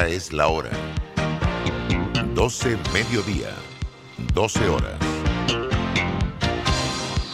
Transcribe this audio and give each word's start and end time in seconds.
Esta 0.00 0.14
es 0.16 0.32
la 0.32 0.48
hora. 0.48 0.70
12 2.34 2.78
mediodía, 2.90 3.50
12 4.32 4.68
horas. 4.70 4.98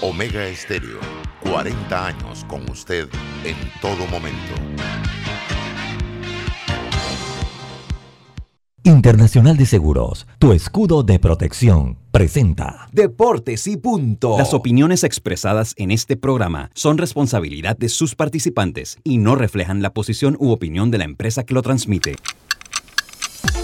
Omega 0.00 0.44
Estéreo, 0.48 0.98
40 1.48 2.06
años 2.06 2.44
con 2.48 2.68
usted 2.68 3.08
en 3.44 3.54
todo 3.80 4.04
momento. 4.08 4.52
Internacional 8.82 9.56
de 9.56 9.66
Seguros, 9.66 10.26
tu 10.40 10.52
escudo 10.52 11.04
de 11.04 11.20
protección, 11.20 11.98
presenta 12.10 12.88
Deportes 12.90 13.68
y 13.68 13.76
punto. 13.76 14.36
Las 14.38 14.54
opiniones 14.54 15.04
expresadas 15.04 15.72
en 15.76 15.92
este 15.92 16.16
programa 16.16 16.70
son 16.74 16.98
responsabilidad 16.98 17.76
de 17.76 17.88
sus 17.88 18.16
participantes 18.16 18.98
y 19.04 19.18
no 19.18 19.36
reflejan 19.36 19.82
la 19.82 19.92
posición 19.92 20.36
u 20.40 20.50
opinión 20.50 20.90
de 20.90 20.98
la 20.98 21.04
empresa 21.04 21.44
que 21.44 21.54
lo 21.54 21.62
transmite. 21.62 22.16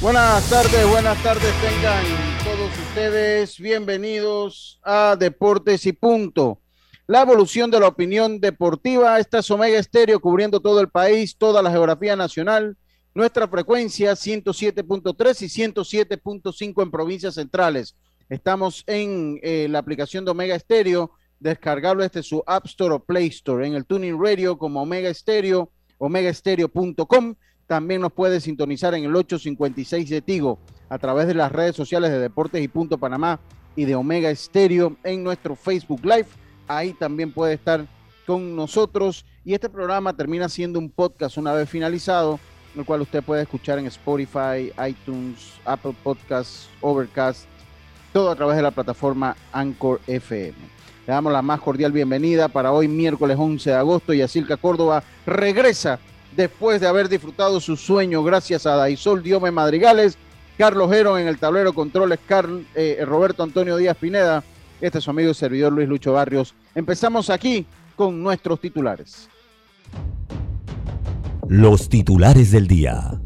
Buenas 0.00 0.48
tardes, 0.48 0.88
buenas 0.88 1.22
tardes 1.22 1.52
tengan 1.60 2.02
todos 2.42 2.70
ustedes. 2.88 3.58
Bienvenidos 3.58 4.80
a 4.82 5.14
Deportes 5.14 5.84
y 5.84 5.92
Punto. 5.92 6.58
La 7.06 7.20
evolución 7.20 7.70
de 7.70 7.80
la 7.80 7.88
opinión 7.88 8.40
deportiva. 8.40 9.18
Esta 9.18 9.40
es 9.40 9.50
Omega 9.50 9.78
Estéreo 9.78 10.18
cubriendo 10.18 10.60
todo 10.60 10.80
el 10.80 10.88
país, 10.88 11.36
toda 11.36 11.60
la 11.60 11.70
geografía 11.70 12.16
nacional. 12.16 12.78
Nuestra 13.12 13.46
frecuencia 13.46 14.12
107.3 14.12 15.42
y 15.42 15.70
107.5 15.70 16.82
en 16.82 16.90
provincias 16.90 17.34
centrales. 17.34 17.94
Estamos 18.30 18.84
en 18.86 19.38
eh, 19.42 19.66
la 19.68 19.80
aplicación 19.80 20.24
de 20.24 20.30
Omega 20.30 20.54
Estéreo, 20.54 21.10
descargable 21.40 22.04
desde 22.04 22.22
su 22.22 22.42
App 22.46 22.64
Store 22.64 22.94
o 22.94 23.04
Play 23.04 23.26
Store, 23.26 23.66
en 23.66 23.74
el 23.74 23.84
Tuning 23.84 24.18
Radio 24.18 24.56
como 24.56 24.80
Omega 24.80 25.10
Estéreo, 25.10 25.70
omegaestereo.com 25.98 27.34
también 27.70 28.00
nos 28.00 28.12
puede 28.12 28.40
sintonizar 28.40 28.96
en 28.96 29.04
el 29.04 29.14
856 29.14 30.10
de 30.10 30.20
Tigo 30.20 30.58
a 30.88 30.98
través 30.98 31.28
de 31.28 31.34
las 31.34 31.52
redes 31.52 31.76
sociales 31.76 32.10
de 32.10 32.18
Deportes 32.18 32.60
y 32.60 32.66
Punto 32.66 32.98
Panamá 32.98 33.38
y 33.76 33.84
de 33.84 33.94
Omega 33.94 34.28
Estéreo 34.28 34.96
en 35.04 35.22
nuestro 35.22 35.54
Facebook 35.54 36.04
Live. 36.04 36.26
Ahí 36.66 36.94
también 36.94 37.30
puede 37.30 37.54
estar 37.54 37.86
con 38.26 38.56
nosotros. 38.56 39.24
Y 39.44 39.54
este 39.54 39.68
programa 39.68 40.16
termina 40.16 40.48
siendo 40.48 40.80
un 40.80 40.90
podcast 40.90 41.36
una 41.36 41.52
vez 41.52 41.70
finalizado, 41.70 42.40
el 42.74 42.84
cual 42.84 43.02
usted 43.02 43.22
puede 43.22 43.42
escuchar 43.42 43.78
en 43.78 43.86
Spotify, 43.86 44.72
iTunes, 44.88 45.52
Apple 45.64 45.94
Podcasts, 46.02 46.68
Overcast, 46.80 47.44
todo 48.12 48.32
a 48.32 48.34
través 48.34 48.56
de 48.56 48.62
la 48.62 48.72
plataforma 48.72 49.36
Anchor 49.52 50.00
FM. 50.08 50.58
Le 51.06 51.12
damos 51.12 51.32
la 51.32 51.40
más 51.40 51.60
cordial 51.60 51.92
bienvenida 51.92 52.48
para 52.48 52.72
hoy, 52.72 52.88
miércoles 52.88 53.36
11 53.38 53.70
de 53.70 53.76
agosto. 53.76 54.12
y 54.12 54.22
Asilca 54.22 54.56
Córdoba 54.56 55.04
regresa 55.24 56.00
después 56.36 56.80
de 56.80 56.86
haber 56.86 57.08
disfrutado 57.08 57.60
su 57.60 57.76
sueño 57.76 58.22
gracias 58.22 58.66
a 58.66 58.76
Daisol 58.76 59.22
Diome 59.22 59.50
Madrigales, 59.50 60.16
Carlos 60.56 60.92
Heron 60.92 61.20
en 61.20 61.26
el 61.26 61.38
tablero 61.38 61.72
controles, 61.72 62.18
Carl, 62.26 62.66
eh, 62.74 63.02
Roberto 63.06 63.42
Antonio 63.42 63.76
Díaz 63.76 63.96
Pineda, 63.96 64.44
este 64.80 64.98
es 64.98 65.04
su 65.04 65.10
amigo 65.10 65.30
y 65.30 65.34
servidor 65.34 65.72
Luis 65.72 65.88
Lucho 65.88 66.12
Barrios. 66.12 66.54
Empezamos 66.74 67.30
aquí 67.30 67.66
con 67.96 68.22
nuestros 68.22 68.60
titulares. 68.60 69.28
Los 71.48 71.88
titulares 71.88 72.50
del 72.50 72.66
día. 72.66 73.20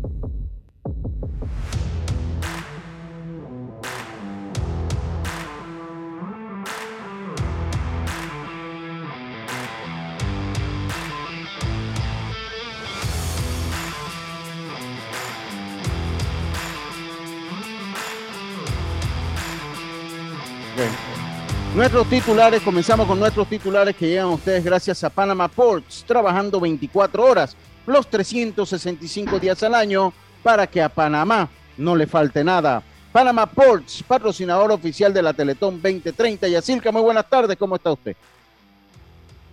Nuestros 21.75 22.09
titulares, 22.09 22.63
comenzamos 22.63 23.07
con 23.07 23.19
nuestros 23.19 23.49
titulares 23.49 23.97
que 23.97 24.09
llegan 24.09 24.27
ustedes 24.27 24.65
gracias 24.65 25.03
a 25.03 25.11
Panama 25.11 25.49
Ports, 25.49 26.05
trabajando 26.07 26.61
24 26.61 27.25
horas, 27.25 27.57
los 27.87 28.09
365 28.09 29.39
días 29.39 29.63
al 29.63 29.75
año, 29.75 30.13
para 30.43 30.67
que 30.67 30.83
a 30.83 30.89
Panamá 30.89 31.49
no 31.77 31.97
le 31.97 32.07
falte 32.07 32.45
nada. 32.45 32.83
Panama 33.13 33.47
Ports, 33.47 34.03
patrocinador 34.07 34.73
oficial 34.73 35.13
de 35.13 35.23
la 35.23 35.33
Teletón 35.33 35.81
2030. 35.81 36.49
Yacilca, 36.49 36.91
muy 36.93 37.03
buenas 37.03 37.29
tardes, 37.29 37.57
¿cómo 37.57 37.77
está 37.77 37.93
usted? 37.93 38.17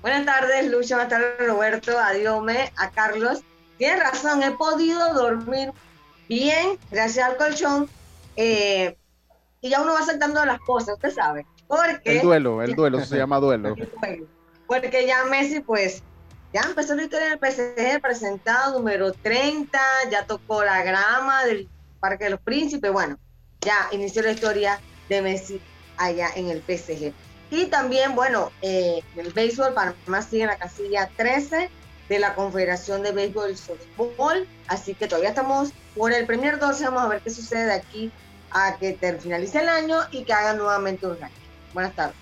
Buenas 0.01 0.25
tardes, 0.25 0.71
Lucho, 0.71 0.95
buenas 0.95 1.09
tardes, 1.09 1.47
Roberto, 1.47 1.97
a 1.97 2.11
Diome, 2.13 2.71
a 2.77 2.89
Carlos. 2.89 3.41
Tiene 3.77 3.97
razón, 3.97 4.41
he 4.43 4.51
podido 4.51 5.13
dormir 5.13 5.71
bien 6.27 6.77
gracias 6.89 7.29
al 7.29 7.37
colchón 7.37 7.89
eh, 8.35 8.95
y 9.61 9.69
ya 9.69 9.81
uno 9.81 9.93
va 9.93 9.99
aceptando 9.99 10.43
las 10.43 10.59
cosas, 10.61 10.95
usted 10.95 11.11
sabe. 11.11 11.45
Porque, 11.67 12.17
el 12.17 12.21
duelo, 12.21 12.61
el 12.61 12.75
duelo, 12.75 13.05
se 13.05 13.17
llama 13.17 13.39
duelo. 13.39 13.75
Porque 14.67 15.05
ya 15.05 15.23
Messi, 15.25 15.59
pues, 15.59 16.03
ya 16.51 16.61
empezó 16.61 16.95
la 16.95 17.03
historia 17.03 17.29
del 17.29 17.39
PSG 17.39 18.01
presentado 18.01 18.77
número 18.79 19.13
30, 19.13 19.79
ya 20.09 20.25
tocó 20.25 20.63
la 20.63 20.83
grama 20.83 21.45
del 21.45 21.69
Parque 21.99 22.25
de 22.25 22.29
los 22.31 22.41
Príncipes, 22.41 22.91
bueno, 22.91 23.17
ya 23.61 23.87
inició 23.91 24.23
la 24.23 24.31
historia 24.31 24.79
de 25.07 25.21
Messi 25.21 25.61
allá 25.97 26.29
en 26.35 26.49
el 26.49 26.61
PSG. 26.61 27.13
Y 27.51 27.65
también, 27.65 28.15
bueno, 28.15 28.51
eh, 28.61 29.01
el 29.15 29.31
béisbol, 29.31 29.73
Panamá 29.73 30.21
sigue 30.21 30.43
en 30.43 30.47
la 30.47 30.57
casilla 30.57 31.09
13 31.15 31.69
de 32.09 32.19
la 32.19 32.33
Confederación 32.33 33.03
de 33.03 33.11
Béisbol 33.11 33.51
y 33.51 33.57
Softball, 33.57 34.47
así 34.67 34.95
que 34.95 35.07
todavía 35.07 35.29
estamos 35.29 35.71
por 35.95 36.11
el 36.11 36.25
Premier 36.25 36.59
12, 36.59 36.85
vamos 36.85 37.03
a 37.03 37.07
ver 37.07 37.21
qué 37.21 37.29
sucede 37.29 37.65
de 37.65 37.73
aquí 37.73 38.11
a 38.53 38.77
que 38.77 38.97
finalice 39.19 39.59
el 39.59 39.69
año 39.69 39.97
y 40.11 40.23
que 40.23 40.33
hagan 40.33 40.57
nuevamente 40.57 41.07
un 41.07 41.23
año. 41.23 41.33
Buenas 41.73 41.93
tardes. 41.95 42.15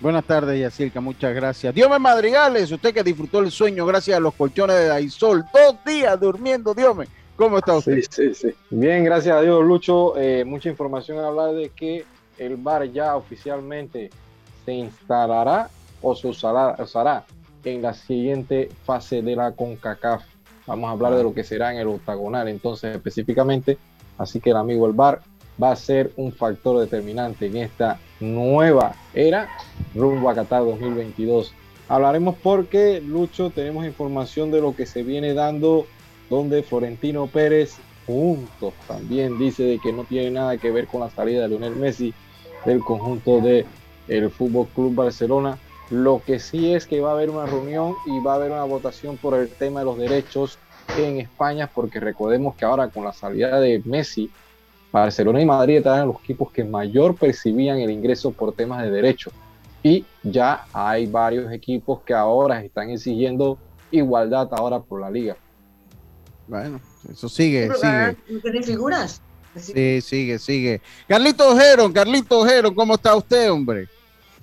Buenas 0.00 0.24
tardes, 0.24 0.60
Yacirca, 0.60 1.00
muchas 1.00 1.34
gracias. 1.34 1.74
Dios 1.74 1.88
Madrigales, 2.00 2.70
usted 2.70 2.92
que 2.92 3.02
disfrutó 3.02 3.38
el 3.38 3.50
sueño 3.50 3.86
gracias 3.86 4.16
a 4.16 4.20
los 4.20 4.34
colchones 4.34 4.76
de 4.76 4.86
Daisol, 4.88 5.44
dos 5.52 5.76
días 5.84 6.18
durmiendo, 6.20 6.74
Dios 6.74 6.96
¿Cómo 7.36 7.58
está 7.58 7.76
usted? 7.76 8.00
Sí, 8.10 8.32
sí, 8.32 8.34
sí. 8.34 8.54
Bien, 8.70 9.02
gracias 9.02 9.36
a 9.36 9.40
Dios, 9.40 9.64
Lucho. 9.64 10.16
Eh, 10.16 10.44
mucha 10.44 10.68
información 10.68 11.18
a 11.18 11.26
hablar 11.26 11.52
de 11.52 11.70
que 11.70 12.04
el 12.38 12.56
bar 12.56 12.84
ya 12.92 13.16
oficialmente 13.16 14.10
se 14.64 14.72
instalará 14.72 15.68
o 16.00 16.14
se 16.14 16.28
usará, 16.28 16.76
usará 16.78 17.24
en 17.64 17.82
la 17.82 17.92
siguiente 17.92 18.68
fase 18.84 19.22
de 19.22 19.34
la 19.34 19.52
CONCACAF. 19.52 20.22
Vamos 20.66 20.88
a 20.88 20.92
hablar 20.92 21.14
de 21.14 21.24
lo 21.24 21.34
que 21.34 21.42
será 21.44 21.72
en 21.72 21.78
el 21.78 21.88
octagonal, 21.88 22.48
entonces 22.48 22.94
específicamente. 22.94 23.78
Así 24.16 24.38
que 24.40 24.50
el 24.50 24.56
amigo 24.56 24.86
el 24.86 24.92
bar 24.92 25.20
va 25.62 25.72
a 25.72 25.76
ser 25.76 26.12
un 26.16 26.32
factor 26.32 26.80
determinante 26.80 27.46
en 27.46 27.56
esta 27.56 27.98
nueva 28.20 28.94
era 29.12 29.48
rumbo 29.94 30.28
a 30.28 30.34
Qatar 30.34 30.64
2022. 30.64 31.54
Hablaremos 31.88 32.36
porque, 32.42 33.00
Lucho, 33.00 33.50
tenemos 33.50 33.84
información 33.84 34.50
de 34.50 34.60
lo 34.60 34.74
que 34.74 34.86
se 34.86 35.02
viene 35.02 35.34
dando, 35.34 35.86
donde 36.30 36.62
Florentino 36.62 37.26
Pérez, 37.26 37.76
juntos, 38.06 38.72
también 38.88 39.38
dice 39.38 39.62
de 39.62 39.78
que 39.78 39.92
no 39.92 40.04
tiene 40.04 40.30
nada 40.30 40.56
que 40.56 40.70
ver 40.70 40.86
con 40.86 41.00
la 41.00 41.10
salida 41.10 41.42
de 41.42 41.48
Lionel 41.48 41.76
Messi 41.76 42.14
del 42.64 42.80
conjunto 42.80 43.40
de 43.40 43.66
el 44.08 44.30
Fútbol 44.30 44.66
Club 44.74 44.94
Barcelona. 44.94 45.58
Lo 45.90 46.22
que 46.24 46.38
sí 46.38 46.72
es 46.72 46.86
que 46.86 47.00
va 47.00 47.10
a 47.10 47.12
haber 47.12 47.30
una 47.30 47.46
reunión 47.46 47.94
y 48.06 48.18
va 48.20 48.32
a 48.32 48.36
haber 48.36 48.50
una 48.50 48.64
votación 48.64 49.18
por 49.18 49.34
el 49.34 49.48
tema 49.48 49.80
de 49.80 49.86
los 49.86 49.98
derechos 49.98 50.58
en 50.98 51.18
España, 51.18 51.70
porque 51.72 52.00
recordemos 52.00 52.54
que 52.56 52.64
ahora 52.64 52.88
con 52.88 53.04
la 53.04 53.12
salida 53.12 53.60
de 53.60 53.82
Messi 53.84 54.30
Barcelona 54.94 55.42
y 55.42 55.44
Madrid 55.44 55.78
eran 55.78 56.06
los 56.06 56.20
equipos 56.20 56.52
que 56.52 56.62
mayor 56.62 57.16
percibían 57.16 57.78
el 57.78 57.90
ingreso 57.90 58.30
por 58.30 58.54
temas 58.54 58.80
de 58.84 58.92
derecho. 58.92 59.32
Y 59.82 60.04
ya 60.22 60.66
hay 60.72 61.06
varios 61.06 61.52
equipos 61.52 62.00
que 62.02 62.14
ahora 62.14 62.62
están 62.62 62.90
exigiendo 62.90 63.58
igualdad 63.90 64.48
ahora 64.52 64.78
por 64.78 65.00
la 65.00 65.10
liga. 65.10 65.36
Bueno, 66.46 66.80
eso 67.10 67.28
sigue, 67.28 67.70
sigue. 67.74 68.40
¿Tiene 68.40 68.62
figuras? 68.62 69.20
Sí, 69.56 70.00
sigue, 70.00 70.38
sigue. 70.38 70.80
Carlito 71.08 71.48
Ojero, 71.48 71.92
Carlito 71.92 72.38
Ojero, 72.38 72.72
¿cómo 72.72 72.94
está 72.94 73.16
usted, 73.16 73.50
hombre? 73.50 73.88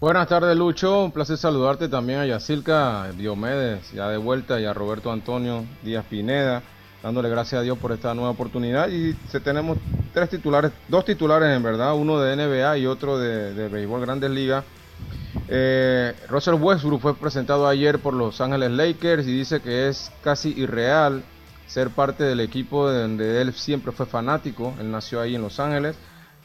Buenas 0.01 0.27
tardes, 0.27 0.57
Lucho. 0.57 1.05
Un 1.05 1.11
placer 1.11 1.37
saludarte 1.37 1.87
también 1.87 2.19
a 2.19 2.25
Yacilca 2.25 3.09
Diomedes, 3.13 3.89
ya 3.93 4.09
de 4.09 4.17
vuelta, 4.17 4.59
y 4.59 4.65
a 4.65 4.73
Roberto 4.73 5.13
Antonio 5.13 5.63
Díaz 5.81 6.03
Pineda 6.09 6.61
dándole 7.03 7.29
gracias 7.29 7.59
a 7.59 7.63
Dios 7.63 7.77
por 7.77 7.91
esta 7.91 8.13
nueva 8.13 8.31
oportunidad. 8.31 8.89
Y 8.89 9.13
tenemos 9.43 9.77
tres 10.13 10.29
titulares, 10.29 10.71
dos 10.87 11.05
titulares 11.05 11.55
en 11.55 11.63
verdad, 11.63 11.95
uno 11.95 12.19
de 12.19 12.35
NBA 12.35 12.77
y 12.79 12.85
otro 12.85 13.17
de, 13.17 13.53
de 13.53 13.67
Béisbol 13.67 14.01
Grandes 14.01 14.31
Ligas. 14.31 14.63
Eh, 15.47 16.13
Russell 16.29 16.55
Westbrook 16.55 17.01
fue 17.01 17.15
presentado 17.15 17.67
ayer 17.67 17.99
por 17.99 18.13
Los 18.13 18.39
Ángeles 18.41 18.71
Lakers 18.71 19.27
y 19.27 19.37
dice 19.37 19.59
que 19.61 19.89
es 19.89 20.11
casi 20.23 20.49
irreal 20.57 21.23
ser 21.67 21.89
parte 21.89 22.23
del 22.23 22.39
equipo 22.41 22.89
de 22.89 23.01
donde 23.01 23.41
él 23.41 23.53
siempre 23.53 23.91
fue 23.91 24.05
fanático. 24.05 24.73
Él 24.79 24.91
nació 24.91 25.21
ahí 25.21 25.35
en 25.35 25.41
Los 25.41 25.59
Ángeles. 25.59 25.95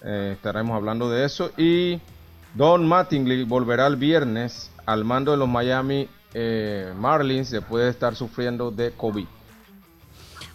Eh, 0.03 0.33
estaremos 0.35 0.77
hablando 0.77 1.11
de 1.11 1.25
eso. 1.25 1.51
Y 1.57 2.01
Don 2.55 2.87
Mattingly 2.87 3.45
volverá 3.45 3.87
el 3.87 3.97
viernes 3.97 4.71
al 4.87 5.05
mando 5.05 5.33
de 5.33 5.37
los 5.37 5.49
Miami 5.49 6.09
eh, 6.33 6.93
Marlins 6.97 7.51
después 7.51 7.85
de 7.85 7.91
estar 7.91 8.15
sufriendo 8.15 8.71
de 8.71 8.93
COVID. 8.93 9.27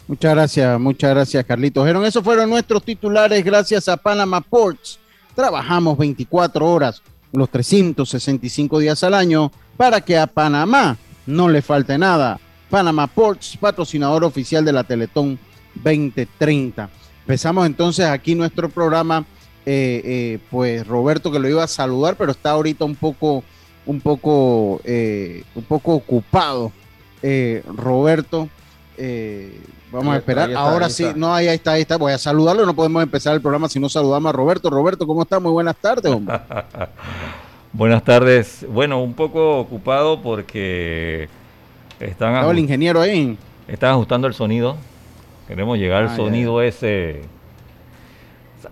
Muchas 0.08 0.34
gracias, 0.34 0.80
muchas 0.80 1.10
gracias, 1.12 1.46
Carlitos. 1.46 1.88
Esos 1.88 2.24
fueron 2.24 2.50
nuestros 2.50 2.84
titulares 2.84 3.44
gracias 3.44 3.88
a 3.88 3.98
Panama 3.98 4.42
Ports. 4.42 5.00
Trabajamos 5.36 5.98
24 5.98 6.70
horas, 6.70 7.02
los 7.32 7.50
365 7.50 8.80
días 8.80 9.04
al 9.04 9.14
año, 9.14 9.52
para 9.78 10.02
que 10.02 10.18
a 10.18 10.28
Panamá 10.28 10.98
no 11.26 11.48
le 11.48 11.62
falte 11.62 11.98
nada. 11.98 12.40
Panama 12.70 13.08
Ports, 13.08 13.58
patrocinador 13.58 14.24
oficial 14.24 14.66
de 14.66 14.74
la 14.74 14.84
Teletón 14.84 15.40
2030. 15.76 16.90
Empezamos 17.22 17.66
entonces 17.66 18.06
aquí 18.06 18.36
nuestro 18.36 18.70
programa, 18.70 19.26
eh, 19.66 20.02
eh, 20.04 20.40
pues 20.50 20.86
Roberto 20.88 21.32
que 21.32 21.40
lo 21.40 21.48
iba 21.48 21.64
a 21.64 21.68
saludar, 21.68 22.16
pero 22.18 22.32
está 22.32 22.52
ahorita 22.52 22.84
un 22.84 22.96
poco, 22.96 23.44
un 23.86 24.02
poco, 24.02 24.82
eh, 24.84 25.44
un 25.56 25.64
poco 25.64 25.94
ocupado. 25.94 26.72
Roberto, 27.76 28.50
Vamos 29.92 30.14
a 30.14 30.18
esperar. 30.18 30.54
Ahora 30.56 30.90
sí, 30.90 31.06
no, 31.16 31.34
ahí 31.34 31.48
está, 31.48 31.74
ahí 31.74 31.82
está. 31.82 31.98
Voy 31.98 32.14
a 32.14 32.18
saludarlo. 32.18 32.66
No 32.66 32.74
podemos 32.74 33.04
empezar 33.04 33.34
el 33.34 33.42
programa 33.42 33.68
si 33.68 33.80
no 33.80 33.90
saludamos 33.90 34.30
a 34.30 34.34
Roberto. 34.34 34.70
Roberto, 34.70 35.06
¿cómo 35.06 35.24
está? 35.24 35.40
Muy 35.40 35.52
buenas 35.52 35.76
tardes, 35.76 36.12
hombre. 36.12 36.40
buenas 37.74 38.04
tardes. 38.04 38.66
Bueno, 38.70 39.04
un 39.04 39.14
poco 39.14 39.60
ocupado 39.60 40.22
porque 40.22 41.28
están. 42.00 42.50
el 42.50 42.60
ingeniero 42.60 43.02
ahí. 43.02 43.38
Están 43.68 43.92
ajustando 43.92 44.28
el 44.28 44.34
sonido. 44.34 44.78
Queremos 45.48 45.78
llegar 45.78 46.04
al 46.04 46.10
ah, 46.10 46.16
sonido 46.16 46.62
ese. 46.62 47.24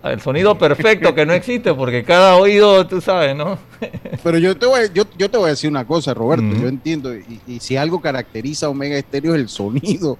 El 0.02 0.20
sonido 0.22 0.56
perfecto 0.56 1.14
que 1.14 1.26
no 1.26 1.34
existe 1.34 1.74
porque 1.74 2.04
cada 2.04 2.36
oído, 2.36 2.86
tú 2.86 3.02
sabes, 3.02 3.36
¿no? 3.36 3.58
Pero 4.22 4.38
yo 4.38 4.56
te 4.56 4.64
voy, 4.64 4.80
yo, 4.94 5.02
yo 5.18 5.30
te 5.30 5.36
voy 5.36 5.48
a 5.48 5.50
decir 5.50 5.68
una 5.68 5.86
cosa, 5.86 6.14
Roberto. 6.14 6.56
Yo 6.56 6.68
entiendo. 6.68 7.14
Y, 7.14 7.40
y, 7.46 7.60
si 7.60 7.76
algo 7.76 8.00
caracteriza 8.00 8.66
a 8.66 8.68
Omega 8.70 8.96
Estéreo 8.96 9.34
es 9.34 9.40
el 9.40 9.48
sonido 9.50 10.16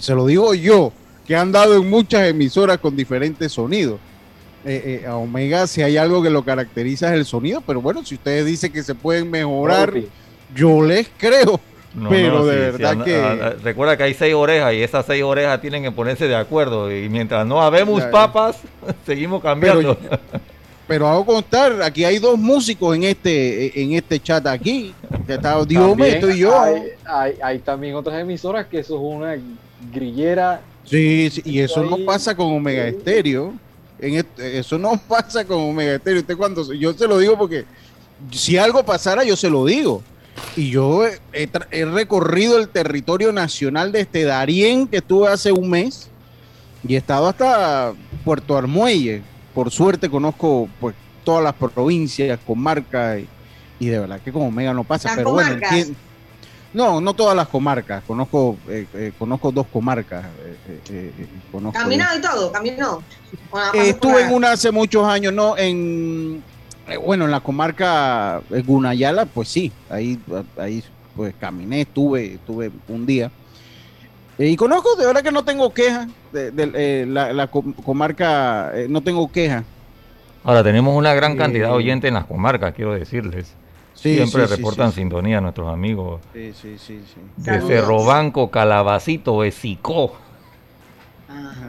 se 0.00 0.14
lo 0.14 0.26
digo 0.26 0.54
yo, 0.54 0.92
que 1.26 1.36
han 1.36 1.52
dado 1.52 1.76
en 1.76 1.88
muchas 1.88 2.28
emisoras 2.28 2.78
con 2.78 2.96
diferentes 2.96 3.52
sonidos. 3.52 3.98
Eh, 4.64 5.02
eh, 5.04 5.06
a 5.06 5.14
Omega, 5.16 5.66
si 5.68 5.82
hay 5.82 5.96
algo 5.96 6.22
que 6.22 6.30
lo 6.30 6.44
caracteriza 6.44 7.08
es 7.08 7.14
el 7.14 7.24
sonido, 7.24 7.60
pero 7.60 7.80
bueno, 7.80 8.04
si 8.04 8.16
ustedes 8.16 8.44
dicen 8.44 8.72
que 8.72 8.82
se 8.82 8.96
pueden 8.96 9.30
mejorar, 9.30 9.92
yo 10.54 10.82
les 10.82 11.08
creo. 11.16 11.60
pero 12.08 12.44
de 12.44 12.72
verdad 12.72 13.04
que. 13.04 13.62
recuerda 13.62 13.96
que 13.96 14.02
hay 14.02 14.14
seis 14.14 14.34
orejas 14.34 14.74
y 14.74 14.82
esas 14.82 15.06
seis 15.06 15.22
orejas 15.22 15.60
tienen 15.60 15.84
que 15.84 15.92
ponerse 15.92 16.26
de 16.26 16.34
acuerdo. 16.34 16.92
Y 16.92 17.08
mientras 17.08 17.46
no 17.46 17.62
habemos 17.62 18.02
papas, 18.04 18.58
seguimos 19.06 19.40
cambiando. 19.40 19.96
Pero, 19.96 20.30
hago 20.88 21.26
constar, 21.26 21.82
aquí 21.82 22.04
hay 22.04 22.18
dos 22.18 22.38
músicos 22.38 22.94
en 22.96 23.04
este 23.04 23.82
en 23.82 23.92
este 23.92 24.20
chat 24.20 24.46
aquí. 24.46 24.94
Que 25.26 25.34
está 25.34 25.64
Dios 25.64 25.98
estoy 25.98 26.38
yo. 26.38 26.54
Hay, 27.04 27.58
también 27.60 27.94
otras 27.94 28.20
emisoras 28.20 28.66
que 28.66 28.78
eso 28.78 28.94
es 28.96 29.00
una 29.02 29.36
grillera. 29.92 30.60
Sí, 30.84 31.28
y 31.44 31.58
eso 31.58 31.82
no 31.82 31.96
pasa 32.04 32.36
con 32.36 32.46
Omega 32.52 32.86
Estéreo. 32.86 33.54
En 33.98 34.24
eso 34.38 34.78
no 34.78 34.96
pasa 35.08 35.44
con 35.44 35.58
Omega 35.58 35.94
Estéreo. 35.94 36.20
Usted 36.20 36.36
cuando 36.36 36.72
yo 36.72 36.92
se 36.92 37.08
lo 37.08 37.18
digo 37.18 37.36
porque 37.36 37.64
si 38.30 38.56
algo 38.56 38.84
pasara, 38.84 39.24
yo 39.24 39.36
se 39.36 39.50
lo 39.50 39.64
digo. 39.64 40.02
Y 40.54 40.70
yo 40.70 41.06
he, 41.06 41.84
recorrido 41.86 42.58
el 42.58 42.68
territorio 42.68 43.32
nacional 43.32 43.92
desde 43.92 44.02
este 44.02 44.24
Darién, 44.24 44.86
que 44.86 44.98
estuve 44.98 45.28
hace 45.28 45.50
un 45.50 45.70
mes, 45.70 46.08
y 46.86 46.94
he 46.94 46.98
estado 46.98 47.28
hasta 47.28 47.94
Puerto 48.24 48.56
Armuelle. 48.56 49.22
Por 49.56 49.70
suerte 49.70 50.10
conozco 50.10 50.68
pues 50.78 50.94
todas 51.24 51.42
las 51.42 51.54
provincias, 51.54 52.38
comarcas, 52.46 53.20
y, 53.20 53.26
y 53.86 53.86
de 53.86 54.00
verdad 54.00 54.20
que 54.20 54.30
con 54.30 54.42
Omega 54.42 54.74
no 54.74 54.84
pasa. 54.84 55.14
pero 55.16 55.32
bueno, 55.32 55.56
no, 56.74 57.00
no 57.00 57.14
todas 57.14 57.34
las 57.34 57.48
comarcas. 57.48 58.04
Conozco, 58.06 58.58
eh, 58.68 58.86
eh, 58.92 59.12
conozco 59.18 59.50
dos 59.50 59.66
comarcas. 59.72 60.26
Eh, 60.90 61.10
caminado 61.72 62.18
y 62.18 62.20
todo, 62.20 62.52
caminó. 62.52 63.02
estuve 63.72 64.24
en 64.24 64.34
una 64.34 64.52
hace 64.52 64.70
muchos 64.70 65.06
años, 65.08 65.32
no, 65.32 65.56
en 65.56 66.44
bueno, 67.02 67.24
en 67.24 67.30
la 67.30 67.40
comarca 67.40 68.42
Gunayala, 68.50 69.24
pues 69.24 69.48
sí, 69.48 69.72
ahí, 69.88 70.20
ahí 70.58 70.84
pues 71.16 71.34
caminé, 71.40 71.80
estuve, 71.80 72.34
estuve 72.34 72.70
un 72.88 73.06
día. 73.06 73.30
Y 74.38 74.56
conozco, 74.56 74.96
de 74.96 75.06
verdad 75.06 75.22
que 75.22 75.32
no 75.32 75.44
tengo 75.44 75.72
queja 75.72 76.08
de, 76.32 77.06
la, 77.06 77.48
comarca, 77.48 78.72
no 78.88 79.00
tengo 79.00 79.30
queja. 79.30 79.64
Ahora, 80.44 80.62
tenemos 80.62 80.94
una 80.94 81.14
gran 81.14 81.36
cantidad 81.36 81.68
de 81.68 81.74
oyentes 81.74 82.08
en 82.08 82.14
las 82.14 82.26
comarcas, 82.26 82.74
quiero 82.74 82.92
decirles. 82.92 83.54
Siempre 83.94 84.46
reportan 84.46 84.92
sintonía 84.92 85.40
nuestros 85.40 85.72
amigos. 85.72 86.20
Sí, 86.32 86.52
sí, 86.52 86.76
sí. 86.78 87.00
De 87.36 87.60
Cerro 87.62 88.04
Banco, 88.04 88.50
Calabacito, 88.50 89.42
Esicó. 89.42 90.12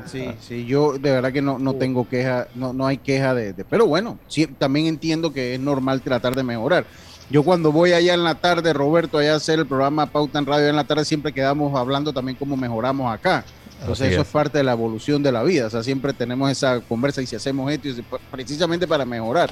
Sí, 0.06 0.30
sí, 0.39 0.65
yo 0.65 0.94
de 0.94 1.12
verdad 1.12 1.34
que 1.34 1.42
no, 1.42 1.58
no 1.60 1.74
tengo 1.74 2.08
queja, 2.08 2.48
no, 2.56 2.72
no 2.72 2.86
hay 2.86 2.98
queja 2.98 3.34
de, 3.34 3.53
pero 3.65 3.86
bueno, 3.88 4.20
sí, 4.27 4.46
también 4.48 4.86
entiendo 4.86 5.34
que 5.34 5.56
es 5.56 5.60
normal 5.60 6.01
tratar 6.01 6.36
de 6.36 6.44
mejorar. 6.44 6.86
Yo 7.29 7.43
cuando 7.43 7.74
voy 7.74 7.91
allá 7.91 8.13
en 8.13 8.24
la 8.24 8.36
tarde, 8.36 8.72
Roberto, 8.72 9.17
allá 9.17 9.34
a 9.34 9.38
hacer 9.38 9.60
el 9.60 9.65
programa 9.65 10.05
Pauta 10.05 10.39
en 10.39 10.46
Radio 10.46 10.69
en 10.69 10.75
la 10.77 10.86
tarde, 10.86 11.03
siempre 11.03 11.34
quedamos 11.34 11.77
hablando 11.77 12.13
también 12.13 12.38
cómo 12.38 12.55
mejoramos 12.55 13.13
acá. 13.13 13.43
Entonces 13.81 14.13
eso 14.13 14.22
es. 14.22 14.27
parte 14.27 14.57
de 14.57 14.63
la 14.63 14.72
evolución 14.72 15.22
de 15.22 15.31
la 15.31 15.43
vida, 15.43 15.67
o 15.67 15.69
sea, 15.69 15.84
siempre 15.84 16.13
tenemos 16.13 16.50
esa 16.50 16.79
conversa 16.79 17.22
y 17.22 17.27
si 17.27 17.36
hacemos 17.36 17.72
esto, 17.72 17.89
precisamente 18.31 18.88
para 18.88 19.05
mejorar. 19.05 19.51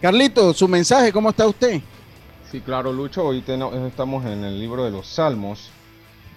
Carlito, 0.00 0.54
su 0.54 0.66
mensaje, 0.68 1.12
¿cómo 1.12 1.30
está 1.30 1.46
usted? 1.46 1.80
Sí, 2.50 2.60
claro, 2.60 2.92
Lucho, 2.92 3.24
hoy 3.24 3.44
estamos 3.86 4.24
en 4.24 4.44
el 4.44 4.58
libro 4.58 4.84
de 4.84 4.90
los 4.90 5.06
Salmos, 5.06 5.70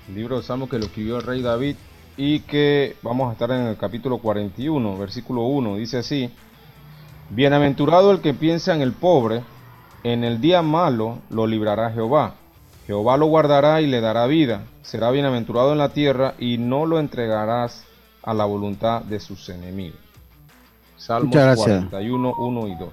el 0.09 0.15
libro 0.15 0.37
de 0.37 0.43
Salmos 0.43 0.69
que 0.69 0.77
lo 0.77 0.85
escribió 0.85 1.17
el 1.17 1.23
rey 1.23 1.41
David 1.41 1.75
y 2.17 2.41
que 2.41 2.95
vamos 3.01 3.29
a 3.29 3.33
estar 3.33 3.51
en 3.51 3.67
el 3.67 3.77
capítulo 3.77 4.17
41, 4.17 4.97
versículo 4.97 5.43
1, 5.43 5.77
dice 5.77 5.99
así, 5.99 6.29
Bienaventurado 7.29 8.11
el 8.11 8.19
que 8.19 8.33
piensa 8.33 8.75
en 8.75 8.81
el 8.81 8.91
pobre, 8.93 9.43
en 10.05 10.23
el 10.23 10.39
día 10.39 10.61
malo 10.61 11.17
lo 11.31 11.47
librará 11.47 11.89
Jehová, 11.89 12.35
Jehová 12.85 13.17
lo 13.17 13.25
guardará 13.25 13.81
y 13.81 13.87
le 13.87 14.01
dará 14.01 14.27
vida, 14.27 14.61
será 14.83 15.09
bienaventurado 15.09 15.71
en 15.71 15.79
la 15.79 15.89
tierra 15.89 16.35
y 16.37 16.59
no 16.59 16.85
lo 16.85 16.99
entregarás 16.99 17.85
a 18.21 18.35
la 18.35 18.45
voluntad 18.45 19.01
de 19.01 19.19
sus 19.19 19.49
enemigos. 19.49 19.99
Salmos 20.95 21.35
41, 21.35 22.35
1 22.37 22.67
y 22.67 22.75
2. 22.75 22.89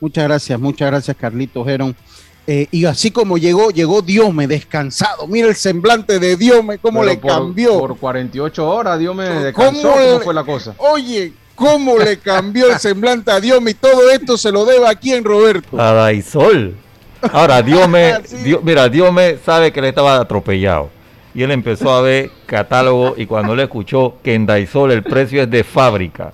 Muchas 0.00 0.24
gracias, 0.24 0.58
muchas 0.58 0.90
gracias, 0.90 1.14
Carlito 1.14 1.62
Gerón. 1.62 1.94
Eh, 2.46 2.68
y 2.70 2.86
así 2.86 3.10
como 3.10 3.36
llegó, 3.36 3.70
llegó 3.70 4.00
Diome 4.00 4.46
descansado. 4.46 5.26
Mira 5.26 5.48
el 5.48 5.56
semblante 5.56 6.18
de 6.18 6.36
Diome, 6.36 6.78
cómo 6.78 7.04
le 7.04 7.20
cambió. 7.20 7.78
Por 7.78 7.98
48 7.98 8.66
horas 8.66 8.98
Diome 8.98 9.28
descansó, 9.28 9.92
¿cómo, 9.92 10.20
fue 10.20 10.32
la 10.32 10.44
cosa? 10.44 10.74
Oye, 10.78 11.34
cómo 11.54 11.98
le 11.98 12.18
cambió 12.18 12.72
el 12.72 12.78
semblante 12.78 13.30
a 13.30 13.40
Diome 13.40 13.72
y 13.72 13.74
todo 13.74 14.10
esto 14.10 14.36
se 14.36 14.50
lo 14.50 14.64
debe 14.64 14.86
aquí 14.88 15.12
en 15.12 15.24
Roberto. 15.24 15.80
A 15.80 15.92
Daisol. 15.92 16.74
Ahora, 17.32 17.62
Diome, 17.62 18.12
ah, 18.12 18.22
mira, 18.62 18.88
Diome 18.88 19.38
sabe 19.44 19.72
que 19.72 19.80
le 19.80 19.88
estaba 19.88 20.16
atropellado. 20.16 20.90
Y 21.34 21.42
él 21.42 21.50
empezó 21.50 21.90
a 21.90 22.00
ver 22.00 22.30
catálogo 22.46 23.14
y 23.16 23.26
cuando 23.26 23.56
le 23.56 23.64
escuchó 23.64 24.14
que 24.22 24.34
en 24.34 24.46
Daisol 24.46 24.92
el 24.92 25.02
precio 25.02 25.42
es 25.42 25.50
de 25.50 25.64
fábrica 25.64 26.32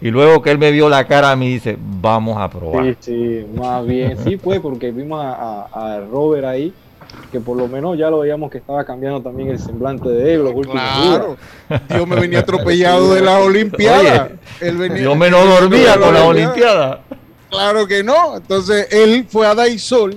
y 0.00 0.10
luego 0.10 0.42
que 0.42 0.50
él 0.50 0.58
me 0.58 0.70
vio 0.70 0.88
la 0.88 1.06
cara 1.06 1.30
a 1.30 1.36
mí 1.36 1.48
dice, 1.48 1.76
vamos 1.78 2.36
a 2.38 2.50
probar. 2.50 2.84
Sí, 2.84 2.96
sí, 3.00 3.46
más 3.56 3.86
bien, 3.86 4.16
sí 4.22 4.36
fue 4.36 4.60
porque 4.60 4.90
vimos 4.90 5.24
a, 5.24 6.00
Robert 6.10 6.44
ahí, 6.44 6.72
que 7.30 7.40
por 7.40 7.56
lo 7.56 7.68
menos 7.68 7.98
ya 7.98 8.10
lo 8.10 8.20
veíamos 8.20 8.50
que 8.50 8.58
estaba 8.58 8.84
cambiando 8.84 9.22
también 9.22 9.50
el 9.50 9.58
semblante 9.58 10.08
de 10.08 10.34
él 10.34 10.44
los 10.44 10.54
últimos 10.54 10.80
claro. 10.80 11.36
Dios 11.88 12.06
me 12.06 12.16
venía 12.16 12.40
atropellado 12.40 13.14
de 13.14 13.22
la 13.22 13.38
Olimpiada. 13.38 14.30
Dios 14.60 15.16
me 15.16 15.30
no 15.30 15.44
dormía 15.44 15.98
con 15.98 16.14
la 16.14 16.24
Olimpiada. 16.24 17.02
Claro 17.50 17.86
que 17.86 18.02
no. 18.02 18.36
Entonces 18.36 18.88
él 18.90 19.26
fue 19.28 19.46
a 19.46 19.54
Daisol 19.54 20.16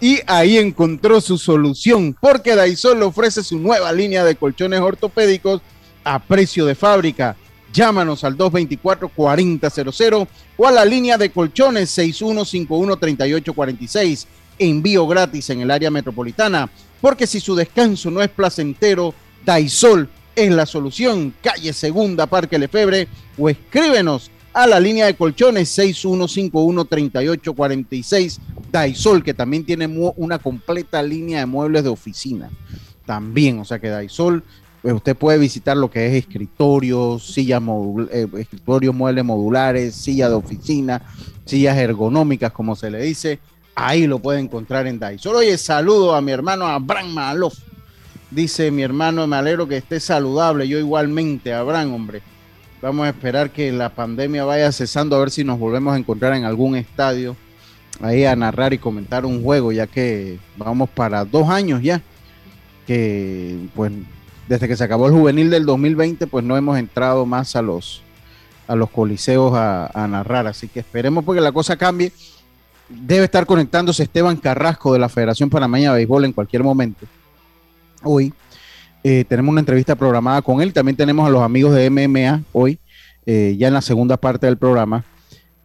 y 0.00 0.18
ahí 0.26 0.56
encontró 0.56 1.20
su 1.20 1.36
solución, 1.36 2.16
porque 2.18 2.54
Daisol 2.54 2.98
le 2.98 3.04
ofrece 3.04 3.42
su 3.42 3.58
nueva 3.58 3.92
línea 3.92 4.24
de 4.24 4.34
colchones 4.34 4.80
ortopédicos 4.80 5.60
a 6.04 6.18
precio 6.18 6.64
de 6.64 6.74
fábrica 6.74 7.36
Llámanos 7.72 8.24
al 8.24 8.36
224-4000 8.36 10.26
o 10.56 10.66
a 10.66 10.72
la 10.72 10.84
línea 10.84 11.16
de 11.16 11.30
colchones 11.30 11.96
6151-3846. 11.96 14.26
Envío 14.60 15.08
gratis 15.08 15.50
en 15.50 15.62
el 15.62 15.70
área 15.70 15.90
metropolitana, 15.90 16.70
porque 17.00 17.26
si 17.26 17.40
su 17.40 17.56
descanso 17.56 18.10
no 18.10 18.22
es 18.22 18.28
placentero, 18.28 19.14
Daisol 19.44 20.08
es 20.36 20.52
la 20.52 20.66
solución. 20.66 21.34
Calle 21.42 21.72
Segunda, 21.72 22.26
Parque 22.26 22.58
Lefebre, 22.58 23.08
o 23.38 23.48
escríbenos 23.48 24.30
a 24.52 24.66
la 24.66 24.80
línea 24.80 25.06
de 25.06 25.14
colchones 25.14 25.78
61513846 25.78 28.38
Daisol, 28.70 29.24
que 29.24 29.32
también 29.34 29.64
tiene 29.64 29.86
una 30.16 30.38
completa 30.38 31.02
línea 31.02 31.40
de 31.40 31.46
muebles 31.46 31.82
de 31.82 31.88
oficina. 31.88 32.50
También, 33.06 33.60
o 33.60 33.64
sea 33.64 33.78
que 33.78 33.88
Daisol, 33.88 34.44
pues 34.82 34.94
usted 34.94 35.16
puede 35.16 35.38
visitar 35.38 35.74
lo 35.76 35.90
que 35.90 36.06
es 36.06 36.14
escritorios, 36.14 37.32
sillas 37.32 37.62
eh, 38.12 38.26
escritorios, 38.38 38.94
muebles 38.94 39.24
modulares, 39.24 39.94
sillas 39.94 40.30
de 40.30 40.36
oficina, 40.36 41.02
sillas 41.44 41.76
ergonómicas, 41.76 42.52
como 42.52 42.76
se 42.76 42.90
le 42.90 43.02
dice. 43.02 43.40
Ahí 43.82 44.06
lo 44.06 44.18
puede 44.18 44.40
encontrar 44.40 44.86
en 44.86 44.98
Daisol. 44.98 45.36
Oye, 45.36 45.56
saludo 45.56 46.14
a 46.14 46.20
mi 46.20 46.32
hermano 46.32 46.66
Abraham 46.66 47.14
Malof. 47.14 47.54
Dice 48.30 48.70
mi 48.70 48.82
hermano, 48.82 49.26
me 49.26 49.36
alegro 49.36 49.66
que 49.66 49.78
esté 49.78 50.00
saludable. 50.00 50.68
Yo 50.68 50.78
igualmente, 50.78 51.54
Abraham, 51.54 51.94
hombre. 51.94 52.22
Vamos 52.82 53.06
a 53.06 53.08
esperar 53.08 53.50
que 53.50 53.72
la 53.72 53.88
pandemia 53.88 54.44
vaya 54.44 54.70
cesando, 54.70 55.16
a 55.16 55.20
ver 55.20 55.30
si 55.30 55.44
nos 55.44 55.58
volvemos 55.58 55.94
a 55.94 55.98
encontrar 55.98 56.34
en 56.34 56.44
algún 56.44 56.76
estadio, 56.76 57.36
ahí 58.00 58.24
a 58.24 58.36
narrar 58.36 58.72
y 58.74 58.78
comentar 58.78 59.24
un 59.24 59.42
juego, 59.42 59.72
ya 59.72 59.86
que 59.86 60.38
vamos 60.56 60.88
para 60.88 61.24
dos 61.24 61.48
años 61.48 61.82
ya, 61.82 62.02
que 62.86 63.58
pues 63.74 63.92
desde 64.48 64.66
que 64.66 64.76
se 64.76 64.84
acabó 64.84 65.06
el 65.06 65.12
juvenil 65.12 65.48
del 65.48 65.64
2020, 65.64 66.26
pues 66.26 66.44
no 66.44 66.56
hemos 66.56 66.78
entrado 66.78 67.24
más 67.24 67.54
a 67.54 67.62
los, 67.62 68.02
a 68.66 68.74
los 68.74 68.90
coliseos 68.90 69.52
a, 69.54 70.06
narrar, 70.08 70.46
así 70.46 70.68
que 70.68 70.80
esperemos 70.80 71.24
porque 71.24 71.40
la 71.40 71.52
cosa 71.52 71.76
cambie. 71.76 72.12
Debe 72.90 73.24
estar 73.24 73.46
conectándose 73.46 74.02
Esteban 74.02 74.36
Carrasco 74.36 74.92
de 74.92 74.98
la 74.98 75.08
Federación 75.08 75.48
Panameña 75.48 75.92
de 75.92 75.98
Béisbol 75.98 76.24
en 76.24 76.32
cualquier 76.32 76.64
momento. 76.64 77.06
Hoy 78.02 78.32
eh, 79.04 79.24
tenemos 79.28 79.52
una 79.52 79.60
entrevista 79.60 79.94
programada 79.94 80.42
con 80.42 80.60
él. 80.60 80.72
También 80.72 80.96
tenemos 80.96 81.26
a 81.26 81.30
los 81.30 81.42
amigos 81.42 81.74
de 81.74 81.88
MMA 81.88 82.42
hoy, 82.52 82.78
eh, 83.26 83.54
ya 83.58 83.68
en 83.68 83.74
la 83.74 83.80
segunda 83.80 84.16
parte 84.16 84.46
del 84.46 84.58
programa, 84.58 85.04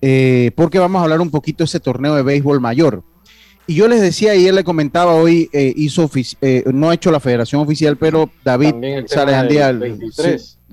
eh, 0.01 0.51
porque 0.55 0.79
vamos 0.79 1.00
a 1.00 1.03
hablar 1.03 1.20
un 1.20 1.32
poquito 1.32 1.63
de 1.63 1.65
ese 1.65 1.79
torneo 1.79 2.15
de 2.15 2.22
béisbol 2.22 2.62
mayor. 2.62 3.03
Y 3.67 3.74
yo 3.74 3.88
les 3.88 4.00
decía, 4.00 4.34
ayer 4.34 4.53
le 4.53 4.63
comentaba 4.63 5.13
hoy, 5.13 5.50
hizo 5.51 6.08
no 6.72 6.91
ha 6.91 6.94
hecho 6.94 7.10
la 7.10 7.20
federación 7.20 7.63
oficial, 7.63 7.98
pero 7.98 8.29
David 8.44 8.75
Salayandía. 9.08 9.75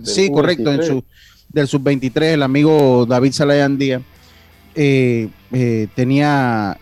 Sí, 0.03 0.31
correcto, 0.31 0.71
en 0.71 0.83
su, 0.83 1.05
del 1.49 1.69
sub-23, 1.69 2.35
el 2.35 2.43
amigo 2.43 3.07
David 3.07 3.33
Salayandía. 3.33 4.03
Tenía, 4.75 6.79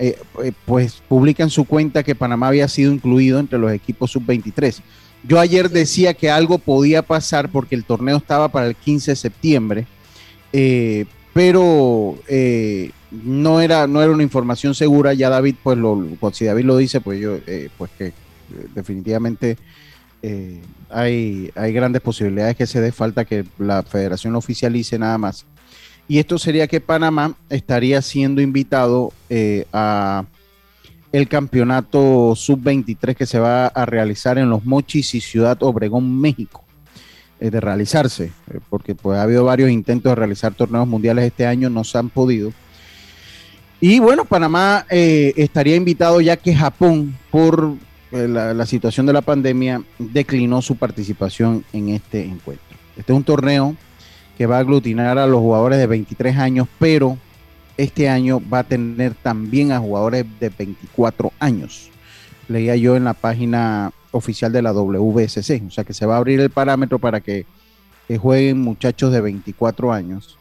pues 0.64 1.02
publica 1.08 1.42
en 1.42 1.50
su 1.50 1.64
cuenta 1.64 2.02
que 2.02 2.14
Panamá 2.14 2.48
había 2.48 2.68
sido 2.68 2.92
incluido 2.92 3.38
entre 3.38 3.58
los 3.58 3.72
equipos 3.72 4.12
sub-23. 4.12 4.80
Yo 5.22 5.38
ayer 5.38 5.70
decía 5.70 6.14
que 6.14 6.30
algo 6.30 6.58
podía 6.58 7.02
pasar 7.02 7.50
porque 7.50 7.74
el 7.74 7.84
torneo 7.84 8.16
estaba 8.16 8.48
para 8.48 8.66
el 8.66 8.74
15 8.74 9.12
de 9.12 9.16
septiembre, 9.16 9.86
eh, 10.52 11.04
pero 11.34 12.16
eh, 12.26 12.90
no, 13.10 13.60
era, 13.60 13.86
no 13.86 14.02
era 14.02 14.12
una 14.12 14.22
información 14.22 14.74
segura. 14.74 15.12
Ya 15.12 15.28
David, 15.28 15.56
pues 15.62 15.76
lo, 15.76 16.02
si 16.32 16.46
David 16.46 16.64
lo 16.64 16.76
dice, 16.76 17.00
pues 17.00 17.20
yo, 17.20 17.38
eh, 17.46 17.68
pues 17.76 17.90
que 17.98 18.12
definitivamente 18.74 19.56
hay, 20.90 21.50
hay 21.54 21.72
grandes 21.72 22.02
posibilidades 22.02 22.56
que 22.56 22.66
se 22.66 22.80
dé 22.80 22.92
falta 22.92 23.24
que 23.24 23.44
la 23.58 23.82
federación 23.82 24.32
lo 24.32 24.38
oficialice 24.38 24.98
nada 24.98 25.18
más. 25.18 25.44
Y 26.10 26.18
esto 26.18 26.38
sería 26.38 26.66
que 26.66 26.80
Panamá 26.80 27.36
estaría 27.48 28.02
siendo 28.02 28.42
invitado 28.42 29.12
a 29.72 30.24
el 31.12 31.28
campeonato 31.28 32.34
sub-23 32.36 33.14
que 33.14 33.26
se 33.26 33.38
va 33.38 33.66
a 33.66 33.86
realizar 33.86 34.38
en 34.38 34.48
Los 34.48 34.64
Mochis 34.64 35.14
y 35.14 35.20
Ciudad 35.20 35.60
Obregón, 35.62 36.20
México, 36.20 36.64
eh, 37.40 37.50
de 37.50 37.60
realizarse, 37.60 38.32
eh, 38.50 38.60
porque 38.68 38.94
pues 38.94 39.18
ha 39.18 39.22
habido 39.22 39.44
varios 39.44 39.70
intentos 39.70 40.10
de 40.10 40.14
realizar 40.14 40.54
torneos 40.54 40.86
mundiales 40.86 41.24
este 41.24 41.46
año, 41.46 41.68
no 41.68 41.84
se 41.84 41.98
han 41.98 42.10
podido. 42.10 42.52
Y 43.80 43.98
bueno, 43.98 44.24
Panamá 44.24 44.86
eh, 44.90 45.32
estaría 45.36 45.74
invitado 45.74 46.20
ya 46.20 46.36
que 46.36 46.54
Japón, 46.54 47.16
por 47.30 47.74
la, 48.12 48.52
la 48.52 48.66
situación 48.66 49.06
de 49.06 49.12
la 49.12 49.22
pandemia, 49.22 49.82
declinó 49.98 50.60
su 50.62 50.76
participación 50.76 51.64
en 51.72 51.90
este 51.90 52.24
encuentro. 52.24 52.76
Este 52.96 53.12
es 53.12 53.16
un 53.16 53.24
torneo 53.24 53.76
que 54.40 54.46
va 54.46 54.56
a 54.56 54.60
aglutinar 54.60 55.18
a 55.18 55.26
los 55.26 55.38
jugadores 55.38 55.78
de 55.78 55.86
23 55.86 56.38
años, 56.38 56.66
pero 56.78 57.18
este 57.76 58.08
año 58.08 58.40
va 58.50 58.60
a 58.60 58.64
tener 58.64 59.12
también 59.12 59.70
a 59.70 59.78
jugadores 59.78 60.24
de 60.40 60.48
24 60.48 61.30
años. 61.38 61.90
Leía 62.48 62.74
yo 62.74 62.96
en 62.96 63.04
la 63.04 63.12
página 63.12 63.92
oficial 64.12 64.50
de 64.50 64.62
la 64.62 64.72
WSC, 64.72 65.62
o 65.66 65.70
sea 65.70 65.84
que 65.84 65.92
se 65.92 66.06
va 66.06 66.14
a 66.14 66.16
abrir 66.16 66.40
el 66.40 66.48
parámetro 66.48 66.98
para 66.98 67.20
que, 67.20 67.44
jueguen 68.18 68.62
muchachos 68.62 69.12
de 69.12 69.20
24 69.20 69.92
años. 69.92 70.38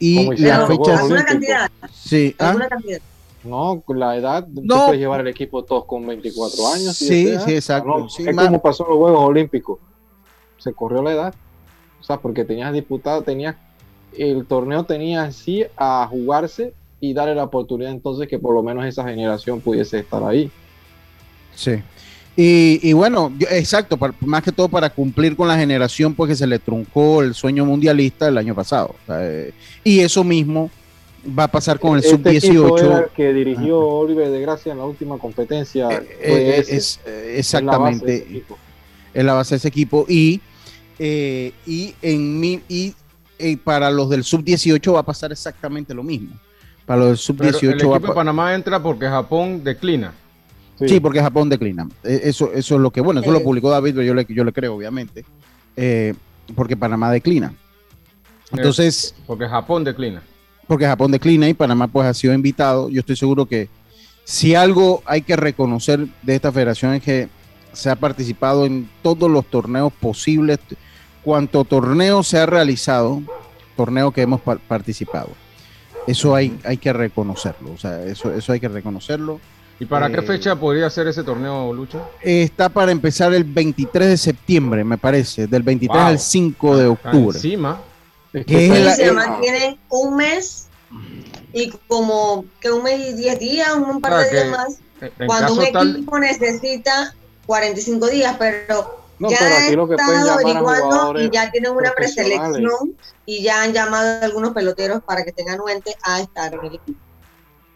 Y 0.00 0.28
la 0.42 0.66
fecha 0.66 0.98
¿Alguna 0.98 1.24
cantidad? 1.24 1.70
Sí, 1.92 2.34
¿ah? 2.40 2.56
cantidad? 2.68 3.00
No, 3.44 3.84
la 3.86 4.16
edad, 4.16 4.48
no 4.48 4.86
puede 4.86 4.98
llevar 4.98 5.20
el 5.20 5.28
equipo 5.28 5.62
todos 5.62 5.84
con 5.84 6.04
24 6.08 6.66
años. 6.72 6.96
sí, 6.96 7.36
sí, 7.44 7.54
exacto. 7.54 8.08
es 8.18 8.36
como 8.36 8.60
pasó 8.60 8.82
en 8.82 8.90
los 8.90 8.98
Juegos 8.98 9.20
Olímpicos. 9.20 9.78
Se 10.58 10.72
corrió 10.72 11.04
la 11.04 11.12
edad. 11.12 11.34
O 12.00 12.04
sea, 12.04 12.18
porque 12.18 12.44
tenías 12.44 12.72
diputado, 12.72 13.22
tenías 13.22 13.56
el 14.18 14.46
torneo 14.46 14.84
tenía 14.84 15.24
así 15.24 15.64
a 15.76 16.06
jugarse 16.10 16.72
y 17.00 17.12
darle 17.12 17.34
la 17.34 17.44
oportunidad 17.44 17.92
entonces 17.92 18.28
que 18.28 18.38
por 18.38 18.54
lo 18.54 18.62
menos 18.62 18.86
esa 18.86 19.04
generación 19.04 19.60
pudiese 19.60 19.98
estar 19.98 20.22
ahí. 20.24 20.50
Sí. 21.54 21.82
Y, 22.38 22.92
bueno, 22.92 23.32
exacto, 23.50 23.98
más 24.20 24.42
que 24.42 24.52
todo 24.52 24.68
para 24.68 24.90
cumplir 24.90 25.34
con 25.34 25.48
la 25.48 25.56
generación, 25.56 26.14
pues 26.14 26.28
que 26.28 26.36
se 26.36 26.46
le 26.46 26.58
truncó 26.58 27.22
el 27.22 27.34
sueño 27.34 27.64
mundialista 27.64 28.28
el 28.28 28.36
año 28.36 28.54
pasado. 28.54 28.94
Eh, 29.08 29.52
y 29.82 30.00
eso 30.00 30.22
mismo 30.22 30.70
va 31.26 31.44
a 31.44 31.48
pasar 31.48 31.80
con 31.80 31.96
el 31.96 32.04
este 32.04 32.10
sub-18. 32.10 33.08
que 33.16 33.32
dirigió 33.32 33.80
Oliver 33.80 34.28
de 34.28 34.40
Gracia 34.42 34.72
en 34.72 34.78
la 34.78 34.84
última 34.84 35.16
competencia. 35.16 35.88
Eh, 35.90 36.06
eh, 36.20 36.64
es, 36.68 37.00
exactamente. 37.06 38.44
Es 39.14 39.24
la 39.24 39.32
base 39.32 39.54
de 39.54 39.56
ese 39.56 39.68
equipo. 39.68 40.04
Y, 40.06 40.42
y 40.98 41.94
en 42.02 42.40
mi, 42.40 42.60
y 42.68 42.94
y 43.38 43.56
para 43.56 43.90
los 43.90 44.08
del 44.08 44.24
sub-18 44.24 44.94
va 44.94 45.00
a 45.00 45.02
pasar 45.02 45.32
exactamente 45.32 45.94
lo 45.94 46.02
mismo. 46.02 46.34
Para 46.84 47.00
los 47.00 47.08
del 47.08 47.18
sub-18 47.18 47.62
el 47.62 47.74
equipo 47.74 47.98
de 47.98 48.14
Panamá 48.14 48.54
entra 48.54 48.82
porque 48.82 49.06
Japón 49.06 49.62
declina. 49.62 50.12
Sí. 50.78 51.00
porque 51.00 51.20
Japón 51.20 51.48
declina. 51.48 51.88
E, 52.04 52.20
eso, 52.24 52.52
eso 52.52 52.74
es 52.74 52.80
lo 52.80 52.90
que, 52.90 53.00
bueno, 53.00 53.20
eso 53.20 53.30
lo 53.30 53.42
publicó 53.42 53.70
David, 53.70 53.94
pero 53.94 54.02
yo 54.02 54.14
le, 54.14 54.26
yo 54.28 54.44
le 54.44 54.52
creo, 54.52 54.74
obviamente. 54.74 55.24
Eh, 55.74 56.14
porque 56.54 56.76
Panamá 56.76 57.10
declina. 57.10 57.54
Entonces. 58.52 59.14
porque 59.26 59.48
Japón 59.48 59.84
declina. 59.84 60.22
Porque 60.66 60.84
Japón 60.84 61.12
declina 61.12 61.48
y 61.48 61.54
Panamá 61.54 61.88
pues 61.88 62.06
ha 62.06 62.14
sido 62.14 62.34
invitado. 62.34 62.90
Yo 62.90 63.00
estoy 63.00 63.16
seguro 63.16 63.46
que 63.46 63.68
si 64.24 64.54
algo 64.54 65.02
hay 65.06 65.22
que 65.22 65.36
reconocer 65.36 66.06
de 66.22 66.34
esta 66.34 66.52
federación 66.52 66.94
es 66.94 67.02
que 67.02 67.28
se 67.72 67.90
ha 67.90 67.96
participado 67.96 68.66
en 68.66 68.88
todos 69.02 69.30
los 69.30 69.46
torneos 69.46 69.92
posibles 69.92 70.58
cuanto 71.26 71.64
torneo 71.64 72.22
se 72.22 72.38
ha 72.38 72.46
realizado, 72.46 73.20
torneo 73.76 74.12
que 74.12 74.22
hemos 74.22 74.40
participado. 74.40 75.30
Eso 76.06 76.36
hay, 76.36 76.56
hay 76.62 76.76
que 76.76 76.92
reconocerlo, 76.92 77.72
o 77.72 77.76
sea, 77.76 78.04
eso, 78.04 78.32
eso 78.32 78.52
hay 78.52 78.60
que 78.60 78.68
reconocerlo. 78.68 79.40
¿Y 79.80 79.86
para 79.86 80.08
qué 80.08 80.20
eh, 80.20 80.22
fecha 80.22 80.54
podría 80.54 80.88
ser 80.88 81.08
ese 81.08 81.24
torneo, 81.24 81.72
Lucho? 81.72 82.08
Está 82.22 82.68
para 82.68 82.92
empezar 82.92 83.34
el 83.34 83.42
23 83.42 84.08
de 84.10 84.16
septiembre, 84.16 84.84
me 84.84 84.98
parece, 84.98 85.48
del 85.48 85.64
23 85.64 86.00
al 86.00 86.18
5 86.20 86.76
de 86.76 86.86
octubre. 86.86 87.36
Encima. 87.36 87.80
Que 88.32 88.92
se 88.94 89.10
mantiene 89.10 89.78
un 89.88 90.16
mes 90.16 90.68
y 91.52 91.72
como 91.88 92.44
que 92.60 92.70
un 92.70 92.84
mes 92.84 93.00
y 93.00 93.14
10 93.14 93.38
días, 93.40 93.74
un 93.74 94.00
par 94.00 94.22
de 94.22 94.30
días 94.30 94.50
más, 94.50 94.78
cuando 95.26 95.54
un 95.54 95.62
equipo 95.64 96.20
necesita 96.20 97.16
45 97.46 98.06
días, 98.10 98.36
pero 98.38 99.05
no, 99.18 99.30
ya 99.30 99.36
pero 99.38 99.54
aquí 99.54 99.76
lo 99.76 99.88
que 99.88 99.96
pueden 99.96 100.24
llamar 100.24 101.16
y 101.20 101.30
ya 101.30 101.50
tienen 101.50 101.72
una 101.72 101.92
preselección 101.92 102.96
y 103.24 103.42
ya 103.42 103.62
han 103.62 103.72
llamado 103.72 104.20
a 104.20 104.24
algunos 104.24 104.52
peloteros 104.52 105.02
para 105.02 105.24
que 105.24 105.32
tengan 105.32 105.58
nuente 105.58 105.94
a 106.02 106.20
estar 106.20 106.52
en 106.52 106.60
el 106.60 106.66
equipo. 106.74 106.98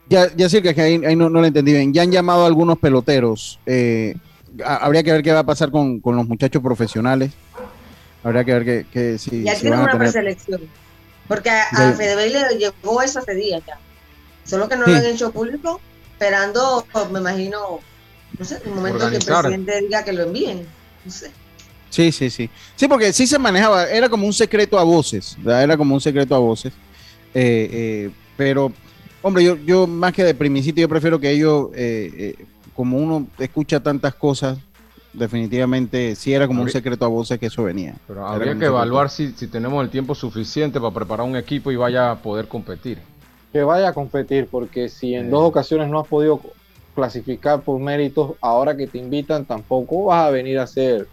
Ya, 0.09 0.35
ya 0.35 0.49
sí 0.49 0.61
que 0.61 0.71
ahí, 0.71 1.01
ahí 1.05 1.15
no, 1.15 1.31
no, 1.31 1.41
lo 1.41 1.47
entendí 1.47 1.73
bien. 1.73 1.95
Ya 1.95 2.03
han 2.03 2.11
llamado 2.11 2.43
a 2.43 2.47
algunos 2.47 2.79
peloteros. 2.79 3.61
Eh, 3.65 4.17
habría 4.65 5.05
que 5.05 5.13
ver 5.13 5.23
qué 5.23 5.33
va 5.33 5.41
a 5.41 5.47
pasar 5.47 5.71
con, 5.71 6.01
con, 6.01 6.17
los 6.17 6.27
muchachos 6.27 6.61
profesionales. 6.61 7.31
Habría 8.25 8.45
que 8.45 8.53
ver 8.53 8.65
que, 8.65 8.87
que 8.93 9.19
si. 9.19 9.45
Ya 9.45 9.55
tienen 9.55 9.79
una 9.79 9.97
preselección. 9.97 10.63
Porque 11.29 11.49
a, 11.49 11.69
a 11.71 11.93
le 11.93 12.59
llegó 12.59 13.01
eso 13.03 13.21
hace 13.21 13.35
días 13.35 13.63
ya. 13.65 13.79
Solo 14.45 14.69
que 14.69 14.77
no 14.77 14.85
lo 14.85 14.97
han 14.97 15.05
hecho 15.05 15.31
público, 15.31 15.81
esperando, 16.11 16.85
me 17.13 17.21
imagino, 17.21 17.79
no 18.37 18.45
sé, 18.45 18.61
el 18.65 18.73
momento 18.73 19.09
que 19.09 19.17
el 19.17 19.25
presidente 19.25 19.81
diga 19.81 20.03
que 20.03 20.13
lo 20.13 20.25
envíen. 20.25 20.67
Sí, 21.89 22.13
sí, 22.13 22.31
sí. 22.31 22.49
Sí, 22.77 22.87
porque 22.89 23.13
sí 23.13 23.27
se 23.27 23.39
manejaba, 23.39 23.85
era 23.91 24.09
como 24.09 24.27
un 24.27 24.33
secreto 24.33 24.79
a 24.79 24.85
voces, 24.85 25.37
era 25.45 25.77
como 25.77 25.95
un 25.95 26.01
secreto 26.01 26.35
a 26.35 26.39
voces. 26.39 26.73
Eh, 27.35 27.69
eh, 27.73 28.11
pero, 28.37 28.73
hombre, 29.23 29.43
yo, 29.45 29.57
yo 29.57 29.87
más 29.87 30.13
que 30.13 30.23
de 30.25 30.35
primicito, 30.35 30.81
yo 30.81 30.89
prefiero 30.89 31.19
que 31.19 31.31
ellos, 31.31 31.69
eh, 31.75 32.35
como 32.75 32.97
uno 32.97 33.27
escucha 33.39 33.81
tantas 33.81 34.15
cosas, 34.15 34.59
definitivamente 35.13 36.15
sí 36.15 36.33
era 36.33 36.47
como 36.47 36.63
un 36.63 36.71
secreto 36.71 37.05
a 37.05 37.09
voces 37.09 37.39
que 37.41 37.47
eso 37.47 37.65
venía. 37.65 37.97
Pero 38.07 38.27
habría 38.27 38.57
que 38.57 38.67
evaluar 38.67 39.11
si, 39.11 39.33
si 39.33 39.49
tenemos 39.49 39.83
el 39.83 39.91
tiempo 39.91 40.15
suficiente 40.15 40.81
para 40.81 40.95
preparar 40.95 41.27
un 41.27 41.37
equipo 41.37 41.73
y 41.73 41.77
vaya 41.77 42.13
a 42.13 42.17
poder 42.23 42.47
competir. 42.47 42.99
que 43.53 43.65
vaya 43.65 43.89
a 43.89 43.93
competir, 43.93 44.47
porque 44.49 44.89
si 44.89 45.13
en 45.17 45.27
Eh. 45.27 45.31
dos 45.31 45.43
ocasiones 45.49 45.89
no 45.91 45.99
has 45.99 46.07
podido 46.07 46.41
clasificar 47.01 47.63
por 47.63 47.81
méritos, 47.81 48.33
ahora 48.43 48.77
que 48.77 48.87
te 48.87 48.99
invitan 48.99 49.47
tampoco 49.47 50.05
vas 50.05 50.27
a 50.27 50.31
venir 50.31 50.59
a 50.59 50.65
hacer 50.65 51.09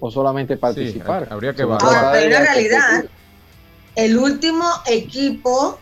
o 0.00 0.10
solamente 0.10 0.56
participar. 0.56 1.28
habría 1.30 1.54
que 1.54 1.62
Ahora, 1.62 2.10
pero 2.12 2.36
en 2.36 2.42
realidad, 2.42 3.04
el 3.94 4.18
último 4.18 4.64
equipo 4.86 5.78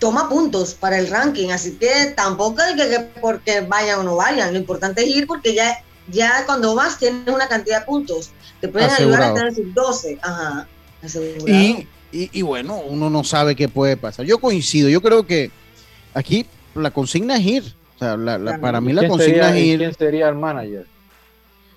toma 0.00 0.28
puntos 0.28 0.74
para 0.74 0.98
el 0.98 1.08
ranking, 1.08 1.50
así 1.50 1.76
que 1.76 2.12
tampoco 2.16 2.60
hay 2.62 2.74
que, 2.74 2.88
que 2.88 3.00
porque 3.20 3.60
vayan 3.60 4.00
o 4.00 4.02
no 4.02 4.16
vayan, 4.16 4.52
lo 4.52 4.58
importante 4.58 5.02
es 5.02 5.08
ir 5.08 5.26
porque 5.26 5.54
ya, 5.54 5.78
ya 6.08 6.44
cuando 6.44 6.74
vas 6.74 6.98
tienes 6.98 7.28
una 7.32 7.46
cantidad 7.46 7.80
de 7.80 7.86
puntos, 7.86 8.30
te 8.60 8.68
pueden 8.68 8.90
ayudar 8.90 9.22
a 9.22 9.28
estar 9.28 9.46
en 9.46 9.54
sub 9.54 9.74
12, 9.74 10.18
ajá, 10.22 10.66
y, 12.10 12.30
y 12.32 12.42
bueno, 12.42 12.78
uno 12.78 13.10
no 13.10 13.22
sabe 13.22 13.54
qué 13.54 13.68
puede 13.68 13.96
pasar. 13.96 14.24
Yo 14.24 14.38
coincido, 14.38 14.88
yo 14.88 15.02
creo 15.02 15.26
que 15.26 15.50
aquí 16.14 16.46
la 16.74 16.90
consigna 16.90 17.36
es 17.36 17.46
ir. 17.46 17.77
O 17.98 18.04
sea, 18.04 18.16
la- 18.16 18.58
para 18.60 18.80
mí 18.80 18.92
¿Y 18.92 18.94
la 18.94 19.08
consigna 19.08 19.48
sería- 19.48 19.56
es 19.58 19.64
ir. 19.64 19.78
¿Quién 19.80 19.94
sería 19.94 20.28
el 20.28 20.36
manager? 20.36 20.86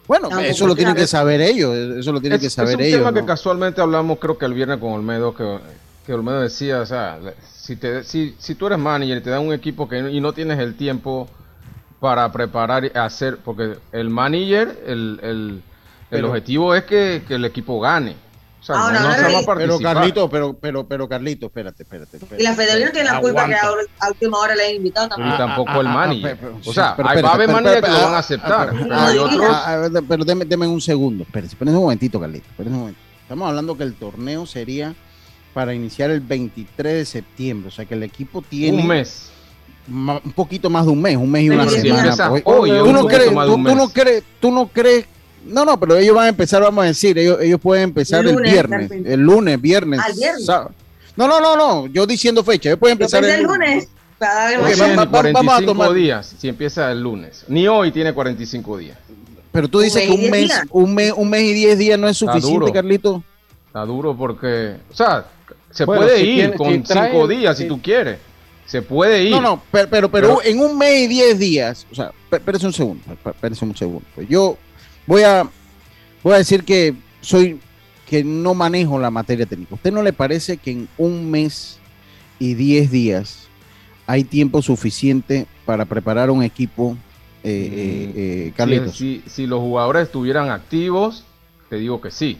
Bueno, 0.08 0.30
eso 0.42 0.68
lo 0.68 0.76
tienen 0.76 0.96
que 0.96 1.08
saber 1.08 1.42
ellos, 1.42 1.76
eso 1.76 2.12
lo 2.12 2.20
tienen 2.20 2.36
Es, 2.36 2.42
que 2.42 2.48
es 2.48 2.54
saber 2.54 2.76
un 2.76 2.82
ellos. 2.84 3.00
tema 3.00 3.14
que 3.14 3.26
casualmente 3.26 3.82
hablamos, 3.82 4.20
creo 4.20 4.38
que 4.38 4.46
el 4.46 4.54
viernes 4.54 4.78
con 4.80 4.92
Olmedo, 4.94 5.34
que, 5.34 5.58
que 6.06 6.14
Olmedo 6.14 6.42
decía, 6.42 6.82
o 6.82 6.86
sea, 6.86 7.18
si, 7.54 7.76
te, 7.78 8.04
si, 8.04 8.36
si 8.38 8.56
tú 8.56 8.68
eres 8.68 8.78
manager 8.78 9.18
y 9.18 9.22
te 9.22 9.30
dan 9.30 9.48
un 9.48 9.54
equipo 9.54 9.88
que, 9.88 10.00
y 10.12 10.20
no 10.20 10.34
tienes 10.34 10.60
el 10.60 10.76
tiempo 10.76 11.30
para 12.00 12.30
preparar 12.32 12.86
y 12.86 12.92
hacer, 12.98 13.38
porque 13.38 13.76
el 13.94 14.10
manager, 14.10 14.84
el, 14.86 15.20
el, 15.24 15.30
el 15.30 15.62
Pero- 16.10 16.28
objetivo 16.30 16.76
es 16.76 16.84
que, 16.84 17.22
que 17.28 17.36
el 17.36 17.46
equipo 17.46 17.80
gane. 17.80 18.16
O 18.62 18.64
sea, 18.64 18.76
Ahora, 18.76 19.00
no, 19.00 19.08
no 19.08 19.38
ahora 19.40 19.56
Pero. 19.58 19.80
Carlito, 19.80 20.30
pero, 20.30 20.54
pero, 20.54 20.88
pero 20.88 21.10
Carlito, 21.10 21.48
espérate, 21.48 21.82
espérate. 21.82 22.18
espérate. 22.18 22.44
Y 22.44 22.46
la 22.46 22.54
Federación 22.54 22.86
no 22.86 22.92
tiene 22.92 23.10
la 23.10 23.20
culpa 23.20 23.48
que 23.48 23.56
a 23.56 24.08
última 24.08 24.38
hora 24.38 24.56
le 24.56 24.68
han 24.68 24.76
invitado 24.76 25.08
Y 25.08 25.10
también. 25.10 25.38
tampoco 25.38 25.72
ah, 25.72 25.80
el 25.80 25.88
ah, 25.88 25.94
manager. 25.94 26.40
ah, 26.44 26.48
o 26.60 26.64
sí, 26.64 26.74
sea, 26.74 26.96
pero 26.96 27.10
hay, 27.10 27.16
espérate, 27.18 27.22
va 27.24 27.30
a 27.30 27.34
haber 27.34 27.50
espérate, 27.50 27.64
managers 27.64 27.82
que 27.82 27.92
lo 27.92 27.98
espérate, 27.98 28.04
van 28.06 28.14
a 28.14 28.16
ah, 28.16 28.20
aceptar, 28.20 28.70
ah, 28.70 28.78
pero 28.84 28.94
ah, 28.96 29.08
hay 29.08 29.18
ah, 29.18 29.22
otros... 29.24 29.48
Ah, 29.50 29.90
ah, 29.98 30.02
pero 30.08 30.26
deme, 30.26 30.68
un 30.68 30.80
segundo, 30.82 31.24
espérense, 31.24 31.56
espérense 31.56 31.76
un 31.78 31.84
momentito, 31.84 32.20
Carlito, 32.20 32.46
espérense 32.52 32.74
un 32.76 32.80
momentito. 32.82 33.06
Estamos 33.24 33.50
hablando 33.50 33.78
que 33.78 33.84
el 33.84 33.94
torneo 33.96 34.46
sería 34.46 34.94
para 35.56 35.74
iniciar 35.74 36.12
el 36.12 36.22
23 36.22 36.94
de 36.94 37.06
septiembre, 37.06 37.70
o 37.70 37.72
sea 37.72 37.86
que 37.86 37.96
el 37.96 38.04
equipo 38.04 38.42
tiene 38.44 38.82
un 38.84 38.88
mes. 38.88 39.32
ma- 39.88 40.22
un 40.24 40.32
poquito 40.34 40.70
más 40.70 40.86
de 40.86 40.92
un 40.92 41.02
mes, 41.02 41.18
un 41.18 41.30
mes 41.32 41.44
y 41.46 41.50
una 41.50 41.68
si 41.68 41.82
semana. 41.82 41.98
empieza 42.00 42.30
pues. 42.30 42.44
hoy, 42.46 42.70
tú, 42.70 42.94
no 42.94 43.08
crees, 43.08 43.32
tú, 43.34 43.54
un 43.56 43.64
tú 43.66 43.76
no 43.76 43.90
crees, 43.90 44.24
tú 44.40 44.52
no 44.52 44.68
crees, 44.68 45.06
no, 45.46 45.66
no, 45.66 45.80
pero 45.80 45.98
ellos 45.98 46.16
van 46.16 46.26
a 46.26 46.30
empezar, 46.30 46.62
vamos 46.62 46.84
a 46.84 46.88
decir, 46.88 47.18
ellos, 47.18 47.40
ellos 47.42 47.60
pueden 47.60 47.86
empezar 47.86 48.26
el, 48.26 48.34
Lunes, 48.36 48.52
viernes, 48.52 48.92
el 48.92 49.20
lunes, 49.20 49.62
viernes, 49.62 50.00
Ah, 50.04 50.08
el 50.10 50.16
viernes. 50.18 50.46
sábado. 50.46 50.72
No, 51.16 51.28
no, 51.28 51.40
no, 51.42 51.56
no, 51.56 51.88
yo 51.88 52.06
diciendo 52.06 52.44
fecha, 52.44 52.70
ellos 52.70 52.80
pueden 52.80 52.94
empezar 52.94 53.24
el 53.24 53.32
el 53.32 53.44
lunes. 53.44 53.88
va- 54.22 54.52
vamos 54.58 54.98
a 55.00 55.08
45 55.10 55.62
tomar- 55.66 55.94
días 55.94 56.36
si 56.40 56.48
empieza 56.48 56.92
el 56.92 57.02
lunes. 57.02 57.44
Ni 57.48 57.68
hoy 57.68 57.92
tiene 57.92 58.14
45 58.14 58.78
días. 58.78 58.98
Pero 59.52 59.68
tú 59.68 59.80
dices 59.82 60.04
que 60.04 60.12
un 60.12 60.30
mes, 60.30 60.44
días. 60.44 60.64
un 60.72 60.94
mes, 60.96 61.14
un 61.16 61.30
mes 61.30 61.42
y 61.42 61.54
diez 61.54 61.78
días 61.78 62.00
no 62.00 62.08
es 62.08 62.18
suficiente. 62.18 62.72
Carlito. 62.72 63.22
Está 63.68 63.82
duro 63.86 64.16
porque, 64.16 64.76
o 64.92 64.96
sea, 64.96 65.26
se 65.72 65.84
Bueno, 65.86 66.04
puede 66.04 66.18
si 66.20 66.24
ir 66.24 66.36
tiene- 66.36 66.56
con 66.58 66.68
si 66.74 66.80
trae- 66.84 67.12
cinco 67.12 67.28
días 67.28 67.58
si 67.58 67.68
tú 67.68 67.82
quieres. 67.82 68.20
Se 68.66 68.82
puede 68.82 69.24
ir. 69.24 69.32
No, 69.32 69.42
no, 69.42 69.62
pero, 69.72 69.90
pero, 69.90 70.10
pero 70.12 70.38
Pero- 70.38 70.44
en 70.50 70.60
un 70.64 70.78
mes 70.78 71.02
y 71.02 71.08
diez 71.08 71.38
días, 71.38 71.86
o 71.92 71.96
sea, 71.96 72.12
espérese 72.32 72.66
un 72.66 72.72
segundo, 72.74 73.04
espérese 73.26 73.66
un 73.66 73.76
segundo. 73.76 74.04
Pues 74.16 74.30
yo 74.30 74.58
voy 75.08 75.24
a, 75.24 75.50
voy 76.24 76.34
a 76.34 76.38
decir 76.38 76.64
que 76.64 76.94
soy, 77.22 77.60
que 78.08 78.24
no 78.24 78.54
manejo 78.54 79.00
la 79.00 79.10
materia 79.12 79.46
técnica. 79.46 79.76
¿Usted 79.76 79.92
no 79.92 80.04
le 80.04 80.14
parece 80.14 80.58
que 80.58 80.72
en 80.72 80.88
un 80.98 81.30
mes 81.30 81.78
y 82.40 82.54
diez 82.56 82.92
días 82.92 83.48
hay 84.08 84.24
tiempo 84.24 84.62
suficiente 84.62 85.46
para 85.66 85.86
preparar 85.86 86.30
un 86.32 86.44
equipo, 86.44 86.98
eh, 87.44 87.70
eh, 87.72 88.14
eh, 88.16 88.44
Si- 88.48 88.52
Carlitos? 88.52 88.98
Si, 88.98 89.24
si 89.28 89.48
los 89.48 89.60
jugadores 89.60 90.04
estuvieran 90.04 90.50
activos, 90.50 91.24
te 91.70 91.78
digo 91.78 92.02
que 92.02 92.12
sí. 92.12 92.40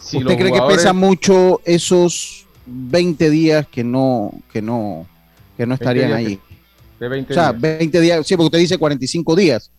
Si 0.00 0.18
¿Usted 0.18 0.36
cree 0.36 0.50
jugadores- 0.50 0.76
que 0.76 0.82
pesa 0.82 0.92
mucho 0.92 1.60
esos 1.64 2.46
20 2.66 3.28
días 3.30 3.66
que 3.66 3.84
no, 3.84 4.32
que 4.52 4.62
no, 4.62 5.06
que 5.56 5.66
no 5.66 5.70
20 5.76 5.84
estarían 5.84 6.12
ahí? 6.12 6.38
de 7.00 7.08
20 7.08 7.32
O 7.32 7.34
sea, 7.34 7.52
días? 7.52 7.60
20 7.78 8.00
días, 8.00 8.26
sí, 8.26 8.36
porque 8.36 8.46
usted 8.46 8.58
dice 8.60 8.78
45 8.78 9.34
días. 9.36 9.70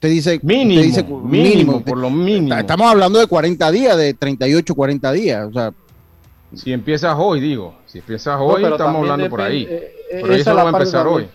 Usted 0.00 0.08
dice 0.08 0.40
Mínimo, 0.42 0.80
usted 0.80 0.86
dice 0.86 1.04
mínimo, 1.04 1.84
por 1.84 1.98
lo 1.98 2.08
mínimo. 2.08 2.54
Estamos 2.56 2.90
hablando 2.90 3.18
de 3.18 3.26
40 3.26 3.70
días, 3.70 3.98
de 3.98 4.14
38, 4.14 4.74
40 4.74 5.12
días. 5.12 5.46
O 5.46 5.52
sea, 5.52 5.74
Si 6.54 6.72
empiezas 6.72 7.14
hoy, 7.18 7.38
digo. 7.38 7.74
Si 7.84 7.98
empiezas 7.98 8.38
hoy, 8.40 8.64
estamos 8.64 8.96
hablando 8.96 9.28
por 9.28 9.42
ahí. 9.42 9.66
eh, 9.68 9.92
Pero 10.10 10.32
eso 10.32 10.40
es 10.40 10.46
no 10.46 10.54
va 10.54 10.62
a 10.62 10.68
empezar 10.72 11.06
hoy. 11.06 11.28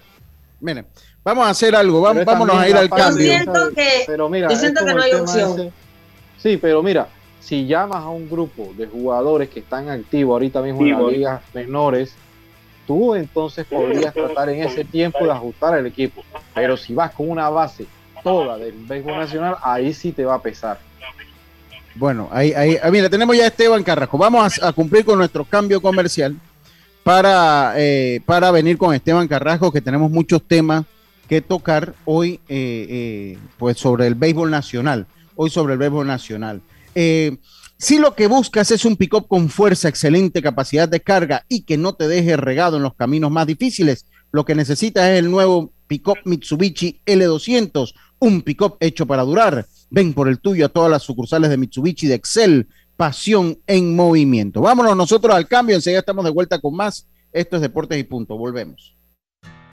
miren, 0.60 0.84
vamos 1.24 1.46
a 1.46 1.52
hacer 1.52 1.76
algo, 1.76 2.02
vamos, 2.02 2.26
vámonos 2.26 2.56
a 2.58 2.68
ir 2.68 2.76
al 2.76 2.90
Yo 2.90 2.96
cambio. 2.96 3.24
de- 3.24 3.30
siento 3.38 3.70
que- 3.76 4.04
pero 4.08 4.30
mira, 4.30 4.50
yo 4.50 4.56
siento 4.56 4.84
que 4.84 4.94
no 4.96 5.02
hay 5.04 5.14
opción. 5.14 5.52
ese. 5.60 5.72
Sí, 6.40 6.58
pero 6.58 6.82
mira, 6.82 7.08
si 7.40 7.68
llamas 7.68 7.98
a 8.04 8.10
un 8.10 8.28
grupo 8.28 8.74
de 8.76 8.88
jugadores 8.88 9.48
que 9.50 9.60
están 9.60 9.90
activos 9.90 10.34
ahorita 10.34 10.64
mismo 10.64 10.82
en 10.82 10.92
las 11.04 11.12
ligas 11.12 11.42
menores, 11.54 12.16
tú 12.88 13.14
entonces 13.14 13.64
podrías 13.68 14.12
tratar 14.12 14.50
en 14.50 14.64
ese 14.64 14.84
tiempo 14.86 15.24
de 15.24 15.32
ajustar 15.32 15.78
el 15.78 15.86
equipo. 15.86 16.24
Pero 16.56 16.76
si 16.78 16.96
vas 16.96 17.12
con 17.14 17.30
una 17.30 17.48
base 17.52 17.86
toda 18.26 18.58
del 18.58 18.74
béisbol 18.74 19.18
nacional, 19.18 19.56
ahí 19.62 19.94
sí 19.94 20.12
te 20.12 20.26
va 20.26 20.34
a 20.34 20.42
pesar. 20.42 20.80
Bueno, 21.94 22.28
ahí, 22.32 22.54
ahí, 22.54 22.76
ah, 22.82 22.90
mira, 22.90 23.08
tenemos 23.08 23.38
ya 23.38 23.44
a 23.44 23.48
Esteban 23.48 23.84
Carrasco. 23.84 24.18
Vamos 24.18 24.60
a, 24.64 24.74
cumplir 24.74 25.06
con 25.06 25.20
nuestro 25.20 25.46
cambio 25.46 25.80
comercial 25.80 26.36
para, 27.04 27.76
eh, 27.78 28.22
para 28.26 28.50
venir 28.50 28.80
con 28.80 28.96
Esteban 28.96 29.28
Carrasco, 29.28 29.72
que 29.72 29.80
tenemos 29.80 30.10
muchos 30.10 30.42
temas 30.42 30.86
que 31.30 31.40
tocar 31.42 31.94
hoy, 32.04 32.40
eh, 32.50 32.88
eh, 32.90 33.38
pues 33.60 33.78
sobre 33.78 34.08
el 34.08 34.16
béisbol 34.16 34.50
nacional. 34.50 35.06
Hoy 35.36 35.52
sobre 35.52 35.74
el 35.74 35.80
béisbol 35.80 36.08
nacional. 36.08 36.64
Si 37.78 38.00
lo 38.00 38.16
que 38.16 38.26
buscas 38.26 38.72
es 38.72 38.86
un 38.86 38.96
pick-up 38.96 39.28
con 39.28 39.50
fuerza, 39.50 39.88
excelente 39.88 40.42
capacidad 40.42 40.90
de 40.90 41.02
carga 41.02 41.46
y 41.48 41.62
que 41.62 41.78
no 41.78 41.94
te 41.94 42.08
deje 42.08 42.38
regado 42.38 42.78
en 42.78 42.84
los 42.84 42.96
caminos 42.96 43.30
más 43.30 43.46
difíciles, 43.46 44.06
lo 44.32 44.46
que 44.46 44.56
necesitas 44.56 45.10
es 45.10 45.20
el 45.20 45.30
nuevo 45.30 45.75
pick-up 45.88 46.18
Mitsubishi 46.26 47.02
L200, 47.06 47.94
un 48.20 48.42
pick-up 48.42 48.78
hecho 48.80 49.06
para 49.06 49.24
durar. 49.24 49.66
Ven 49.90 50.14
por 50.14 50.28
el 50.28 50.40
tuyo 50.40 50.66
a 50.66 50.70
todas 50.70 50.90
las 50.90 51.04
sucursales 51.04 51.50
de 51.50 51.58
Mitsubishi 51.58 52.08
de 52.08 52.16
Excel, 52.16 52.68
pasión 52.98 53.60
en 53.68 53.96
movimiento. 53.96 54.62
Vámonos 54.62 54.96
nosotros 54.96 55.36
al 55.36 55.48
cambio, 55.48 55.76
enseguida 55.76 56.00
estamos 56.00 56.26
de 56.26 56.32
vuelta 56.32 56.60
con 56.60 56.76
más. 56.76 57.08
Esto 57.32 57.58
es 57.58 57.62
Deportes 57.62 58.00
y 58.00 58.04
Punto, 58.04 58.38
volvemos. 58.38 58.95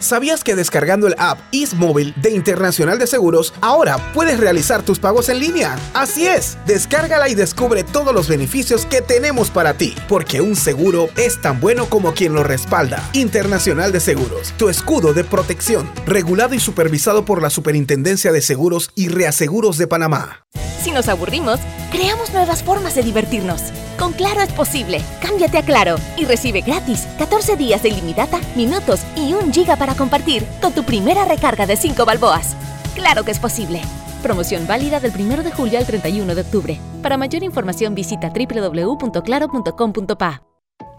¿Sabías 0.02 0.42
que 0.42 0.56
descargando 0.56 1.06
el 1.06 1.14
app 1.16 1.38
Móvil 1.76 2.12
de 2.16 2.32
Internacional 2.32 2.98
de 2.98 3.06
Seguros, 3.06 3.54
ahora 3.60 3.98
puedes 4.12 4.40
realizar 4.40 4.82
tus 4.82 4.98
pagos 4.98 5.28
en 5.28 5.38
línea? 5.38 5.78
Así 5.94 6.26
es, 6.26 6.58
descárgala 6.66 7.28
y 7.28 7.36
descubre 7.36 7.84
todos 7.84 8.12
los 8.12 8.28
beneficios 8.28 8.84
que 8.84 9.00
tenemos 9.00 9.50
para 9.50 9.74
ti, 9.74 9.94
porque 10.08 10.40
un 10.40 10.56
seguro 10.56 11.08
es 11.16 11.40
tan 11.40 11.60
bueno 11.60 11.86
como 11.86 12.14
quien 12.14 12.34
lo 12.34 12.42
respalda. 12.42 13.08
Internacional 13.12 13.92
de 13.92 14.00
Seguros, 14.00 14.52
tu 14.56 14.68
escudo 14.68 15.14
de 15.14 15.22
protección, 15.22 15.88
regulado 16.04 16.56
y 16.56 16.60
supervisado 16.60 17.24
por 17.24 17.40
la 17.40 17.50
Superintendencia 17.50 18.32
de 18.32 18.42
Seguros 18.42 18.90
y 18.96 19.08
Reaseguros 19.08 19.78
de 19.78 19.86
Panamá. 19.86 20.46
Si 20.82 20.90
nos 20.90 21.08
aburrimos, 21.08 21.60
creamos 21.92 22.32
nuevas 22.32 22.64
formas 22.64 22.96
de 22.96 23.04
divertirnos. 23.04 23.62
Con 24.02 24.12
Claro 24.14 24.40
es 24.40 24.52
posible. 24.52 25.00
Cámbiate 25.20 25.58
a 25.58 25.62
Claro 25.62 25.94
y 26.16 26.24
recibe 26.24 26.62
gratis 26.62 27.06
14 27.18 27.56
días 27.56 27.84
de 27.84 27.90
ilimitada, 27.90 28.40
minutos 28.56 29.02
y 29.14 29.32
un 29.32 29.52
giga 29.52 29.76
para 29.76 29.94
compartir 29.94 30.44
con 30.60 30.72
tu 30.72 30.82
primera 30.82 31.24
recarga 31.24 31.66
de 31.66 31.76
5 31.76 32.04
balboas. 32.04 32.56
Claro 32.96 33.22
que 33.22 33.30
es 33.30 33.38
posible. 33.38 33.80
Promoción 34.20 34.66
válida 34.66 34.98
del 34.98 35.12
1 35.16 35.44
de 35.44 35.52
julio 35.52 35.78
al 35.78 35.86
31 35.86 36.34
de 36.34 36.40
octubre. 36.40 36.80
Para 37.00 37.16
mayor 37.16 37.44
información 37.44 37.94
visita 37.94 38.32
www.claro.com.pa. 38.32 40.42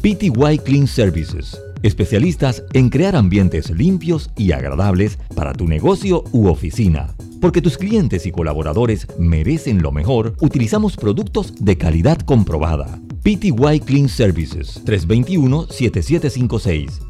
PTY 0.00 0.60
Clean 0.64 0.86
Services, 0.86 1.60
especialistas 1.82 2.62
en 2.72 2.88
crear 2.88 3.16
ambientes 3.16 3.68
limpios 3.70 4.30
y 4.36 4.52
agradables 4.52 5.18
para 5.34 5.52
tu 5.52 5.66
negocio 5.66 6.22
u 6.30 6.46
oficina. 6.46 7.16
Porque 7.40 7.60
tus 7.60 7.76
clientes 7.76 8.26
y 8.26 8.30
colaboradores 8.30 9.08
merecen 9.18 9.82
lo 9.82 9.90
mejor, 9.90 10.36
utilizamos 10.40 10.96
productos 10.96 11.52
de 11.58 11.76
calidad 11.76 12.18
comprobada. 12.18 13.00
PTY 13.24 13.80
Clean 13.84 14.08
Services 14.08 14.84
321-7756 14.84 17.09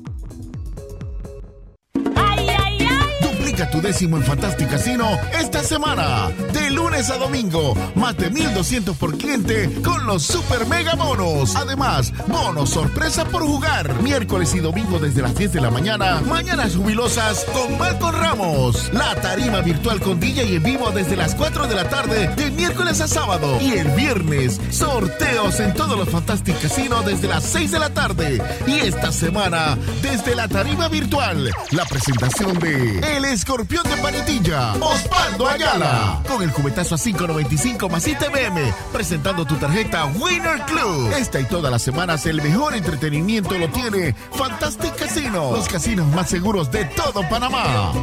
Décimo 3.81 4.17
en 4.17 4.23
Fantastic 4.23 4.69
Casino 4.69 5.17
esta 5.33 5.63
semana. 5.63 6.29
De 6.53 6.69
lunes 6.69 7.09
a 7.09 7.17
domingo, 7.17 7.75
más 7.95 8.15
de 8.15 8.29
1200 8.29 8.95
por 8.95 9.17
cliente 9.17 9.71
con 9.83 10.05
los 10.05 10.21
super 10.21 10.67
mega 10.67 10.93
bonos. 10.93 11.55
Además, 11.55 12.13
bonos 12.27 12.69
sorpresa 12.69 13.25
por 13.25 13.41
jugar. 13.41 14.01
Miércoles 14.03 14.53
y 14.53 14.59
domingo 14.59 14.99
desde 14.99 15.23
las 15.23 15.35
10 15.35 15.53
de 15.53 15.61
la 15.61 15.71
mañana. 15.71 16.21
Mañanas 16.21 16.75
jubilosas 16.75 17.43
con 17.53 17.75
Malcolm 17.79 18.15
Ramos. 18.15 18.93
La 18.93 19.15
tarima 19.15 19.61
virtual 19.61 19.99
con 19.99 20.19
DJ 20.19 20.45
y 20.45 20.55
en 20.57 20.63
vivo 20.63 20.91
desde 20.91 21.15
las 21.15 21.33
4 21.33 21.67
de 21.67 21.75
la 21.75 21.89
tarde 21.89 22.27
de 22.35 22.51
miércoles 22.51 23.01
a 23.01 23.07
sábado. 23.07 23.57
Y 23.61 23.71
el 23.73 23.89
viernes, 23.91 24.61
sorteos 24.69 25.59
en 25.59 25.73
todos 25.73 25.97
los 25.97 26.09
Fantastic 26.09 26.61
Casino 26.61 27.01
desde 27.01 27.27
las 27.27 27.43
6 27.45 27.71
de 27.71 27.79
la 27.79 27.89
tarde. 27.89 28.41
Y 28.67 28.73
esta 28.73 29.11
semana, 29.11 29.75
desde 30.03 30.35
la 30.35 30.47
tarima 30.47 30.87
virtual, 30.87 31.49
la 31.71 31.85
presentación 31.85 32.59
de 32.59 32.99
El 33.17 33.25
Escorpión 33.25 33.70
de 33.71 33.97
Panitilla, 34.01 34.73
Osvaldo 34.73 35.47
Ayala. 35.47 36.21
Con 36.27 36.43
el 36.43 36.51
cubetazo 36.51 36.95
a 36.95 36.97
5.95 36.97 37.89
más 37.89 38.05
ITBM, 38.05 38.73
presentando 38.91 39.45
tu 39.45 39.55
tarjeta 39.55 40.07
Winner 40.07 40.59
Club. 40.65 41.13
Esta 41.17 41.39
y 41.39 41.45
todas 41.45 41.71
las 41.71 41.81
semanas 41.81 42.25
el 42.25 42.41
mejor 42.41 42.75
entretenimiento 42.75 43.57
lo 43.57 43.69
tiene 43.69 44.13
Fantastic 44.33 44.95
Casino, 44.97 45.53
los 45.53 45.69
casinos 45.69 46.05
más 46.07 46.29
seguros 46.29 46.69
de 46.69 46.83
todo 46.83 47.27
Panamá. 47.29 47.93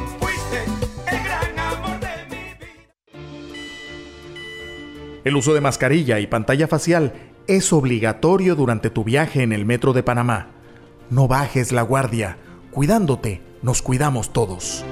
El 5.24 5.36
uso 5.36 5.52
de 5.52 5.60
mascarilla 5.60 6.18
y 6.18 6.26
pantalla 6.26 6.66
facial 6.66 7.12
es 7.46 7.74
obligatorio 7.74 8.54
durante 8.54 8.88
tu 8.88 9.04
viaje 9.04 9.42
en 9.42 9.52
el 9.52 9.66
metro 9.66 9.92
de 9.92 10.02
Panamá. 10.02 10.48
No 11.10 11.28
bajes 11.28 11.72
la 11.72 11.82
guardia. 11.82 12.38
Cuidándote, 12.70 13.42
nos 13.60 13.82
cuidamos 13.82 14.32
todos. 14.32 14.84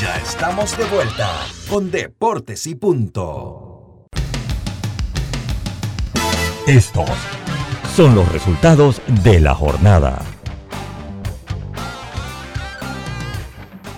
Ya 0.00 0.16
estamos 0.18 0.76
de 0.76 0.84
vuelta 0.84 1.30
con 1.68 1.90
Deportes 1.90 2.66
y 2.66 2.74
Punto. 2.74 4.06
Estos 6.66 7.08
son 7.94 8.14
los 8.14 8.30
resultados 8.32 9.00
de 9.22 9.40
la 9.40 9.54
jornada. 9.54 10.35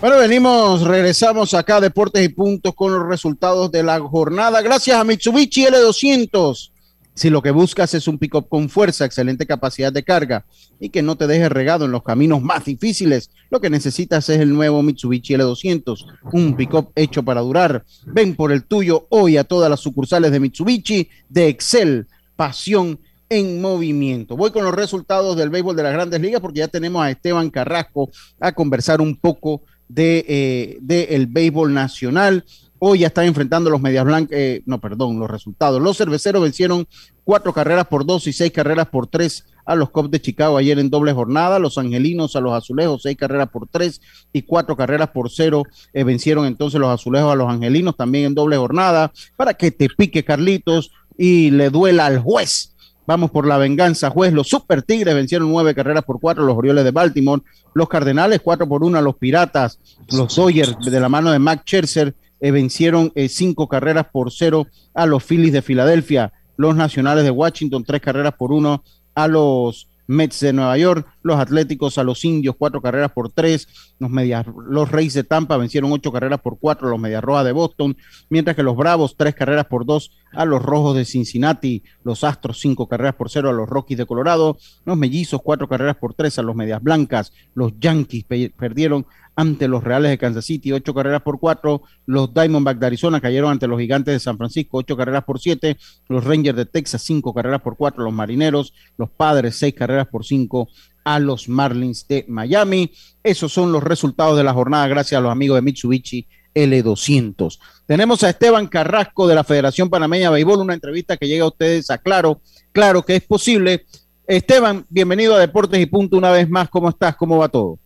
Bueno, 0.00 0.16
venimos, 0.18 0.82
regresamos 0.82 1.54
acá 1.54 1.78
a 1.78 1.80
Deportes 1.80 2.24
y 2.24 2.28
Puntos 2.28 2.72
con 2.76 2.92
los 2.92 3.08
resultados 3.08 3.72
de 3.72 3.82
la 3.82 3.98
jornada. 3.98 4.62
Gracias 4.62 4.96
a 4.96 5.02
Mitsubishi 5.02 5.64
L200. 5.64 6.70
Si 7.14 7.30
lo 7.30 7.42
que 7.42 7.50
buscas 7.50 7.94
es 7.94 8.06
un 8.06 8.16
pick-up 8.16 8.48
con 8.48 8.68
fuerza, 8.68 9.04
excelente 9.04 9.44
capacidad 9.44 9.92
de 9.92 10.04
carga 10.04 10.46
y 10.78 10.90
que 10.90 11.02
no 11.02 11.16
te 11.16 11.26
deje 11.26 11.48
regado 11.48 11.86
en 11.86 11.90
los 11.90 12.04
caminos 12.04 12.40
más 12.40 12.64
difíciles, 12.66 13.30
lo 13.50 13.60
que 13.60 13.70
necesitas 13.70 14.28
es 14.28 14.38
el 14.38 14.54
nuevo 14.54 14.84
Mitsubishi 14.84 15.34
L200, 15.34 16.06
un 16.32 16.54
pick-up 16.54 16.92
hecho 16.94 17.24
para 17.24 17.40
durar. 17.40 17.84
Ven 18.06 18.36
por 18.36 18.52
el 18.52 18.66
tuyo 18.66 19.08
hoy 19.10 19.36
a 19.36 19.42
todas 19.42 19.68
las 19.68 19.80
sucursales 19.80 20.30
de 20.30 20.38
Mitsubishi 20.38 21.08
de 21.28 21.48
Excel, 21.48 22.06
pasión 22.36 23.00
en 23.28 23.60
movimiento. 23.60 24.36
Voy 24.36 24.52
con 24.52 24.62
los 24.62 24.74
resultados 24.74 25.36
del 25.36 25.50
béisbol 25.50 25.74
de 25.74 25.82
las 25.82 25.92
grandes 25.92 26.20
ligas 26.20 26.40
porque 26.40 26.60
ya 26.60 26.68
tenemos 26.68 27.02
a 27.02 27.10
Esteban 27.10 27.50
Carrasco 27.50 28.10
a 28.38 28.52
conversar 28.52 29.00
un 29.00 29.16
poco 29.16 29.62
de, 29.88 30.24
eh, 30.28 30.78
de 30.80 31.04
el 31.10 31.26
béisbol 31.26 31.72
nacional. 31.72 32.44
Hoy 32.80 33.00
ya 33.00 33.08
están 33.08 33.24
enfrentando 33.24 33.70
los 33.70 33.80
Medias 33.80 34.04
Blancas, 34.04 34.38
eh, 34.38 34.62
no, 34.64 34.80
perdón, 34.80 35.18
los 35.18 35.28
resultados. 35.28 35.82
Los 35.82 35.96
cerveceros 35.96 36.42
vencieron 36.42 36.86
cuatro 37.24 37.52
carreras 37.52 37.88
por 37.88 38.06
dos 38.06 38.26
y 38.28 38.32
seis 38.32 38.52
carreras 38.52 38.86
por 38.86 39.08
tres 39.08 39.46
a 39.64 39.74
los 39.74 39.90
Cubs 39.90 40.10
de 40.10 40.20
Chicago 40.20 40.56
ayer 40.56 40.78
en 40.78 40.88
doble 40.88 41.12
jornada. 41.12 41.58
Los 41.58 41.76
Angelinos 41.76 42.36
a 42.36 42.40
los 42.40 42.54
Azulejos, 42.54 43.02
seis 43.02 43.16
carreras 43.16 43.48
por 43.48 43.66
tres 43.68 44.00
y 44.32 44.42
cuatro 44.42 44.76
carreras 44.76 45.10
por 45.10 45.28
cero. 45.30 45.64
Eh, 45.92 46.04
vencieron 46.04 46.46
entonces 46.46 46.80
los 46.80 46.88
Azulejos 46.88 47.32
a 47.32 47.36
los 47.36 47.50
Angelinos 47.50 47.96
también 47.96 48.26
en 48.26 48.34
doble 48.34 48.56
jornada 48.56 49.12
para 49.36 49.54
que 49.54 49.72
te 49.72 49.88
pique 49.88 50.24
Carlitos 50.24 50.92
y 51.16 51.50
le 51.50 51.70
duela 51.70 52.06
al 52.06 52.20
juez. 52.20 52.76
Vamos 53.08 53.30
por 53.30 53.46
la 53.46 53.56
venganza, 53.56 54.10
juez. 54.10 54.34
Los 54.34 54.48
Super 54.48 54.82
Tigres 54.82 55.14
vencieron 55.14 55.50
nueve 55.50 55.74
carreras 55.74 56.04
por 56.04 56.20
cuatro, 56.20 56.44
los 56.44 56.58
Orioles 56.58 56.84
de 56.84 56.90
Baltimore. 56.90 57.40
Los 57.72 57.88
Cardenales, 57.88 58.42
cuatro 58.44 58.68
por 58.68 58.84
uno 58.84 58.98
a 58.98 59.00
los 59.00 59.16
Piratas. 59.16 59.80
Los 60.10 60.36
Dodgers, 60.36 60.76
de 60.78 61.00
la 61.00 61.08
mano 61.08 61.32
de 61.32 61.38
Mac 61.38 61.62
Scherzer, 61.64 62.14
eh, 62.38 62.50
vencieron 62.50 63.10
eh, 63.14 63.30
cinco 63.30 63.66
carreras 63.66 64.08
por 64.12 64.30
cero 64.30 64.66
a 64.92 65.06
los 65.06 65.24
Phillies 65.24 65.54
de 65.54 65.62
Filadelfia. 65.62 66.34
Los 66.58 66.76
Nacionales 66.76 67.24
de 67.24 67.30
Washington, 67.30 67.82
tres 67.82 68.02
carreras 68.02 68.34
por 68.34 68.52
uno 68.52 68.84
a 69.14 69.26
los 69.26 69.88
Mets 70.08 70.40
de 70.40 70.54
Nueva 70.54 70.76
York, 70.78 71.06
los 71.22 71.38
Atléticos 71.38 71.98
a 71.98 72.02
los 72.02 72.24
Indios, 72.24 72.56
cuatro 72.58 72.80
carreras 72.80 73.12
por 73.12 73.30
tres, 73.30 73.68
los, 73.98 74.10
medias, 74.10 74.46
los 74.66 74.90
Reyes 74.90 75.12
de 75.12 75.22
Tampa 75.22 75.58
vencieron 75.58 75.92
ocho 75.92 76.10
carreras 76.10 76.40
por 76.40 76.58
cuatro, 76.58 76.88
los 76.88 76.98
Medias 76.98 77.22
Rojas 77.22 77.44
de 77.44 77.52
Boston, 77.52 77.96
mientras 78.30 78.56
que 78.56 78.62
los 78.62 78.74
Bravos, 78.74 79.16
tres 79.16 79.34
carreras 79.34 79.66
por 79.66 79.84
dos 79.84 80.10
a 80.32 80.46
los 80.46 80.62
Rojos 80.62 80.96
de 80.96 81.04
Cincinnati, 81.04 81.82
los 82.04 82.24
Astros, 82.24 82.58
cinco 82.58 82.88
carreras 82.88 83.14
por 83.16 83.28
cero 83.28 83.50
a 83.50 83.52
los 83.52 83.68
Rockies 83.68 83.98
de 83.98 84.06
Colorado, 84.06 84.56
los 84.86 84.96
Mellizos, 84.96 85.42
cuatro 85.42 85.68
carreras 85.68 85.96
por 85.96 86.14
tres 86.14 86.38
a 86.38 86.42
los 86.42 86.56
Medias 86.56 86.82
Blancas, 86.82 87.32
los 87.54 87.78
Yankees 87.78 88.24
pe 88.24 88.50
perdieron 88.56 89.06
ante 89.38 89.68
los 89.68 89.84
Reales 89.84 90.10
de 90.10 90.18
Kansas 90.18 90.44
City, 90.44 90.72
ocho 90.72 90.92
carreras 90.92 91.22
por 91.22 91.38
cuatro. 91.38 91.82
Los 92.06 92.34
Diamondbacks 92.34 92.80
de 92.80 92.86
Arizona 92.86 93.20
cayeron 93.20 93.52
ante 93.52 93.68
los 93.68 93.78
Gigantes 93.78 94.12
de 94.12 94.18
San 94.18 94.36
Francisco, 94.36 94.78
ocho 94.78 94.96
carreras 94.96 95.22
por 95.22 95.38
siete. 95.38 95.76
Los 96.08 96.24
Rangers 96.24 96.56
de 96.56 96.66
Texas, 96.66 97.02
cinco 97.02 97.32
carreras 97.32 97.62
por 97.62 97.76
cuatro. 97.76 98.02
Los 98.02 98.12
Marineros, 98.12 98.74
los 98.96 99.10
Padres, 99.10 99.56
seis 99.56 99.74
carreras 99.74 100.08
por 100.08 100.24
cinco 100.24 100.68
a 101.04 101.20
los 101.20 101.48
Marlins 101.48 102.08
de 102.08 102.24
Miami. 102.26 102.90
Esos 103.22 103.52
son 103.52 103.70
los 103.70 103.84
resultados 103.84 104.36
de 104.36 104.42
la 104.42 104.52
jornada 104.52 104.88
gracias 104.88 105.16
a 105.16 105.22
los 105.22 105.30
amigos 105.30 105.56
de 105.56 105.62
Mitsubishi 105.62 106.26
L200. 106.52 107.60
Tenemos 107.86 108.24
a 108.24 108.30
Esteban 108.30 108.66
Carrasco 108.66 109.28
de 109.28 109.36
la 109.36 109.44
Federación 109.44 109.88
Panameña 109.88 110.30
de 110.30 110.34
Béisbol, 110.34 110.62
una 110.62 110.74
entrevista 110.74 111.16
que 111.16 111.28
llega 111.28 111.44
a 111.44 111.48
ustedes 111.48 111.90
a 111.90 111.98
Claro, 111.98 112.40
claro 112.72 113.04
que 113.04 113.14
es 113.14 113.22
posible. 113.22 113.86
Esteban, 114.26 114.84
bienvenido 114.88 115.36
a 115.36 115.38
Deportes 115.38 115.80
y 115.80 115.86
Punto 115.86 116.16
una 116.16 116.32
vez 116.32 116.50
más. 116.50 116.68
¿Cómo 116.68 116.88
estás? 116.88 117.14
¿Cómo 117.14 117.38
va 117.38 117.48
todo? 117.48 117.78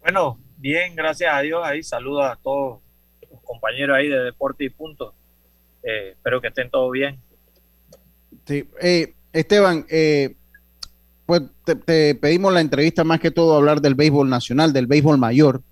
Bueno, 0.00 0.38
bien, 0.58 0.94
gracias 0.94 1.32
a 1.32 1.40
Dios. 1.40 1.62
Ahí 1.64 1.82
saludos 1.82 2.24
a 2.26 2.36
todos 2.36 2.80
los 3.30 3.40
compañeros 3.42 3.96
ahí 3.96 4.08
de 4.08 4.18
Deportes 4.22 4.66
y 4.66 4.70
Punto. 4.70 5.14
Eh, 5.82 6.10
espero 6.12 6.40
que 6.40 6.48
estén 6.48 6.70
todos 6.70 6.92
bien. 6.92 7.18
Sí, 8.48 8.66
eh, 8.80 9.14
Esteban, 9.32 9.84
eh, 9.90 10.34
pues 11.26 11.42
te, 11.64 12.14
pedimos 12.14 12.52
la 12.52 12.62
entrevista 12.62 13.04
más 13.04 13.20
que 13.20 13.30
todo 13.30 13.54
hablar 13.54 13.82
del 13.82 13.94
béisbol 13.94 14.30
nacional, 14.30 14.72
del 14.72 14.86
béisbol 14.86 15.18
mayor, 15.18 15.62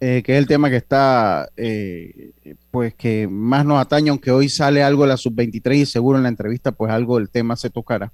eh, 0.00 0.22
que 0.24 0.32
es 0.32 0.38
el 0.38 0.46
tema 0.46 0.70
que 0.70 0.76
está, 0.76 1.50
pues 2.70 2.94
que 2.94 3.28
más 3.28 3.66
nos 3.66 3.78
atañe, 3.78 4.08
aunque 4.08 4.30
hoy 4.30 4.48
sale 4.48 4.82
algo 4.82 5.02
de 5.02 5.10
la 5.10 5.18
sub-23 5.18 5.76
y 5.76 5.86
seguro 5.86 6.16
en 6.16 6.22
la 6.22 6.30
entrevista, 6.30 6.72
pues 6.72 6.90
algo 6.90 7.18
del 7.18 7.28
tema 7.28 7.56
se 7.56 7.68
tocará. 7.68 8.10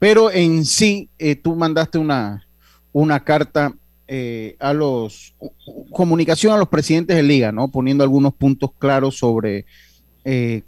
Pero 0.00 0.32
en 0.32 0.64
sí, 0.64 1.10
tú 1.42 1.54
mandaste 1.54 1.98
una, 1.98 2.44
una 2.90 3.22
carta 3.22 3.72
a 4.58 4.72
los, 4.72 5.34
comunicación 5.90 6.54
a 6.54 6.56
los 6.56 6.68
presidentes 6.68 7.16
de 7.16 7.22
liga, 7.22 7.52
¿no? 7.52 7.68
Poniendo 7.68 8.04
algunos 8.04 8.32
puntos 8.34 8.70
claros 8.78 9.18
sobre 9.18 9.66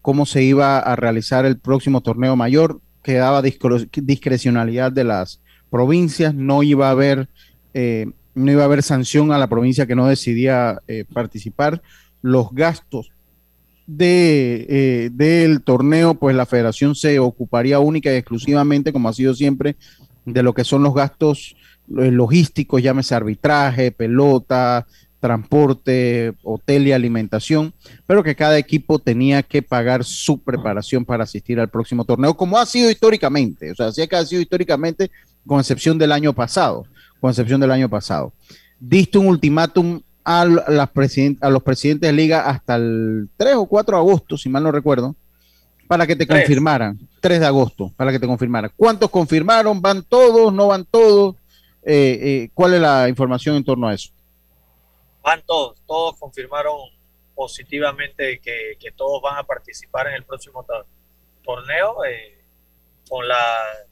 cómo 0.03 0.27
se 0.27 0.43
iba 0.43 0.79
a 0.79 0.97
realizar 0.97 1.45
el 1.47 1.59
próximo 1.59 2.01
torneo 2.01 2.37
mayor 2.37 2.81
que 3.03 3.15
daba 3.15 3.43
discrecionalidad 3.43 4.93
de 4.93 5.05
las 5.05 5.41
provincias, 5.71 6.35
no 6.35 6.63
iba 6.63 6.89
a 6.89 6.91
haber, 6.91 7.29
eh, 7.73 8.07
no 8.35 8.53
iba 8.53 8.63
a 8.63 8.67
haber 8.67 8.83
sanción 8.83 9.33
a 9.33 9.39
la 9.39 9.49
provincia 9.49 9.87
que 9.87 9.97
no 9.97 10.07
decidía 10.07 10.81
eh, 10.87 11.05
participar. 11.11 11.81
Los 12.23 12.53
gastos 12.53 13.11
de, 13.87 14.67
eh, 14.69 15.11
del 15.13 15.63
torneo, 15.63 16.15
pues 16.15 16.37
la 16.37 16.47
federación 16.47 16.95
se 16.95 17.19
ocuparía 17.19 17.79
única 17.79 18.13
y 18.13 18.17
exclusivamente, 18.17 18.93
como 18.93 19.09
ha 19.09 19.13
sido 19.13 19.35
siempre, 19.35 19.77
de 20.27 20.43
lo 20.43 20.53
que 20.53 20.65
son 20.65 20.83
los 20.83 20.95
gastos 20.95 21.57
logísticos, 21.91 22.83
llámese 22.83 23.15
arbitraje, 23.15 23.91
pelota, 23.91 24.87
transporte, 25.21 26.33
hotel 26.43 26.89
y 26.89 26.93
alimentación, 26.93 27.75
pero 28.07 28.23
que 28.23 28.35
cada 28.35 28.57
equipo 28.57 28.99
tenía 28.99 29.43
que 29.43 29.63
pagar 29.63 30.03
su 30.03 30.39
preparación 30.39 31.05
para 31.05 31.25
asistir 31.25 31.61
al 31.61 31.69
próximo 31.69 32.05
torneo, 32.05 32.35
como 32.35 32.59
ha 32.59 32.65
sido 32.65 32.91
históricamente, 32.91 33.71
o 33.71 33.75
sea, 33.75 33.87
así 33.89 34.07
que 34.09 34.17
ha 34.17 34.25
sido 34.25 34.41
históricamente, 34.41 35.11
con 35.47 35.61
excepción 35.61 35.99
del 35.99 36.13
año 36.13 36.33
pasado, 36.33 36.87
con 37.21 37.31
excepción 37.31 37.61
del 37.61 37.71
año 37.71 37.89
pasado. 37.89 38.33
Diste 38.79 39.19
un 39.19 39.27
ultimátum 39.27 40.01
a, 40.25 40.45
las 40.45 40.91
a 41.41 41.51
los 41.51 41.63
presidentes 41.63 42.09
de 42.09 42.13
liga 42.13 42.49
hasta 42.49 42.77
el 42.77 43.29
3 43.37 43.55
o 43.57 43.67
4 43.67 43.97
de 43.97 44.01
agosto, 44.01 44.37
si 44.39 44.49
mal 44.49 44.63
no 44.63 44.73
recuerdo, 44.73 45.15
para 45.87 46.07
que 46.07 46.17
te 46.17 46.27
confirmaran, 46.27 46.99
3 47.21 47.41
de 47.41 47.47
agosto, 47.47 47.93
para 47.97 48.13
que 48.13 48.19
te 48.19 48.27
confirmaran. 48.27 48.71
¿Cuántos 48.77 49.11
confirmaron? 49.11 49.83
¿Van 49.83 50.03
todos? 50.03 50.53
¿No 50.53 50.69
van 50.69 50.87
todos? 50.91 51.37
Eh, 51.83 52.19
eh, 52.23 52.51
¿Cuál 52.53 52.75
es 52.75 52.81
la 52.81 53.09
información 53.09 53.57
en 53.57 53.65
torno 53.65 53.89
a 53.89 53.95
eso? 53.95 54.11
van 55.23 55.43
todos, 55.43 55.81
todos 55.87 56.19
confirmaron 56.19 56.77
positivamente 57.35 58.41
que, 58.41 58.77
todos 58.97 59.23
van 59.23 59.39
a 59.39 59.45
participar 59.45 60.09
en 60.09 60.15
el 60.15 60.25
próximo 60.25 60.67
torneo 61.43 62.05
eh, 62.05 62.39
con 63.09 63.27
las 63.27 63.87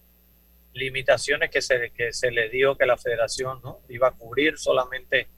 limitaciones 0.75 1.51
que 1.51 1.63
se, 1.63 1.91
que 1.91 2.13
se 2.13 2.31
le 2.31 2.49
dio 2.51 2.77
que 2.77 2.87
la 2.87 2.97
federación 2.97 3.61
iba 3.89 4.09
a 4.09 4.13
cubrir 4.13 4.59
solamente 4.59 5.29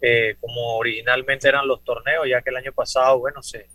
eh, 0.00 0.36
como 0.40 0.76
originalmente 0.76 1.48
eran 1.48 1.66
los 1.66 1.82
torneos, 1.82 2.26
ya 2.28 2.42
que 2.42 2.50
el 2.50 2.56
año 2.56 2.72
pasado, 2.72 3.18
bueno, 3.18 3.42
se, 3.42 3.68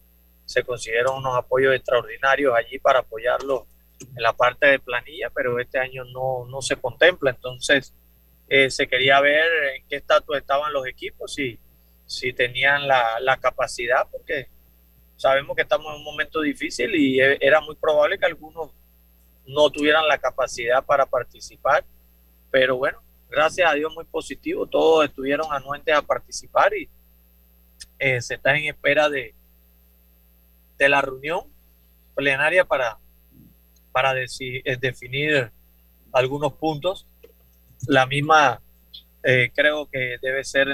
se 0.45 0.63
consiguieron 0.63 1.17
unos 1.17 1.35
apoyos 1.35 1.73
extraordinarios 1.73 2.55
allí 2.55 2.77
para 2.77 2.99
apoyarlo 2.99 3.65
en 3.99 4.21
la 4.21 4.33
parte 4.33 4.67
de 4.67 4.79
planilla, 4.79 5.31
pero 5.31 5.59
este 5.59 5.79
año 5.79 6.03
no, 6.05 6.45
no 6.45 6.61
se 6.61 6.75
contempla. 6.75 7.31
Entonces, 7.31 7.93
eh, 8.53 8.69
se 8.69 8.85
quería 8.85 9.21
ver 9.21 9.45
en 9.77 9.87
qué 9.87 9.95
estatus 9.95 10.35
estaban 10.35 10.73
los 10.73 10.85
equipos, 10.85 11.33
si, 11.33 11.57
si 12.05 12.33
tenían 12.33 12.85
la, 12.85 13.37
capacidad, 13.39 14.05
porque 14.11 14.49
sabemos 15.15 15.55
que 15.55 15.61
estamos 15.61 15.87
en 15.87 15.99
un 15.99 16.03
momento 16.03 16.41
difícil 16.41 16.93
y 16.93 17.21
e, 17.21 17.37
era 17.39 17.61
muy 17.61 17.75
probable 17.75 18.19
que 18.19 18.25
algunos 18.25 18.71
no 19.47 19.69
tuvieran 19.69 20.05
la 20.05 20.17
capacidad 20.17 20.83
para 20.83 21.05
participar, 21.05 21.85
pero 22.51 22.75
bueno, 22.75 23.01
gracias 23.29 23.71
a 23.71 23.73
Dios 23.73 23.95
muy 23.95 24.03
positivo, 24.03 24.67
todos 24.67 25.05
estuvieron 25.05 25.47
anuentes 25.53 25.95
a 25.95 26.01
participar 26.01 26.73
y 26.75 26.89
eh, 27.99 28.21
se 28.21 28.33
está 28.33 28.53
en 28.57 28.65
espera 28.65 29.07
de, 29.07 29.33
de 30.77 30.89
la 30.89 31.01
reunión 31.01 31.45
plenaria 32.15 32.65
para, 32.65 32.97
para 33.93 34.13
eh, 34.21 34.77
definir 34.77 35.53
algunos 36.11 36.51
puntos 36.51 37.07
la 37.87 38.05
misma 38.05 38.61
eh, 39.23 39.51
creo 39.53 39.87
que 39.87 40.17
debe 40.21 40.43
ser 40.43 40.67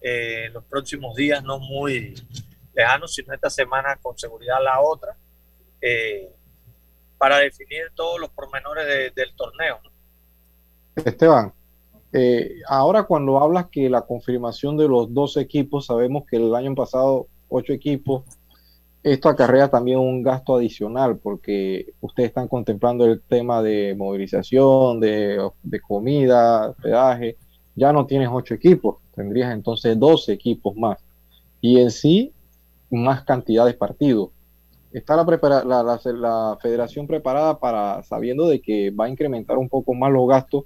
eh, 0.00 0.46
en, 0.46 0.52
los 0.52 0.64
próximos 0.64 1.14
días, 1.14 1.42
no 1.44 1.58
muy 1.58 2.14
lejanos, 2.74 3.14
sino 3.14 3.32
esta 3.34 3.50
semana 3.50 3.98
con 4.00 4.18
seguridad 4.18 4.56
la 4.62 4.80
otra, 4.80 5.16
eh, 5.80 6.30
para 7.18 7.38
definir 7.38 7.92
todos 7.94 8.18
los 8.20 8.30
pormenores 8.30 9.14
del 9.14 9.34
torneo. 9.36 9.78
Esteban, 10.96 11.52
ahora 12.66 13.04
cuando 13.04 13.38
hablas 13.38 13.66
que 13.70 13.88
la 13.88 14.02
confirmación 14.02 14.76
de 14.76 14.88
los 14.88 15.12
dos 15.14 15.36
equipos, 15.36 15.86
sabemos 15.86 16.24
que 16.28 16.36
el 16.36 16.54
año 16.54 16.74
pasado 16.74 17.28
ocho 17.48 17.72
equipos 17.72 18.24
esto 19.02 19.28
acarrea 19.28 19.68
también 19.68 19.98
un 19.98 20.22
gasto 20.22 20.56
adicional 20.56 21.18
porque 21.18 21.92
ustedes 22.00 22.28
están 22.28 22.46
contemplando 22.46 23.04
el 23.04 23.20
tema 23.20 23.60
de 23.60 23.94
movilización, 23.96 25.00
de, 25.00 25.50
comida, 25.86 26.70
hospedaje. 26.70 27.36
Ya 27.74 27.92
no 27.92 28.06
tienes 28.06 28.28
ocho 28.30 28.54
equipos, 28.54 28.98
tendrías 29.14 29.52
entonces 29.52 29.98
12 29.98 30.32
equipos 30.32 30.76
más. 30.76 30.98
Y 31.60 31.80
en 31.80 31.90
sí, 31.90 32.32
más 32.90 33.24
cantidad 33.24 33.66
de 33.66 33.74
partidos. 33.74 34.30
¿Está 34.92 35.16
la, 35.16 35.24
la, 35.64 36.00
la, 36.04 36.58
federación 36.60 37.06
preparada 37.06 37.58
para, 37.58 38.02
sabiendo 38.02 38.46
de 38.46 38.60
que 38.60 38.90
va 38.90 39.06
a 39.06 39.08
incrementar 39.08 39.56
un 39.56 39.68
poco 39.68 39.94
más 39.94 40.12
los 40.12 40.28
gastos 40.28 40.64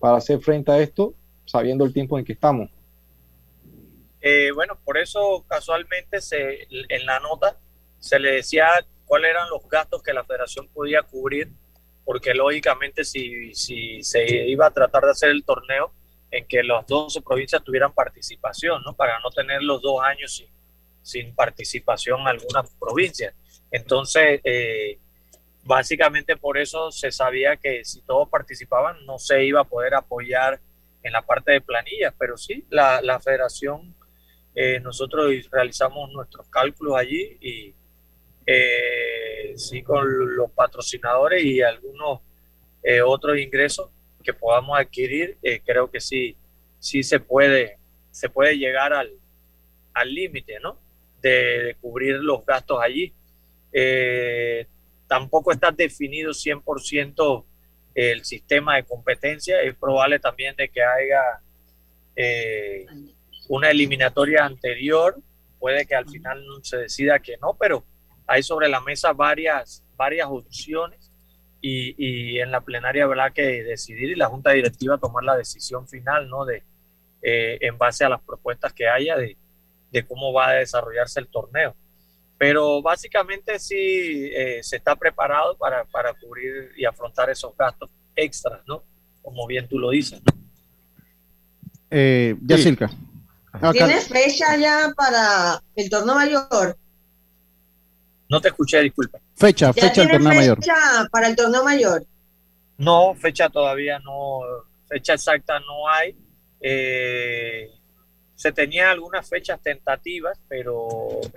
para 0.00 0.16
hacer 0.16 0.40
frente 0.40 0.72
a 0.72 0.78
esto, 0.78 1.12
sabiendo 1.44 1.84
el 1.84 1.92
tiempo 1.92 2.18
en 2.18 2.24
que 2.24 2.32
estamos? 2.32 2.70
Eh, 4.20 4.50
bueno, 4.54 4.78
por 4.84 4.96
eso 4.96 5.44
casualmente 5.46 6.20
se, 6.22 6.66
en 6.70 7.06
la 7.06 7.20
nota 7.20 7.58
se 7.98 8.18
le 8.18 8.32
decía 8.32 8.68
cuáles 9.06 9.30
eran 9.30 9.48
los 9.50 9.68
gastos 9.68 10.02
que 10.02 10.12
la 10.12 10.24
federación 10.24 10.68
podía 10.68 11.02
cubrir, 11.02 11.50
porque 12.04 12.34
lógicamente 12.34 13.04
si, 13.04 13.54
si 13.54 14.02
se 14.02 14.24
iba 14.48 14.66
a 14.66 14.70
tratar 14.70 15.04
de 15.04 15.10
hacer 15.10 15.30
el 15.30 15.44
torneo 15.44 15.92
en 16.30 16.46
que 16.46 16.62
las 16.62 16.86
12 16.86 17.22
provincias 17.22 17.62
tuvieran 17.64 17.92
participación, 17.92 18.82
¿no? 18.84 18.94
Para 18.94 19.18
no 19.20 19.30
tener 19.30 19.62
los 19.62 19.80
dos 19.80 20.02
años 20.02 20.34
sin, 20.34 20.48
sin 21.02 21.34
participación 21.34 22.26
algunas 22.26 22.70
provincias. 22.78 23.34
Entonces, 23.70 24.40
eh, 24.44 24.98
básicamente 25.64 26.36
por 26.36 26.58
eso 26.58 26.90
se 26.90 27.10
sabía 27.10 27.56
que 27.56 27.84
si 27.84 28.00
todos 28.02 28.28
participaban 28.28 29.04
no 29.04 29.18
se 29.18 29.44
iba 29.44 29.60
a 29.60 29.64
poder 29.64 29.94
apoyar 29.94 30.60
en 31.02 31.12
la 31.12 31.22
parte 31.22 31.52
de 31.52 31.60
planillas, 31.60 32.14
pero 32.18 32.36
sí, 32.36 32.66
la, 32.70 33.00
la 33.02 33.20
federación, 33.20 33.94
eh, 34.54 34.80
nosotros 34.80 35.32
realizamos 35.50 36.10
nuestros 36.12 36.48
cálculos 36.48 36.96
allí 36.96 37.38
y 37.40 37.74
eh, 38.50 39.52
sí 39.56 39.82
con 39.82 40.34
los 40.34 40.50
patrocinadores 40.52 41.44
y 41.44 41.60
algunos 41.60 42.20
eh, 42.82 43.02
otros 43.02 43.36
ingresos 43.36 43.90
que 44.24 44.32
podamos 44.32 44.78
adquirir, 44.78 45.36
eh, 45.42 45.60
creo 45.62 45.90
que 45.90 46.00
sí, 46.00 46.34
sí 46.78 47.02
se 47.02 47.20
puede, 47.20 47.76
se 48.10 48.30
puede 48.30 48.56
llegar 48.56 48.94
al 48.94 50.14
límite, 50.14 50.60
¿no? 50.60 50.78
De, 51.20 51.76
cubrir 51.82 52.20
los 52.20 52.46
gastos 52.46 52.80
allí. 52.80 53.12
tampoco 55.06 55.52
está 55.52 55.70
definido 55.70 56.30
100% 56.30 57.44
el 57.94 58.24
sistema 58.24 58.76
de 58.76 58.84
competencia. 58.84 59.60
Es 59.60 59.76
probable 59.76 60.20
también 60.20 60.56
de 60.56 60.70
que 60.70 60.82
haya 60.82 61.22
una 63.50 63.70
eliminatoria 63.70 64.46
anterior. 64.46 65.18
Puede 65.58 65.84
que 65.84 65.94
al 65.94 66.08
final 66.08 66.42
se 66.62 66.78
decida 66.78 67.18
que 67.18 67.36
no, 67.36 67.54
pero 67.60 67.84
hay 68.28 68.42
sobre 68.42 68.68
la 68.68 68.80
mesa 68.80 69.12
varias, 69.12 69.82
varias 69.96 70.28
opciones 70.30 71.10
y, 71.60 71.94
y, 71.98 72.38
en 72.38 72.52
la 72.52 72.60
plenaria 72.60 73.04
habrá 73.04 73.32
que 73.32 73.64
decidir 73.64 74.10
y 74.10 74.14
la 74.14 74.28
junta 74.28 74.52
directiva 74.52 74.98
tomar 74.98 75.24
la 75.24 75.36
decisión 75.36 75.88
final, 75.88 76.28
¿no? 76.28 76.44
De, 76.44 76.62
eh, 77.22 77.58
en 77.62 77.76
base 77.76 78.04
a 78.04 78.08
las 78.08 78.20
propuestas 78.20 78.72
que 78.72 78.86
haya 78.86 79.16
de, 79.16 79.36
de, 79.90 80.06
cómo 80.06 80.32
va 80.32 80.50
a 80.50 80.52
desarrollarse 80.52 81.18
el 81.18 81.26
torneo. 81.26 81.74
Pero 82.36 82.80
básicamente 82.80 83.58
sí 83.58 84.30
eh, 84.32 84.60
se 84.62 84.76
está 84.76 84.94
preparado 84.94 85.56
para, 85.56 85.84
para 85.86 86.14
cubrir 86.14 86.70
y 86.76 86.84
afrontar 86.84 87.28
esos 87.30 87.56
gastos 87.56 87.90
extras, 88.14 88.60
¿no? 88.68 88.84
como 89.22 89.46
bien 89.46 89.68
tú 89.68 89.78
lo 89.78 89.90
dices. 89.90 90.20
Eh, 91.90 92.36
Yacilca. 92.42 92.90
¿Tienes 93.72 94.08
fecha 94.08 94.56
ya 94.56 94.92
para 94.96 95.62
el 95.74 95.90
torneo 95.90 96.14
mayor? 96.14 96.78
No 98.28 98.40
te 98.40 98.48
escuché, 98.48 98.80
disculpa. 98.82 99.18
Fecha, 99.34 99.72
fecha 99.72 100.02
del 100.02 100.10
torneo 100.10 100.34
mayor. 100.34 100.56
fecha 100.56 100.74
para 101.10 101.28
el 101.28 101.36
torneo 101.36 101.64
mayor? 101.64 102.04
No, 102.76 103.14
fecha 103.14 103.48
todavía 103.48 103.98
no, 104.00 104.40
fecha 104.86 105.14
exacta 105.14 105.58
no 105.60 105.88
hay. 105.88 106.14
Eh, 106.60 107.70
se 108.34 108.52
tenía 108.52 108.90
algunas 108.90 109.28
fechas 109.28 109.60
tentativas, 109.62 110.38
pero 110.48 110.88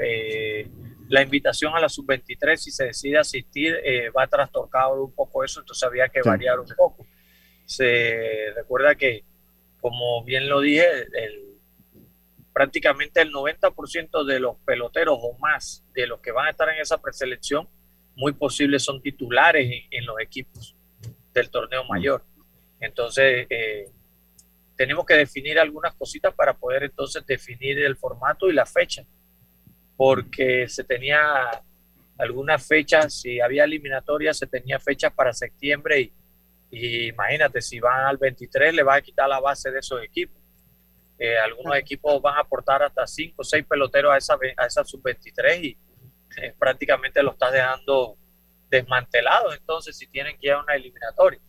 eh, 0.03 0.67
la 1.07 1.21
invitación 1.21 1.75
a 1.75 1.79
la 1.79 1.89
sub-23, 1.89 2.57
si 2.57 2.71
se 2.71 2.85
decide 2.85 3.17
asistir, 3.17 3.75
eh, 3.83 4.09
va 4.09 4.27
trastocado 4.27 5.03
un 5.03 5.13
poco 5.13 5.43
eso, 5.43 5.61
entonces 5.61 5.83
había 5.83 6.09
que 6.09 6.21
variar 6.21 6.59
un 6.59 6.69
poco. 6.77 7.07
Se 7.65 8.51
recuerda 8.55 8.95
que, 8.95 9.23
como 9.79 10.23
bien 10.23 10.47
lo 10.47 10.59
dije, 10.59 10.85
el, 11.13 11.50
prácticamente 12.53 13.21
el 13.21 13.31
90% 13.31 14.25
de 14.25 14.39
los 14.39 14.57
peloteros 14.65 15.17
o 15.21 15.37
más 15.37 15.83
de 15.93 16.07
los 16.07 16.19
que 16.19 16.31
van 16.31 16.47
a 16.47 16.51
estar 16.51 16.69
en 16.69 16.81
esa 16.81 17.01
preselección, 17.01 17.67
muy 18.15 18.33
posible 18.33 18.77
son 18.79 19.01
titulares 19.01 19.85
en, 19.89 20.05
los 20.05 20.19
equipos 20.19 20.75
del 21.33 21.49
torneo 21.49 21.83
mayor. 21.85 22.23
Entonces, 22.79 23.47
eh, 23.49 23.89
tenemos 24.75 25.05
que 25.05 25.13
definir 25.13 25.59
algunas 25.59 25.93
cositas 25.93 26.33
para 26.33 26.53
poder 26.53 26.83
entonces 26.83 27.25
definir 27.25 27.79
el 27.79 27.95
formato 27.95 28.49
y 28.49 28.53
la 28.53 28.65
fecha, 28.65 29.05
porque 29.95 30.67
se 30.67 30.83
tenía 30.83 31.63
algunas 32.17 32.65
fechas, 32.67 33.13
si 33.13 33.39
había 33.39 33.63
eliminatorias, 33.63 34.37
se 34.37 34.47
tenía 34.47 34.79
fechas 34.79 35.13
para 35.13 35.33
septiembre 35.33 36.01
y, 36.01 36.13
y 36.69 37.07
imagínate, 37.07 37.61
si 37.61 37.79
van 37.79 38.05
al 38.05 38.17
23 38.17 38.73
le 38.73 38.83
va 38.83 38.95
a 38.95 39.01
quitar 39.01 39.29
la 39.29 39.39
base 39.39 39.71
de 39.71 39.79
esos 39.79 40.03
equipos 40.03 40.40
algunos 41.43 41.75
equipos 41.75 42.21
van 42.21 42.37
a 42.37 42.41
aportar 42.41 42.81
hasta 42.81 43.05
5 43.05 43.35
o 43.37 43.43
6 43.43 43.65
peloteros 43.67 44.11
a 44.11 44.17
esa, 44.17 44.37
a 44.57 44.65
esa 44.65 44.83
sub-23 44.83 45.63
y 45.63 45.77
eh, 46.37 46.55
prácticamente 46.57 47.21
lo 47.21 47.31
estás 47.31 47.51
dejando 47.51 48.17
desmantelado. 48.69 49.53
Entonces, 49.53 49.97
si 49.97 50.07
tienen 50.07 50.37
que 50.39 50.47
ir 50.47 50.53
a 50.53 50.61
una 50.61 50.75
eliminatoria. 50.75 51.39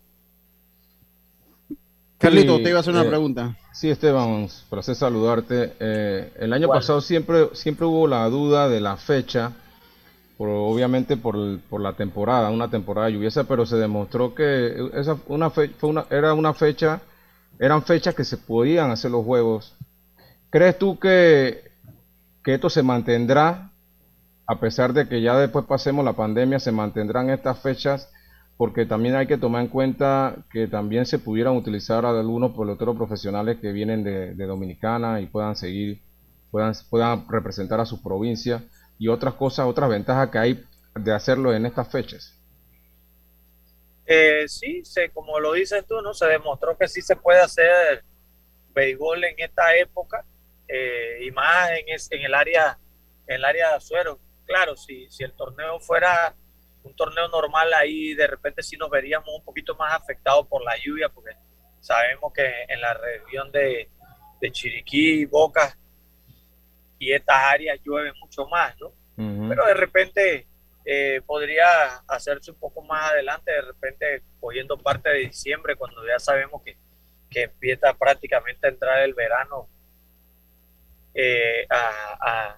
Carlito, 2.18 2.56
te 2.62 2.68
iba 2.68 2.78
a 2.78 2.80
hacer 2.80 2.92
una 2.92 3.04
eh, 3.04 3.08
pregunta. 3.08 3.56
Sí, 3.72 3.90
Esteban, 3.90 4.48
placer 4.70 4.94
saludarte. 4.94 5.72
Eh, 5.80 6.32
el 6.38 6.52
año 6.52 6.68
pasado 6.68 7.00
siempre, 7.00 7.48
siempre 7.54 7.86
hubo 7.86 8.06
la 8.06 8.28
duda 8.28 8.68
de 8.68 8.80
la 8.80 8.96
fecha, 8.96 9.52
por, 10.36 10.48
obviamente 10.48 11.16
por, 11.16 11.60
por, 11.62 11.80
la 11.80 11.94
temporada, 11.94 12.50
una 12.50 12.70
temporada 12.70 13.10
lluviosa, 13.10 13.44
pero 13.44 13.66
se 13.66 13.76
demostró 13.76 14.34
que 14.34 14.90
esa 14.94 15.16
una 15.26 15.50
fue 15.50 15.70
una, 15.82 16.06
era 16.10 16.34
una 16.34 16.54
fecha 16.54 17.00
eran 17.62 17.84
fechas 17.84 18.16
que 18.16 18.24
se 18.24 18.38
podían 18.38 18.90
hacer 18.90 19.12
los 19.12 19.24
juegos. 19.24 19.76
¿Crees 20.50 20.76
tú 20.78 20.98
que, 20.98 21.70
que 22.42 22.54
esto 22.54 22.68
se 22.68 22.82
mantendrá, 22.82 23.70
a 24.48 24.58
pesar 24.58 24.92
de 24.92 25.06
que 25.06 25.22
ya 25.22 25.36
después 25.36 25.64
pasemos 25.66 26.04
la 26.04 26.14
pandemia, 26.14 26.58
se 26.58 26.72
mantendrán 26.72 27.30
estas 27.30 27.60
fechas? 27.60 28.10
Porque 28.56 28.84
también 28.84 29.14
hay 29.14 29.28
que 29.28 29.38
tomar 29.38 29.62
en 29.62 29.68
cuenta 29.68 30.38
que 30.50 30.66
también 30.66 31.06
se 31.06 31.20
pudieran 31.20 31.56
utilizar 31.56 32.04
algunos 32.04 32.50
peloteros 32.50 32.96
profesionales 32.96 33.58
que 33.60 33.70
vienen 33.70 34.02
de, 34.02 34.34
Dominicana 34.44 35.20
y 35.20 35.26
puedan 35.26 35.54
seguir, 35.54 36.02
puedan, 36.50 36.74
puedan 36.90 37.28
representar 37.28 37.78
a 37.78 37.86
su 37.86 38.02
provincia 38.02 38.64
y 38.98 39.06
otras 39.06 39.34
cosas, 39.34 39.66
otras 39.66 39.88
ventajas 39.88 40.30
que 40.30 40.38
hay 40.38 40.64
de 40.96 41.12
hacerlo 41.12 41.54
en 41.54 41.66
estas 41.66 41.86
fechas. 41.92 42.41
Eh, 44.14 44.46
sí, 44.46 44.84
se, 44.84 45.08
como 45.08 45.40
lo 45.40 45.54
dices 45.54 45.86
tú, 45.86 46.02
¿no? 46.02 46.12
Se 46.12 46.26
demostró 46.26 46.76
que 46.76 46.86
sí 46.86 47.00
se 47.00 47.16
puede 47.16 47.40
hacer 47.40 48.04
béisbol 48.74 49.24
en 49.24 49.34
esta 49.38 49.74
época 49.74 50.22
eh, 50.68 51.20
y 51.22 51.30
más 51.30 51.70
en, 51.70 51.86
en, 51.88 52.26
el 52.26 52.34
área 52.34 52.78
en 53.26 53.36
el 53.36 53.44
área 53.44 53.70
de 53.70 53.74
Azuero. 53.76 54.20
Claro, 54.44 54.76
si, 54.76 55.08
si 55.10 55.24
el 55.24 55.32
torneo 55.32 55.80
fuera 55.80 56.34
un 56.82 56.94
torneo 56.94 57.26
normal, 57.28 57.72
ahí 57.72 58.12
de 58.12 58.26
repente 58.26 58.62
sí 58.62 58.76
nos 58.76 58.90
veríamos 58.90 59.30
un 59.34 59.44
poquito 59.44 59.74
más 59.76 59.94
afectados 59.94 60.46
por 60.46 60.62
la 60.62 60.76
lluvia, 60.76 61.08
porque 61.08 61.30
sabemos 61.80 62.34
que 62.34 62.64
en 62.68 62.82
la 62.82 62.92
región 62.92 63.50
de, 63.50 63.88
de 64.42 64.52
Chiriquí, 64.52 65.24
Boca 65.24 65.74
y 66.98 67.12
estas 67.12 67.36
áreas 67.36 67.80
llueve 67.82 68.12
mucho 68.20 68.46
más, 68.46 68.74
¿no? 68.78 68.92
Pero 69.48 69.64
de 69.66 69.74
repente 69.74 70.46
eh, 70.84 71.20
podría 71.26 71.66
hacerse 72.08 72.50
un 72.50 72.58
poco 72.58 72.82
más 72.82 73.12
adelante, 73.12 73.52
de 73.52 73.62
repente 73.62 74.22
cogiendo 74.40 74.76
parte 74.78 75.10
de 75.10 75.18
diciembre, 75.20 75.76
cuando 75.76 76.06
ya 76.06 76.18
sabemos 76.18 76.62
que, 76.62 76.76
que 77.30 77.44
empieza 77.44 77.94
prácticamente 77.94 78.66
a 78.66 78.70
entrar 78.70 79.02
el 79.02 79.14
verano. 79.14 79.68
Eh, 81.14 81.66
a, 81.70 82.56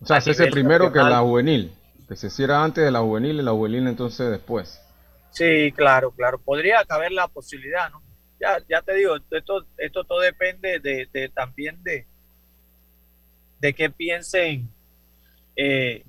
o 0.00 0.06
sea, 0.06 0.18
hacerse 0.18 0.48
primero 0.48 0.92
que 0.92 0.98
la 0.98 1.20
juvenil, 1.20 1.74
que 2.08 2.16
se 2.16 2.26
hiciera 2.28 2.62
antes 2.62 2.84
de 2.84 2.90
la 2.90 3.00
juvenil 3.00 3.40
y 3.40 3.42
la 3.42 3.52
juvenil 3.52 3.88
entonces 3.88 4.30
después. 4.30 4.82
Sí, 5.30 5.72
claro, 5.72 6.12
claro, 6.12 6.38
podría 6.38 6.84
caber 6.84 7.12
la 7.12 7.28
posibilidad, 7.28 7.90
¿no? 7.90 8.02
Ya, 8.38 8.58
ya 8.68 8.82
te 8.82 8.94
digo, 8.94 9.16
esto, 9.30 9.66
esto 9.78 10.04
todo 10.04 10.20
depende 10.20 10.78
de, 10.78 11.08
de 11.10 11.28
también 11.30 11.82
de, 11.82 12.06
de 13.60 13.74
qué 13.74 13.88
piensen 13.88 14.68
eh, 15.56 16.04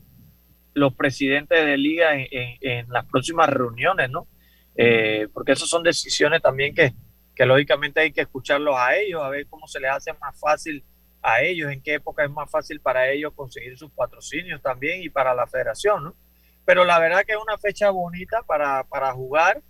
los 0.78 0.94
presidentes 0.94 1.66
de 1.66 1.78
liga 1.78 2.12
en, 2.16 2.88
las 2.90 3.06
próximas 3.06 3.50
reuniones, 3.50 4.10
¿no? 4.10 4.28
Eh, 4.76 5.28
porque 5.34 5.54
esas 5.54 5.68
son 5.68 5.82
decisiones 5.82 6.42
también 6.42 6.76
que, 6.76 6.94
que 7.36 7.46
lógicamente 7.46 8.00
hay 8.00 8.12
que 8.12 8.22
escucharlos 8.22 8.76
a 8.78 8.96
ellos, 8.96 9.24
a 9.24 9.30
ver 9.30 9.48
cómo 9.48 9.68
se 9.68 9.80
les 9.80 9.90
hace 9.90 10.14
más 10.14 10.40
fácil 10.40 10.84
a 11.24 11.42
ellos, 11.42 11.72
en 11.72 11.82
qué 11.82 11.96
época 11.96 12.24
es 12.24 12.30
más 12.30 12.50
fácil 12.50 12.80
para 12.80 13.10
ellos 13.10 13.34
conseguir 13.36 13.76
sus 13.76 13.92
patrocinios 13.92 14.62
también 14.62 15.02
y 15.02 15.10
para 15.10 15.34
la 15.34 15.48
federación, 15.48 16.04
¿no? 16.04 16.16
Pero 16.64 16.86
la 16.86 17.00
verdad 17.00 17.24
que 17.26 17.34
es 17.34 17.40
una 17.42 17.58
fecha 17.58 17.90
bonita 17.90 18.44
para, 18.44 18.84
para 18.84 19.12
jugar 19.14 19.62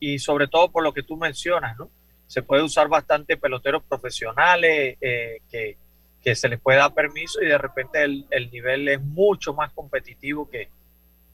y 0.00 0.18
sobre 0.18 0.48
todo 0.48 0.70
por 0.72 0.82
lo 0.82 0.92
que 0.92 1.04
tú 1.04 1.16
mencionas, 1.16 1.78
¿no? 1.78 1.90
Se 2.26 2.42
puede 2.42 2.64
usar 2.64 2.88
bastante 2.88 3.36
peloteros 3.36 3.84
profesionales 3.84 4.96
eh, 5.00 5.42
que, 5.48 5.78
que 6.26 6.34
se 6.34 6.48
les 6.48 6.58
pueda 6.58 6.80
dar 6.80 6.92
permiso 6.92 7.40
y 7.40 7.46
de 7.46 7.56
repente 7.56 8.02
el, 8.02 8.26
el 8.30 8.50
nivel 8.50 8.88
es 8.88 9.00
mucho 9.00 9.54
más 9.54 9.72
competitivo 9.72 10.50
que, 10.50 10.70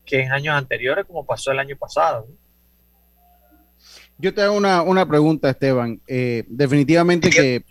que, 0.04 0.20
en 0.20 0.32
años 0.32 0.54
anteriores, 0.54 1.06
como 1.06 1.24
pasó 1.24 1.50
el 1.50 1.60
año 1.60 1.78
pasado. 1.78 2.28
Yo 4.18 4.34
te 4.34 4.42
hago 4.42 4.54
una, 4.54 4.82
una 4.82 5.08
pregunta, 5.08 5.48
Esteban. 5.48 5.98
Eh, 6.06 6.44
definitivamente 6.46 7.30
que 7.30 7.64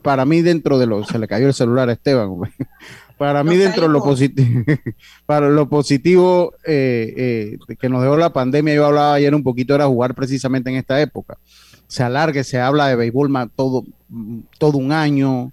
para 0.00 0.24
mí 0.24 0.42
dentro 0.42 0.78
de 0.78 0.86
lo... 0.86 1.02
Se 1.02 1.18
le 1.18 1.26
cayó 1.26 1.48
el 1.48 1.54
celular 1.54 1.88
a 1.88 1.94
Esteban. 1.94 2.36
para 3.18 3.42
mí 3.42 3.56
dentro 3.56 3.82
de 3.82 3.88
lo 3.88 4.00
positivo, 4.00 4.62
para 5.26 5.48
lo 5.48 5.68
positivo 5.68 6.54
eh, 6.64 7.58
eh, 7.66 7.76
que 7.80 7.88
nos 7.88 8.02
dejó 8.02 8.16
la 8.16 8.32
pandemia, 8.32 8.74
yo 8.74 8.86
hablaba 8.86 9.14
ayer 9.14 9.34
un 9.34 9.42
poquito, 9.42 9.74
era 9.74 9.86
jugar 9.86 10.14
precisamente 10.14 10.70
en 10.70 10.76
esta 10.76 11.00
época. 11.00 11.36
Se 11.88 12.04
alargue, 12.04 12.44
se 12.44 12.60
habla 12.60 12.86
de 12.86 12.94
béisbol 12.94 13.50
todo, 13.56 13.84
todo 14.56 14.78
un 14.78 14.92
año, 14.92 15.52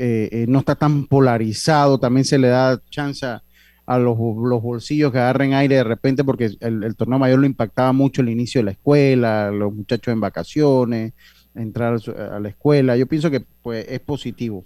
eh, 0.00 0.28
eh, 0.30 0.46
no 0.48 0.60
está 0.60 0.76
tan 0.76 1.06
polarizado, 1.06 1.98
también 1.98 2.24
se 2.24 2.38
le 2.38 2.46
da 2.46 2.80
chance 2.88 3.26
a, 3.26 3.98
los, 3.98 4.16
bolsillos 4.16 5.10
que 5.10 5.18
agarren 5.18 5.54
aire 5.54 5.74
de 5.74 5.84
repente, 5.84 6.22
porque 6.22 6.50
el, 6.60 6.94
torneo 6.94 7.18
mayor 7.18 7.40
lo 7.40 7.46
impactaba 7.46 7.92
mucho 7.92 8.22
el 8.22 8.28
inicio 8.28 8.60
de 8.60 8.66
la 8.66 8.70
escuela, 8.70 9.50
los 9.50 9.74
muchachos 9.74 10.12
en 10.12 10.20
vacaciones, 10.20 11.14
entrar 11.54 11.98
a 12.16 12.38
la 12.38 12.48
escuela. 12.48 12.96
Yo 12.96 13.06
pienso 13.06 13.28
que 13.28 13.40
pues, 13.40 13.86
es 13.88 13.98
positivo. 13.98 14.64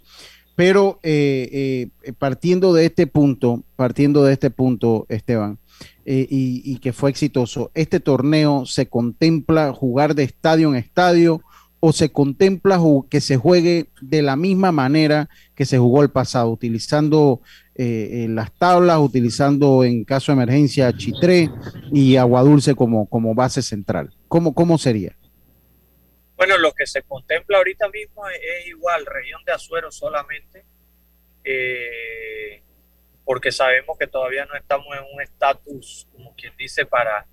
Pero 0.55 1.01
eh, 1.03 1.89
partiendo 2.19 2.75
de 2.75 2.85
este 2.85 3.07
punto, 3.07 3.65
partiendo 3.75 4.25
de 4.25 4.35
este 4.35 4.51
punto, 4.51 5.07
Esteban, 5.09 5.59
y, 6.05 6.63
y, 6.65 6.77
que 6.79 6.93
fue 6.93 7.09
exitoso, 7.09 7.71
este 7.75 8.01
torneo 8.01 8.67
se 8.67 8.87
contempla 8.87 9.73
jugar 9.73 10.15
de 10.15 10.25
estadio 10.25 10.69
en 10.69 10.75
estadio 10.75 11.41
o 11.85 11.93
se 11.93 12.13
contempla 12.13 12.79
que 13.11 13.21
se 13.21 13.37
juegue 13.37 13.89
de 14.01 14.23
la 14.23 14.37
misma 14.37 14.71
manera 14.71 15.29
que 15.57 15.67
se 15.67 15.79
jugó 15.79 16.05
el 16.05 16.13
pasado, 16.13 16.49
utilizando 16.49 17.43
eh, 17.75 18.23
eh, 18.23 18.27
las 18.29 18.57
tablas, 18.57 18.99
utilizando 19.01 19.83
en 19.83 20.05
caso 20.05 20.31
de 20.31 20.35
emergencia 20.35 20.93
Chitré 20.93 21.51
y 21.91 22.15
Agua 22.15 22.43
Dulce 22.43 22.77
como, 22.77 23.09
como 23.09 23.35
base 23.35 23.63
central? 23.63 24.15
¿Cómo, 24.29 24.55
¿Cómo 24.55 24.79
sería? 24.79 25.17
Bueno, 26.37 26.57
lo 26.57 26.73
que 26.73 26.87
se 26.87 27.03
contempla 27.03 27.59
ahorita 27.59 27.89
mismo 27.89 28.29
es, 28.29 28.69
igual, 28.69 29.05
región 29.05 29.43
de 29.45 29.51
Azuero 29.51 29.91
solamente, 29.91 30.65
eh, 31.43 32.63
porque 33.25 33.51
sabemos 33.51 33.99
que 33.99 34.07
todavía 34.07 34.47
no 34.47 34.55
estamos 34.55 34.87
en 34.97 35.03
un 35.13 35.21
estatus, 35.21 36.07
como 36.13 36.33
quien 36.37 36.57
dice, 36.57 36.87
para 36.87 37.27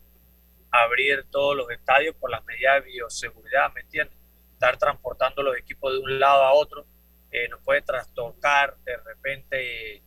abrir 0.71 1.27
todos 1.29 1.55
los 1.55 1.69
estadios 1.69 2.15
por 2.15 2.31
las 2.31 2.43
medidas 2.45 2.83
de 2.83 2.89
bioseguridad, 2.89 3.71
¿me 3.75 3.81
entiendes? 3.81 4.18
Estar 4.59 4.77
transportando 4.77 5.41
los 5.41 5.57
equipos 5.57 5.93
de 5.93 5.99
un 5.99 6.19
lado 6.19 6.43
a 6.43 6.51
otro 6.51 6.85
eh, 7.31 7.47
nos 7.47 7.61
puede 7.61 7.81
trastocar, 7.81 8.75
de 8.83 8.97
repente 8.97 10.01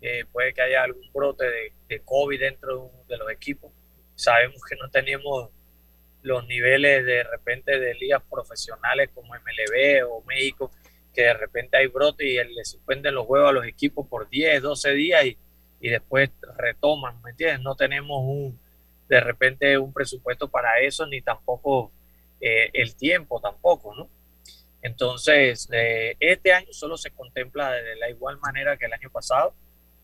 eh, 0.00 0.24
puede 0.32 0.52
que 0.52 0.62
haya 0.62 0.82
algún 0.82 1.08
brote 1.12 1.44
de, 1.44 1.72
de 1.88 2.00
COVID 2.00 2.40
dentro 2.40 2.90
de, 3.06 3.16
los 3.16 3.30
equipos. 3.30 3.70
Sabemos 4.16 4.60
que 4.68 4.74
no 4.74 4.90
tenemos 4.90 5.50
los 6.22 6.46
niveles 6.46 7.04
de 7.04 7.22
repente 7.22 7.78
de 7.78 7.94
ligas 7.94 8.22
profesionales 8.28 9.10
como 9.14 9.34
MLB 9.34 10.04
o 10.10 10.24
México, 10.26 10.72
que 11.14 11.22
de 11.22 11.34
repente 11.34 11.76
hay 11.76 11.86
brote 11.86 12.26
y 12.26 12.36
le 12.36 12.64
suspenden 12.64 13.14
los 13.14 13.26
juegos 13.26 13.50
a 13.50 13.52
los 13.52 13.66
equipos 13.66 14.06
por 14.08 14.28
10, 14.28 14.62
12 14.62 14.92
días 14.94 15.24
y, 15.26 15.38
y 15.80 15.90
después 15.90 16.30
retoman, 16.56 17.20
¿me 17.22 17.30
entiendes? 17.30 17.60
No 17.60 17.76
tenemos 17.76 18.18
un, 18.24 18.58
de 19.08 19.20
repente 19.20 19.78
un 19.78 19.92
presupuesto 19.92 20.48
para 20.48 20.80
eso, 20.80 21.06
ni 21.06 21.20
tampoco 21.20 21.92
eh, 22.42 22.70
el 22.74 22.94
tiempo 22.96 23.40
tampoco, 23.40 23.94
¿no? 23.94 24.10
Entonces, 24.82 25.68
eh, 25.72 26.16
este 26.18 26.52
año 26.52 26.66
solo 26.72 26.96
se 26.98 27.12
contempla 27.12 27.70
de 27.70 27.96
la 27.96 28.10
igual 28.10 28.38
manera 28.40 28.76
que 28.76 28.86
el 28.86 28.92
año 28.92 29.10
pasado, 29.10 29.54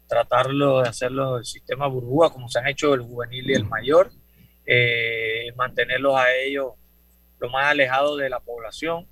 tratarlo 0.07 0.81
de 0.83 0.89
hacerlo 0.89 1.39
el 1.39 1.45
sistema 1.45 1.89
burbuja, 1.89 2.31
como 2.31 2.49
se 2.49 2.61
han 2.61 2.69
hecho 2.69 2.95
el 2.95 3.03
juvenil 3.03 3.51
y 3.51 3.55
el 3.55 3.65
mayor, 3.65 4.11
eh, 4.65 5.53
mantenerlos 5.57 6.15
a 6.17 6.33
ellos 6.33 6.75
lo 7.41 7.51
más 7.51 7.67
alejados 7.67 8.19
de 8.19 8.31
la 8.31 8.41
población 8.41 9.07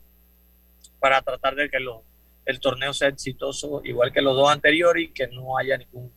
para 1.00 1.20
tratar 1.20 1.54
de 1.56 1.68
que 1.68 1.78
el 2.46 2.60
torneo 2.60 2.92
sea 2.92 3.08
exitoso 3.08 3.80
igual 3.84 4.12
que 4.12 4.22
los 4.22 4.36
dos 4.36 4.50
anteriores 4.50 5.04
y 5.04 5.08
que 5.08 5.26
no 5.28 5.58
haya 5.58 5.76
ningún 5.76 6.12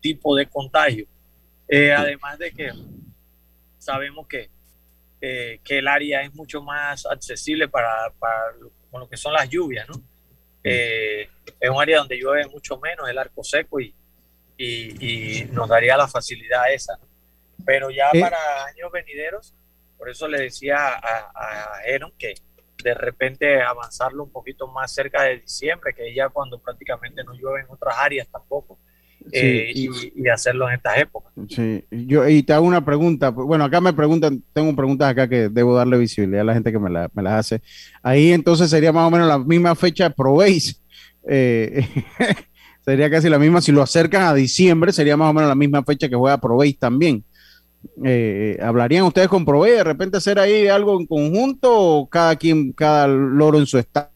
tipo 0.00 0.36
de 0.36 0.46
contagio. 0.46 1.06
Eh, 1.66 1.92
además 1.92 2.38
de 2.38 2.52
que 2.52 2.70
sabemos 3.78 4.26
que, 4.28 4.50
eh, 5.26 5.60
que 5.64 5.78
el 5.78 5.88
área 5.88 6.20
es 6.20 6.34
mucho 6.34 6.60
más 6.60 7.06
accesible 7.06 7.66
para, 7.66 8.12
para 8.18 8.52
lo, 8.92 9.08
que 9.08 9.16
son 9.16 9.32
las 9.32 9.48
lluvias, 9.48 9.88
¿no? 9.88 9.94
Eh, 10.62 11.30
es 11.58 11.70
un 11.70 11.80
área 11.80 11.96
donde 12.00 12.18
llueve 12.18 12.46
mucho 12.48 12.78
menos, 12.78 13.08
el 13.08 13.16
arco 13.16 13.42
seco 13.42 13.80
y, 13.80 13.94
y, 14.58 15.44
nos 15.50 15.66
daría 15.66 15.96
la 15.96 16.08
facilidad 16.08 16.70
esa. 16.70 16.98
Pero 17.64 17.88
ya 17.88 18.10
para 18.20 18.66
años 18.66 18.92
venideros, 18.92 19.54
por 19.96 20.10
eso 20.10 20.28
le 20.28 20.42
decía 20.42 20.76
a, 20.76 21.32
a 21.34 21.80
que 22.18 22.34
de 22.82 22.92
repente 22.92 23.62
avanzarlo 23.62 24.24
un 24.24 24.30
poquito 24.30 24.66
más 24.66 24.92
cerca 24.92 25.22
de 25.22 25.38
diciembre, 25.38 25.94
que 25.94 26.14
ya 26.14 26.28
cuando 26.28 26.58
prácticamente 26.58 27.24
no 27.24 27.32
llueve 27.32 27.60
en 27.60 27.70
otras 27.70 27.96
áreas 27.96 28.28
tampoco. 28.28 28.78
Eh, 29.32 29.72
y, 29.74 30.28
hacerlo 30.28 30.68
en 30.68 30.74
estas 30.76 30.98
épocas. 30.98 31.32
Sí, 31.48 31.84
yo 31.90 32.28
y 32.28 32.42
te 32.42 32.52
hago 32.52 32.66
una 32.66 32.84
pregunta. 32.84 33.30
Bueno, 33.30 33.64
acá 33.64 33.80
me 33.80 33.92
preguntan, 33.92 34.42
tengo 34.52 34.74
preguntas 34.76 35.08
acá 35.10 35.28
que 35.28 35.48
debo 35.48 35.74
darle 35.74 35.98
visibilidad 35.98 36.42
a 36.42 36.44
la 36.44 36.54
gente 36.54 36.70
que 36.70 36.78
me, 36.78 36.90
la, 36.90 37.10
me 37.14 37.22
las 37.22 37.34
hace. 37.34 37.62
Ahí 38.02 38.32
entonces 38.32 38.70
sería 38.70 38.92
más 38.92 39.06
o 39.06 39.10
menos 39.10 39.26
la 39.26 39.38
misma 39.38 39.74
fecha 39.74 40.08
de 40.08 40.14
probéis. 40.14 40.80
Eh, 41.28 41.86
sería 42.84 43.10
casi 43.10 43.28
la 43.28 43.38
misma. 43.38 43.60
Si 43.60 43.72
lo 43.72 43.82
acercan 43.82 44.22
a 44.22 44.34
diciembre, 44.34 44.92
sería 44.92 45.16
más 45.16 45.30
o 45.30 45.32
menos 45.32 45.48
la 45.48 45.54
misma 45.54 45.82
fecha 45.82 46.08
que 46.08 46.16
juega 46.16 46.38
probéis 46.38 46.78
también. 46.78 47.24
Eh, 48.02 48.58
¿Hablarían 48.62 49.04
ustedes 49.04 49.28
con 49.28 49.44
Provey 49.44 49.72
de 49.72 49.84
repente 49.84 50.16
hacer 50.16 50.38
ahí 50.38 50.68
algo 50.68 50.98
en 50.98 51.06
conjunto 51.06 51.70
o 51.72 52.08
cada 52.08 52.36
quien, 52.36 52.72
cada 52.72 53.06
loro 53.06 53.58
en 53.58 53.66
su 53.66 53.78
estaca, 53.78 54.10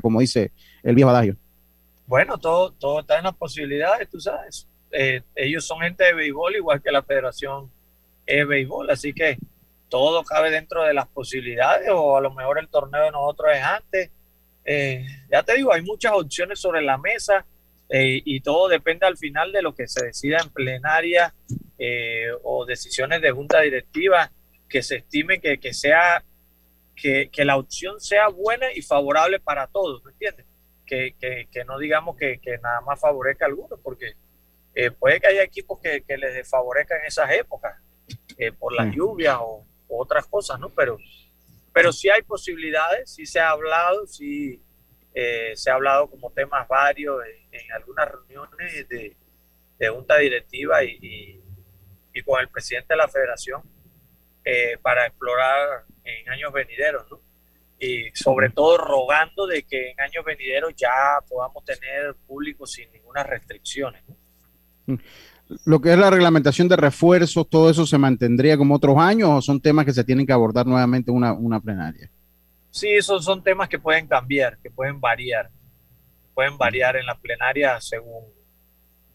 como 0.00 0.20
dice 0.20 0.52
el 0.82 0.94
viejo 0.94 1.10
adagio? 1.10 1.36
Bueno, 2.06 2.38
todo, 2.38 2.72
todo 2.72 3.00
está 3.00 3.18
en 3.18 3.24
las 3.24 3.34
posibilidades, 3.34 4.08
tú 4.10 4.20
sabes. 4.20 4.68
Eh, 4.90 5.22
ellos 5.34 5.66
son 5.66 5.80
gente 5.80 6.04
de 6.04 6.14
béisbol, 6.14 6.56
igual 6.56 6.82
que 6.82 6.92
la 6.92 7.02
federación 7.02 7.70
es 8.26 8.46
béisbol, 8.46 8.90
así 8.90 9.12
que 9.12 9.38
todo 9.88 10.22
cabe 10.22 10.50
dentro 10.50 10.84
de 10.84 10.94
las 10.94 11.08
posibilidades, 11.08 11.88
o 11.90 12.16
a 12.16 12.20
lo 12.20 12.32
mejor 12.32 12.58
el 12.58 12.68
torneo 12.68 13.04
de 13.04 13.10
nosotros 13.10 13.50
es 13.54 13.62
antes. 13.62 14.10
Eh, 14.64 15.06
ya 15.30 15.42
te 15.42 15.54
digo, 15.54 15.72
hay 15.72 15.82
muchas 15.82 16.12
opciones 16.12 16.58
sobre 16.58 16.82
la 16.82 16.98
mesa 16.98 17.44
eh, 17.88 18.22
y 18.24 18.40
todo 18.40 18.68
depende 18.68 19.06
al 19.06 19.16
final 19.16 19.52
de 19.52 19.62
lo 19.62 19.74
que 19.74 19.88
se 19.88 20.06
decida 20.06 20.38
en 20.42 20.50
plenaria 20.50 21.34
o 22.44 22.64
decisiones 22.64 23.20
de 23.20 23.30
junta 23.30 23.60
directiva 23.60 24.30
que 24.68 24.82
se 24.82 24.96
estime 24.96 25.38
que, 25.38 25.58
que 25.58 25.74
sea 25.74 26.24
que, 26.96 27.28
que 27.30 27.44
la 27.44 27.56
opción 27.58 28.00
sea 28.00 28.28
buena 28.28 28.72
y 28.74 28.80
favorable 28.80 29.38
para 29.38 29.66
todos, 29.66 30.02
¿me 30.02 30.12
entiendes? 30.12 30.46
Que, 30.86 31.14
que, 31.50 31.64
no 31.64 31.78
digamos 31.78 32.16
que, 32.16 32.38
que, 32.40 32.58
nada 32.58 32.80
más 32.82 33.00
favorezca 33.00 33.44
a 33.44 33.48
algunos, 33.48 33.78
porque 33.80 34.14
eh, 34.74 34.90
puede 34.90 35.20
que 35.20 35.28
haya 35.28 35.42
equipos 35.42 35.80
que, 35.80 36.02
que 36.02 36.16
les 36.16 36.34
desfavorezcan 36.34 37.00
en 37.00 37.06
esas 37.06 37.30
épocas, 37.30 37.78
eh, 38.36 38.52
por 38.52 38.72
las 38.74 38.94
lluvias 38.94 39.38
o, 39.40 39.64
otras 39.88 40.26
cosas, 40.26 40.58
¿no? 40.58 40.70
Pero, 40.70 40.98
pero 41.72 41.92
sí 41.92 42.08
hay 42.10 42.22
posibilidades, 42.22 43.10
sí 43.10 43.26
se 43.26 43.38
ha 43.38 43.50
hablado, 43.50 44.06
sí 44.06 44.60
eh, 45.14 45.52
se 45.54 45.70
ha 45.70 45.74
hablado 45.74 46.10
como 46.10 46.32
temas 46.32 46.66
varios 46.66 47.22
en, 47.52 47.72
algunas 47.72 48.10
reuniones 48.10 48.88
de, 48.88 49.16
de 49.78 49.88
junta 49.88 50.16
directiva 50.16 50.82
y, 50.82 50.98
y, 51.00 51.42
y, 52.12 52.22
con 52.22 52.40
el 52.40 52.48
presidente 52.48 52.94
de 52.94 52.96
la 52.96 53.08
federación 53.08 53.62
para 54.82 55.06
explorar 55.06 55.84
en 56.02 56.28
años 56.28 56.52
venideros, 56.52 57.10
¿no? 57.10 57.20
Y 57.78 58.10
sobre 58.14 58.50
todo 58.50 58.78
rogando 58.78 59.46
de 59.46 59.62
que 59.62 59.90
en 59.90 60.00
años 60.00 60.24
venideros 60.24 60.74
ya 60.76 60.90
podamos 61.28 61.64
tener 61.64 62.14
público 62.26 62.66
sin 62.66 62.90
ninguna 62.92 63.22
restricciones. 63.22 64.02
Mm. 64.86 64.96
Lo 65.66 65.80
que 65.80 65.92
es 65.92 65.98
la 65.98 66.10
reglamentación 66.10 66.68
de 66.68 66.76
refuerzos, 66.76 67.48
todo 67.50 67.68
eso 67.68 67.86
se 67.86 67.98
mantendría 67.98 68.56
como 68.56 68.76
otros 68.76 68.96
años 68.98 69.28
o 69.30 69.42
son 69.42 69.60
temas 69.60 69.84
que 69.84 69.92
se 69.92 70.04
tienen 70.04 70.26
que 70.26 70.32
abordar 70.32 70.66
nuevamente 70.66 71.10
en 71.10 71.18
una, 71.18 71.34
una 71.34 71.60
plenaria? 71.60 72.10
Sí, 72.70 72.88
esos 72.88 73.24
son 73.24 73.42
temas 73.42 73.68
que 73.68 73.78
pueden 73.78 74.06
cambiar, 74.06 74.58
que 74.58 74.70
pueden 74.70 75.00
variar. 75.00 75.50
Pueden 76.32 76.56
variar 76.56 76.96
en 76.96 77.06
la 77.06 77.14
plenaria 77.14 77.78
según 77.80 78.24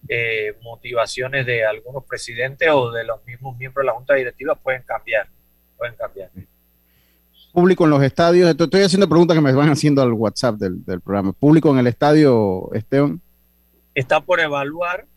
eh, 0.07 0.53
motivaciones 0.61 1.45
de 1.45 1.65
algunos 1.65 2.05
presidentes 2.05 2.69
o 2.71 2.91
de 2.91 3.03
los 3.03 3.25
mismos 3.25 3.57
miembros 3.57 3.83
de 3.83 3.87
la 3.87 3.93
Junta 3.93 4.13
Directiva, 4.13 4.55
pueden 4.55 4.83
cambiar. 4.83 5.27
Pueden 5.77 5.95
cambiar 5.95 6.29
público 7.51 7.85
en 7.85 7.89
los 7.91 8.03
estadios. 8.03 8.49
Estoy 8.49 8.81
haciendo 8.81 9.09
preguntas 9.09 9.35
que 9.35 9.41
me 9.41 9.53
van 9.53 9.69
haciendo 9.69 10.01
al 10.01 10.13
WhatsApp 10.13 10.55
del, 10.55 11.01
programa. 11.01 11.33
¿Público 11.33 11.71
en 11.71 11.79
el 11.79 11.87
estadio, 11.87 12.69
Esteban? 12.73 13.21
Está 13.93 14.21
por 14.21 14.39
evaluar, 14.39 15.07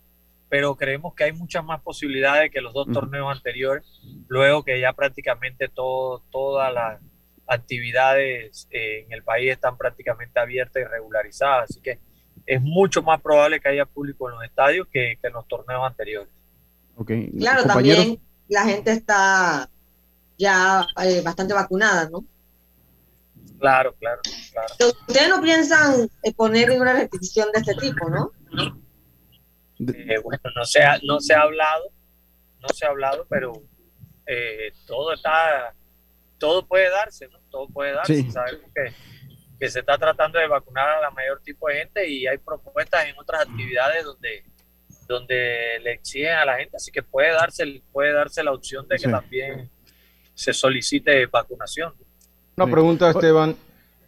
pero 0.49 0.77
creemos 0.77 1.15
que 1.15 1.25
hay 1.25 1.33
muchas 1.33 1.65
más 1.65 1.81
posibilidades 1.81 2.51
que 2.51 2.61
los 2.61 2.73
dos 2.73 2.89
torneos 2.93 3.31
anteriores, 3.35 3.85
luego 4.29 4.65
que 4.65 4.81
ya 4.81 4.93
prácticamente 4.93 5.69
todo, 5.69 6.23
todas 6.31 6.73
las 6.73 7.01
actividades 7.47 8.67
eh, 8.71 9.05
en 9.07 9.13
el 9.13 9.23
país 9.23 9.53
están 9.53 9.77
prácticamente 9.77 10.41
abiertas 10.41 10.83
y 10.83 10.85
regularizadas. 10.85 11.71
Así 11.71 11.81
que 11.81 11.99
es 12.47 12.61
mucho 12.61 13.03
más 13.03 13.21
probable 13.21 13.61
que 13.61 13.69
haya 13.69 13.85
público 13.85 14.29
en 14.29 14.37
los 14.37 14.45
estadios 14.45 14.87
que, 14.91 15.19
en 15.23 15.33
los 15.33 15.47
torneos 15.47 15.87
anteriores. 15.87 16.33
Okay. 16.97 17.31
Claro, 17.39 17.65
también 17.65 18.21
la 18.49 18.65
gente 18.65 18.93
está 18.93 19.69
ya 20.43 20.87
eh, 21.05 21.23
bastante 21.23 21.55
vacunada, 21.55 22.11
¿no? 22.11 22.25
Claro, 23.61 23.95
claro, 23.95 24.21
claro. 24.51 24.75
Ustedes 25.07 25.29
no 25.29 25.41
piensan 25.41 26.11
eh, 26.25 26.35
poner 26.35 26.69
ninguna 26.69 26.95
restricción 26.95 27.49
de 27.53 27.61
este 27.61 27.75
tipo, 27.77 28.11
¿no? 28.11 28.33
Eh, 29.79 30.19
bueno, 30.23 30.43
no 30.57 30.65
se, 30.65 30.83
ha, 30.83 30.99
no 31.05 31.21
se 31.21 31.33
ha 31.33 31.43
hablado, 31.43 31.85
no 32.61 32.69
se 32.75 32.85
ha 32.85 32.89
hablado, 32.89 33.25
pero 33.31 33.53
todo 34.87 35.13
está, 35.13 35.75
todo 36.39 36.67
puede 36.67 36.91
darse, 36.91 37.29
¿no? 37.29 37.39
Todo 37.51 37.69
puede 37.69 37.93
darse. 37.93 38.29
Sabemos 38.31 38.71
que, 38.75 38.93
que 39.61 39.71
se 39.71 39.79
está 39.79 39.97
tratando 39.97 40.41
de 40.41 40.49
vacunar 40.49 40.89
a 40.89 41.01
la 41.01 41.11
mayor 41.13 41.41
tipo 41.43 41.69
de 41.69 41.77
gente 41.77 42.09
y 42.09 42.27
hay 42.27 42.39
propuestas 42.39 43.07
en 43.07 43.17
otras 43.17 43.43
actividades 43.43 44.05
donde 44.05 44.45
donde 45.07 45.79
le 45.83 45.93
exigen 45.93 46.33
a 46.33 46.45
la 46.45 46.57
gente, 46.57 46.77
así 46.77 46.91
que 46.91 47.03
puede 47.03 47.33
darse, 47.33 47.83
puede 47.93 48.13
darse 48.13 48.43
la 48.43 48.53
opción 48.53 48.87
de 48.89 48.97
que 48.97 49.09
también 49.09 49.71
se 50.35 50.53
solicite 50.53 51.27
vacunación. 51.27 51.93
Una 52.57 52.67
pregunta, 52.67 53.11
Esteban. 53.11 53.57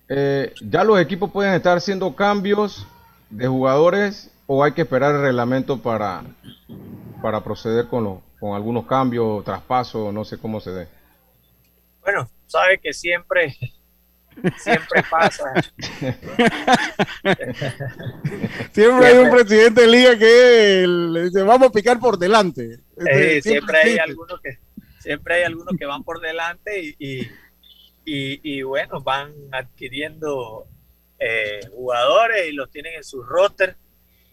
Eh, 0.09 0.53
¿Ya 0.61 0.85
los 0.85 1.01
equipos 1.01 1.31
pueden 1.31 1.55
estar 1.55 1.77
haciendo 1.79 2.15
cambios 2.15 2.87
de 3.31 3.47
jugadores 3.47 4.31
o 4.47 4.63
hay 4.63 4.73
que 4.73 4.83
esperar 4.83 5.15
el 5.15 5.23
reglamento 5.23 5.81
para, 5.81 6.23
para 7.23 7.43
proceder 7.43 7.87
con, 7.87 8.21
con 8.39 8.55
algunos 8.55 8.87
cambios, 8.87 9.43
traspasos, 9.45 10.13
no 10.13 10.25
sé 10.25 10.39
cómo 10.39 10.61
se 10.61 10.71
dé? 10.73 10.89
Bueno, 12.03 12.29
sabe 12.47 12.79
que 12.79 12.93
siempre, 12.93 13.57
siempre 14.59 15.03
pasa. 15.11 15.55
siempre 18.73 19.07
hay 19.07 19.19
un 19.19 19.31
presidente 19.31 19.81
de 19.81 19.87
liga 19.87 20.19
que 20.19 20.85
le 20.87 21.25
dice, 21.25 21.43
vamos 21.43 21.69
a 21.69 21.73
picar 21.73 21.99
por 21.99 22.19
delante. 22.19 22.81
Eh, 23.11 23.41
siempre, 23.43 23.79
hay 23.79 23.99
algunos 23.99 24.39
que 24.41 24.59
siempre 25.05 25.35
hay 25.35 25.43
algunos 25.43 25.77
que 25.77 25.85
van 25.85 26.03
por 26.03 26.19
delante 26.19 26.97
y, 26.99 27.29
y, 28.07 28.63
bueno, 28.63 29.03
van 29.03 29.35
adquiriendo 29.53 30.67
eh, 31.19 31.61
jugadores 31.71 32.49
y 32.49 32.53
los 32.53 32.71
tienen 32.71 32.95
en 32.95 33.05
su 33.05 33.23
roster. 33.23 33.77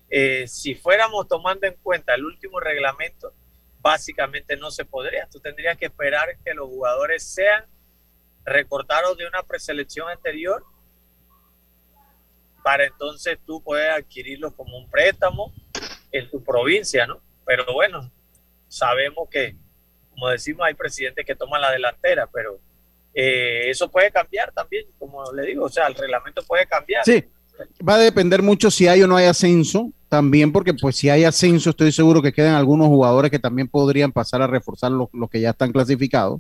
Eh, 0.10 0.48
si 0.48 0.74
fuéramos 0.76 1.28
tomando 1.28 1.68
en 1.68 1.76
cuenta 1.84 2.16
el 2.16 2.24
último 2.24 2.62
reglamento, 2.62 3.34
básicamente 3.82 4.56
no 4.56 4.72
se 4.72 4.86
podría. 4.86 5.28
Tú 5.30 5.42
tendrías 5.42 5.78
que 5.78 5.88
esperar 5.88 6.38
que 6.42 6.54
los 6.54 6.70
jugadores 6.70 7.22
sean 7.22 7.66
recortados 8.46 9.18
de 9.18 9.28
una 9.28 9.44
preselección 9.44 10.08
anterior 10.08 10.64
para 12.64 12.86
entonces 12.86 13.40
tú 13.46 13.62
puedes 13.62 13.90
adquirirlos 13.90 14.54
como 14.54 14.78
un 14.78 14.90
préstamo 14.90 15.54
en 16.14 16.30
tu 16.30 16.42
provincia, 16.42 17.06
¿no? 17.08 17.20
Pero 17.46 17.66
bueno, 17.74 18.10
sabemos 18.70 19.28
que 19.30 19.58
como 20.22 20.32
decimos, 20.32 20.68
hay 20.68 20.76
presidentes 20.76 21.26
que 21.26 21.34
toman 21.34 21.62
la 21.62 21.72
delantera, 21.72 22.30
pero 22.32 22.60
eh, 23.16 23.64
eso 23.72 23.90
puede 23.90 24.12
cambiar 24.12 24.52
también, 24.52 24.86
como 25.00 25.24
le 25.34 25.48
digo, 25.48 25.66
o 25.66 25.70
sea, 25.70 25.88
el 25.88 25.96
reglamento 25.96 26.44
puede 26.44 26.68
cambiar. 26.68 27.04
Sí, 27.04 27.24
va 27.88 27.96
a 27.96 27.98
depender 27.98 28.44
mucho 28.44 28.70
si 28.70 28.88
hay 28.88 29.02
o 29.02 29.08
no 29.08 29.16
hay 29.16 29.26
ascenso, 29.26 29.92
también 30.10 30.52
porque 30.52 30.76
pues 30.76 30.96
si 30.96 31.10
hay 31.10 31.24
ascenso 31.24 31.72
estoy 31.72 31.92
seguro 31.92 32.22
que 32.22 32.34
quedan 32.34 32.54
algunos 32.54 32.88
jugadores 32.88 33.32
que 33.32 33.40
también 33.40 33.68
podrían 33.68 34.12
pasar 34.12 34.44
a 34.44 34.48
reforzar 34.48 34.92
los, 34.92 35.08
los 35.12 35.28
que 35.28 35.42
ya 35.42 35.50
están 35.50 35.72
clasificados. 35.72 36.40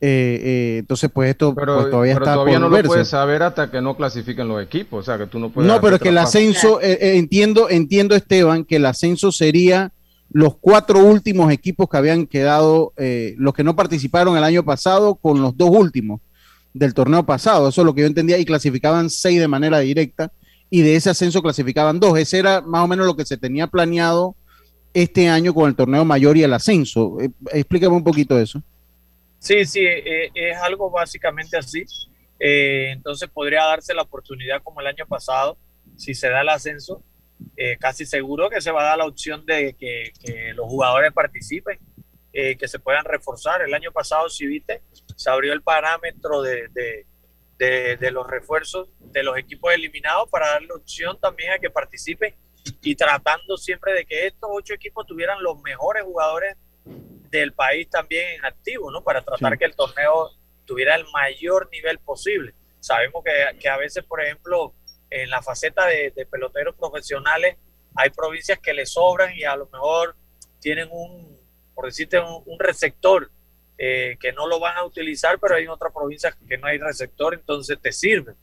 Eh, 0.00 0.40
eh, 0.42 0.76
entonces, 0.80 1.08
pues 1.14 1.30
esto 1.30 1.54
Pero, 1.54 1.76
pues, 1.76 1.90
todavía 1.90 2.14
pero 2.14 2.24
está 2.24 2.34
todavía 2.34 2.54
por 2.54 2.60
no 2.62 2.68
lo 2.68 2.74
verse. 2.74 2.88
puedes 2.88 3.08
saber 3.08 3.42
hasta 3.44 3.70
que 3.70 3.80
no 3.80 3.96
clasifiquen 3.96 4.48
los 4.48 4.60
equipos. 4.62 5.00
O 5.00 5.02
sea, 5.04 5.16
que 5.16 5.26
tú 5.26 5.38
no 5.38 5.50
puedes. 5.50 5.70
No, 5.70 5.80
pero 5.80 5.96
es 5.96 6.02
que 6.02 6.08
el 6.08 6.18
ascenso, 6.18 6.80
eh, 6.82 6.98
eh, 7.00 7.16
entiendo, 7.18 7.70
entiendo 7.70 8.16
Esteban, 8.16 8.64
que 8.64 8.76
el 8.76 8.84
ascenso 8.84 9.30
sería 9.30 9.92
los 10.30 10.56
cuatro 10.56 11.00
últimos 11.00 11.52
equipos 11.52 11.88
que 11.88 11.96
habían 11.96 12.26
quedado, 12.26 12.92
eh, 12.96 13.34
los 13.38 13.54
que 13.54 13.64
no 13.64 13.76
participaron 13.76 14.36
el 14.36 14.44
año 14.44 14.64
pasado 14.64 15.14
con 15.14 15.40
los 15.40 15.56
dos 15.56 15.70
últimos 15.70 16.20
del 16.74 16.94
torneo 16.94 17.24
pasado. 17.24 17.68
Eso 17.68 17.80
es 17.80 17.84
lo 17.86 17.94
que 17.94 18.02
yo 18.02 18.06
entendía 18.06 18.38
y 18.38 18.44
clasificaban 18.44 19.08
seis 19.08 19.40
de 19.40 19.48
manera 19.48 19.78
directa 19.78 20.30
y 20.68 20.82
de 20.82 20.96
ese 20.96 21.10
ascenso 21.10 21.42
clasificaban 21.42 22.00
dos. 22.00 22.18
Ese 22.18 22.38
era 22.38 22.60
más 22.60 22.84
o 22.84 22.88
menos 22.88 23.06
lo 23.06 23.16
que 23.16 23.24
se 23.24 23.36
tenía 23.36 23.66
planeado 23.66 24.34
este 24.92 25.28
año 25.28 25.54
con 25.54 25.68
el 25.68 25.76
torneo 25.76 26.04
mayor 26.04 26.36
y 26.36 26.42
el 26.42 26.52
ascenso. 26.52 27.18
Eh, 27.20 27.30
explícame 27.52 27.94
un 27.94 28.04
poquito 28.04 28.38
eso. 28.38 28.62
Sí, 29.38 29.64
sí, 29.64 29.80
eh, 29.80 30.30
es 30.34 30.56
algo 30.58 30.90
básicamente 30.90 31.56
así. 31.56 31.84
Eh, 32.38 32.90
entonces 32.92 33.28
podría 33.28 33.64
darse 33.64 33.94
la 33.94 34.02
oportunidad 34.02 34.62
como 34.62 34.80
el 34.80 34.86
año 34.86 35.06
pasado, 35.06 35.56
si 35.96 36.14
se 36.14 36.28
da 36.28 36.42
el 36.42 36.48
ascenso, 36.48 37.02
eh, 37.56 37.76
casi 37.78 38.06
seguro 38.06 38.48
que 38.50 38.60
se 38.60 38.70
va 38.70 38.82
a 38.82 38.84
dar 38.90 38.98
la 38.98 39.06
opción 39.06 39.44
de 39.46 39.74
que, 39.74 40.12
que 40.20 40.52
los 40.54 40.66
jugadores 40.66 41.12
participen, 41.12 41.78
eh, 42.32 42.56
que 42.56 42.68
se 42.68 42.78
puedan 42.78 43.04
reforzar. 43.04 43.62
El 43.62 43.72
año 43.74 43.92
pasado, 43.92 44.28
si 44.28 44.46
viste, 44.46 44.82
se 45.16 45.30
abrió 45.30 45.52
el 45.52 45.62
parámetro 45.62 46.42
de, 46.42 46.68
de, 46.68 47.06
de- 47.58 47.96
de 47.96 48.10
los 48.10 48.26
refuerzos 48.26 48.88
de 49.00 49.22
los 49.22 49.38
equipos 49.38 49.72
eliminados 49.72 50.28
para 50.28 50.48
darle 50.48 50.72
opción 50.74 51.18
también 51.20 51.52
a 51.52 51.58
que 51.58 51.70
participen 51.70 52.34
y 52.82 52.94
tratando 52.96 53.56
siempre 53.56 53.94
de 53.94 54.04
que 54.04 54.26
estos 54.26 54.50
ocho 54.52 54.74
equipos 54.74 55.06
tuvieran 55.06 55.42
los 55.42 55.60
mejores 55.62 56.02
jugadores 56.02 56.56
del 57.30 57.52
país 57.52 57.88
también 57.88 58.38
en 58.38 58.44
activo, 58.44 58.90
¿no? 58.90 59.02
Para 59.02 59.22
tratar 59.22 59.56
que 59.58 59.64
el 59.64 59.74
torneo 59.74 60.30
tuviera 60.64 60.94
el 60.96 61.04
mayor 61.12 61.68
nivel 61.70 61.98
posible. 62.00 62.54
Sabemos 62.80 63.24
que, 63.24 63.58
que 63.58 63.68
a 63.68 63.76
veces, 63.76 64.04
por 64.04 64.22
ejemplo, 64.22 64.74
en 65.10 65.30
la 65.30 65.42
faceta 65.42 65.86
de, 65.86 66.12
de 66.14 66.26
peloteros 66.26 66.74
profesionales, 66.76 67.56
hay 67.94 68.10
provincias 68.10 68.58
que 68.58 68.74
le 68.74 68.86
sobran 68.86 69.34
y 69.34 69.44
a 69.44 69.56
lo 69.56 69.68
mejor 69.72 70.16
tienen 70.60 70.88
un, 70.90 71.36
por 71.74 71.86
decirte, 71.86 72.18
un, 72.18 72.42
un 72.46 72.58
receptor 72.58 73.30
eh, 73.78 74.16
que 74.20 74.32
no 74.32 74.46
lo 74.46 74.58
van 74.58 74.76
a 74.76 74.84
utilizar, 74.84 75.38
pero 75.40 75.54
hay 75.54 75.66
otras 75.66 75.92
provincias 75.92 76.34
que 76.48 76.58
no 76.58 76.66
hay 76.66 76.78
receptor, 76.78 77.34
entonces 77.34 77.78
te 77.80 77.92
sirve. 77.92 78.34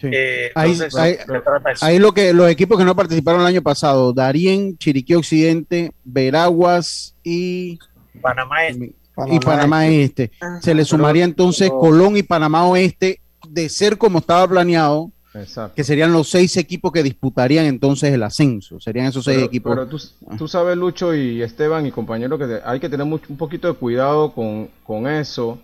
Eh, 0.00 0.50
Ahí, 0.54 0.72
entonces, 0.72 0.94
ahí- 1.00 1.14
se 1.16 1.24
trata 1.40 1.60
de 1.68 1.72
eso. 1.72 1.86
ahí 1.86 1.98
lo 1.98 2.12
que 2.12 2.32
los 2.34 2.50
equipos 2.50 2.76
que 2.76 2.84
no 2.84 2.94
participaron 2.96 3.40
el 3.40 3.46
año 3.46 3.62
pasado, 3.62 4.12
Darien, 4.12 4.76
Chiriquí 4.76 5.14
Occidente, 5.14 5.92
Veraguas 6.04 7.14
y 7.22 7.78
Panamá 8.20 8.66
Este. 8.66 8.92
y 9.28 9.38
Panamá 9.40 9.86
Este. 9.86 10.32
Se 10.60 10.74
le 10.74 10.84
sumaría 10.84 11.24
entonces 11.24 11.70
Colón 11.70 12.16
y 12.16 12.22
Panamá 12.22 12.66
Oeste 12.68 13.20
de 13.48 13.68
ser 13.68 13.96
como 13.96 14.18
estaba 14.18 14.46
planeado, 14.48 15.10
Exacto. 15.34 15.74
que 15.74 15.84
serían 15.84 16.12
los 16.12 16.28
seis 16.30 16.56
equipos 16.56 16.92
que 16.92 17.02
disputarían 17.02 17.66
entonces 17.66 18.12
el 18.12 18.22
ascenso. 18.22 18.78
Serían 18.80 19.06
esos 19.06 19.24
seis 19.24 19.36
Pero- 19.38 19.46
equipos. 19.46 19.74
Pero 19.74 19.86
tú, 19.88 19.98
tú 20.38 20.48
sabes, 20.48 20.76
Lucho 20.76 21.14
y 21.14 21.42
Esteban 21.42 21.86
y 21.86 21.90
compañeros, 21.90 22.38
que 22.38 22.60
hay 22.64 22.78
que 22.80 22.88
tener 22.88 23.06
mucho- 23.06 23.26
un 23.30 23.36
poquito 23.36 23.68
de 23.68 23.74
cuidado 23.74 24.32
con, 24.32 24.68
con 24.84 25.06
eso, 25.08 25.58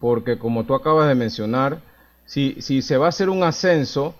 porque 0.00 0.38
como 0.38 0.64
tú 0.64 0.74
acabas 0.74 1.08
de 1.08 1.14
mencionar, 1.14 1.80
si, 2.24 2.56
si 2.60 2.82
se 2.82 2.96
va 2.96 3.06
a 3.06 3.08
hacer 3.10 3.28
un 3.30 3.42
ascenso, 3.44 4.14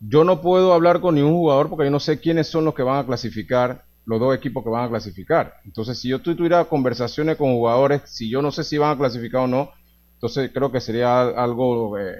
yo 0.00 0.22
no 0.22 0.40
puedo 0.40 0.72
hablar 0.72 1.00
con 1.00 1.16
ningún 1.16 1.32
jugador 1.32 1.68
porque 1.68 1.86
yo 1.86 1.90
no 1.90 1.98
sé 2.00 2.20
quiénes 2.20 2.46
son 2.46 2.64
los 2.64 2.74
que 2.74 2.82
van 2.84 2.98
a 2.98 3.06
clasificar, 3.06 3.84
los 4.06 4.20
dos 4.20 4.34
equipos 4.36 4.62
que 4.62 4.70
van 4.70 4.84
a 4.84 4.88
clasificar. 4.88 5.54
Entonces, 5.64 5.98
si 5.98 6.08
yo 6.08 6.20
tu- 6.20 6.36
tuviera 6.36 6.64
conversaciones 6.66 7.36
con 7.36 7.52
jugadores, 7.54 8.02
si 8.04 8.30
yo 8.30 8.40
no 8.40 8.52
sé 8.52 8.62
si 8.64 8.78
van 8.78 8.92
a 8.92 8.96
clasificar 8.98 9.42
o 9.42 9.46
no, 9.48 9.70
entonces 10.14 10.50
creo 10.54 10.70
que 10.72 10.80
sería 10.80 11.22
algo 11.22 11.98
eh, 11.98 12.14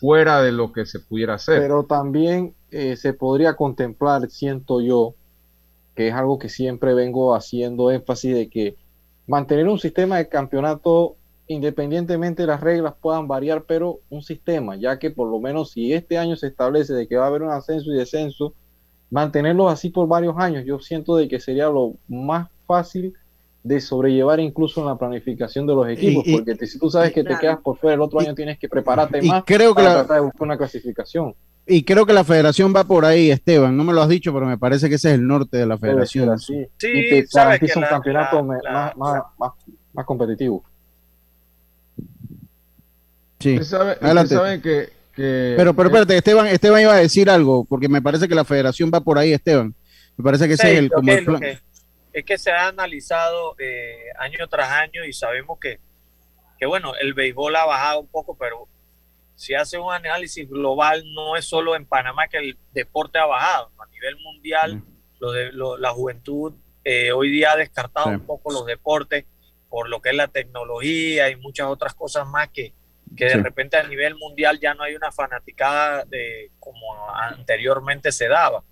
fuera 0.00 0.42
de 0.42 0.52
lo 0.52 0.72
que 0.72 0.86
se 0.86 1.00
pudiera 1.00 1.34
hacer. 1.34 1.60
Pero 1.60 1.84
también 1.84 2.54
eh, 2.70 2.96
se 2.96 3.12
podría 3.12 3.54
contemplar, 3.54 4.28
siento 4.30 4.80
yo, 4.80 5.14
que 5.94 6.08
es 6.08 6.14
algo 6.14 6.38
que 6.38 6.48
siempre 6.48 6.94
vengo 6.94 7.34
haciendo 7.34 7.90
énfasis 7.90 8.34
de 8.34 8.48
que 8.48 8.76
mantener 9.26 9.68
un 9.68 9.78
sistema 9.78 10.18
de 10.18 10.28
campeonato, 10.28 11.16
independientemente 11.46 12.42
de 12.42 12.48
las 12.48 12.60
reglas 12.60 12.94
puedan 13.00 13.26
variar, 13.26 13.64
pero 13.64 14.00
un 14.08 14.22
sistema, 14.22 14.76
ya 14.76 14.98
que 14.98 15.10
por 15.10 15.28
lo 15.28 15.40
menos 15.40 15.72
si 15.72 15.92
este 15.92 16.18
año 16.18 16.36
se 16.36 16.48
establece 16.48 16.94
de 16.94 17.08
que 17.08 17.16
va 17.16 17.24
a 17.24 17.28
haber 17.28 17.42
un 17.42 17.50
ascenso 17.50 17.92
y 17.92 17.96
descenso, 17.96 18.54
mantenerlos 19.10 19.72
así 19.72 19.90
por 19.90 20.06
varios 20.06 20.36
años, 20.38 20.64
yo 20.66 20.78
siento 20.78 21.16
de 21.16 21.28
que 21.28 21.40
sería 21.40 21.68
lo 21.68 21.94
más 22.06 22.48
fácil 22.66 23.14
de 23.62 23.80
sobrellevar 23.80 24.40
incluso 24.40 24.80
en 24.80 24.86
la 24.86 24.96
planificación 24.96 25.66
de 25.66 25.74
los 25.74 25.88
equipos, 25.88 26.26
y- 26.26 26.32
porque 26.32 26.54
te- 26.54 26.66
si 26.66 26.78
tú 26.78 26.90
sabes 26.90 27.12
que 27.12 27.24
te 27.24 27.36
quedas 27.38 27.58
por 27.62 27.76
fuera 27.76 27.94
el 27.94 28.00
otro 28.00 28.20
año 28.20 28.34
tienes 28.34 28.58
que 28.58 28.68
prepararte 28.68 29.18
y 29.22 29.28
más 29.28 29.42
creo 29.44 29.74
que 29.74 29.82
para 29.82 29.88
la- 29.88 29.94
tratar 30.00 30.16
de 30.16 30.22
buscar 30.22 30.42
una 30.42 30.56
clasificación. 30.56 31.34
Y 31.66 31.82
creo 31.82 32.06
que 32.06 32.14
la 32.14 32.24
federación 32.24 32.72
va 32.74 32.84
por 32.84 33.04
ahí, 33.04 33.30
Esteban. 33.30 33.76
No 33.76 33.84
me 33.84 33.92
lo 33.92 34.00
has 34.00 34.08
dicho, 34.08 34.32
pero 34.32 34.46
me 34.46 34.56
parece 34.56 34.88
que 34.88 34.94
ese 34.94 35.08
es 35.10 35.14
el 35.16 35.26
norte 35.26 35.58
de 35.58 35.66
la 35.66 35.76
federación. 35.76 36.30
así. 36.30 36.66
Sí, 36.78 36.86
y 36.88 37.10
te 37.10 37.26
sabes 37.26 37.60
garantiza 37.60 37.72
que 37.74 37.78
un 37.78 37.82
la- 37.82 37.88
campeonato 37.90 38.36
la- 38.36 38.42
me- 38.42 38.58
la- 38.62 38.72
más, 38.72 38.96
más, 38.96 39.22
más, 39.38 39.52
más 39.92 40.06
competitivo. 40.06 40.64
Sí. 43.40 43.52
Usted 43.54 43.64
sabe, 43.66 43.92
usted 43.92 44.06
Adelante. 44.06 44.34
sabe 44.34 44.60
que, 44.60 44.88
que- 45.14 45.54
Pero, 45.56 45.74
pero 45.74 45.88
espérate, 45.88 46.16
Esteban, 46.16 46.46
Esteban 46.46 46.80
iba 46.82 46.92
a 46.94 46.96
decir 46.96 47.30
algo, 47.30 47.64
porque 47.64 47.88
me 47.88 48.02
parece 48.02 48.28
que 48.28 48.34
la 48.34 48.44
federación 48.44 48.90
va 48.92 49.00
por 49.00 49.18
ahí, 49.18 49.32
Esteban. 49.32 49.74
Me 50.16 50.24
parece 50.24 50.48
que 50.48 50.54
ese 50.54 50.62
Sí, 50.62 50.68
es 50.72 50.78
el, 50.78 50.90
como 50.90 51.12
el 51.12 51.24
plan. 51.24 51.40
Es 52.20 52.24
que 52.24 52.38
se 52.38 52.50
ha 52.50 52.68
analizado 52.68 53.54
eh, 53.58 54.04
año 54.18 54.46
tras 54.48 54.70
año 54.70 55.04
y 55.04 55.12
sabemos 55.12 55.58
que, 55.60 55.78
que, 56.58 56.66
bueno, 56.66 56.94
el 56.96 57.14
béisbol 57.14 57.54
ha 57.56 57.64
bajado 57.66 58.00
un 58.00 58.08
poco, 58.08 58.36
pero 58.36 58.66
si 59.34 59.54
hace 59.54 59.78
un 59.78 59.92
análisis 59.92 60.48
global, 60.48 61.04
no 61.14 61.36
es 61.36 61.44
solo 61.44 61.76
en 61.76 61.86
Panamá 61.86 62.26
que 62.28 62.38
el 62.38 62.58
deporte 62.72 63.18
ha 63.18 63.26
bajado. 63.26 63.70
A 63.78 63.86
nivel 63.86 64.16
mundial, 64.16 64.82
lo 65.20 65.32
de, 65.32 65.52
lo- 65.52 65.76
la 65.76 65.90
juventud 65.90 66.54
eh, 66.84 67.12
hoy 67.12 67.30
día 67.30 67.52
ha 67.52 67.56
descartado 67.56 68.06
Sí. 68.08 68.14
un 68.14 68.26
poco 68.26 68.50
los 68.52 68.64
deportes 68.66 69.24
por 69.68 69.88
lo 69.90 70.00
que 70.00 70.08
es 70.10 70.14
la 70.16 70.28
tecnología 70.28 71.28
y 71.28 71.36
muchas 71.36 71.66
otras 71.66 71.92
cosas 71.94 72.26
más 72.26 72.48
que, 72.48 72.72
que 73.16 73.26
de 73.26 73.30
Sí. 73.32 73.38
repente 73.42 73.76
a 73.76 73.82
nivel 73.82 74.14
mundial 74.16 74.58
ya 74.58 74.72
no 74.74 74.82
hay 74.84 74.94
una 74.96 75.12
fanaticada 75.12 76.04
de, 76.06 76.50
como 76.58 77.10
anteriormente 77.14 78.10
se 78.12 78.28
daba. 78.28 78.64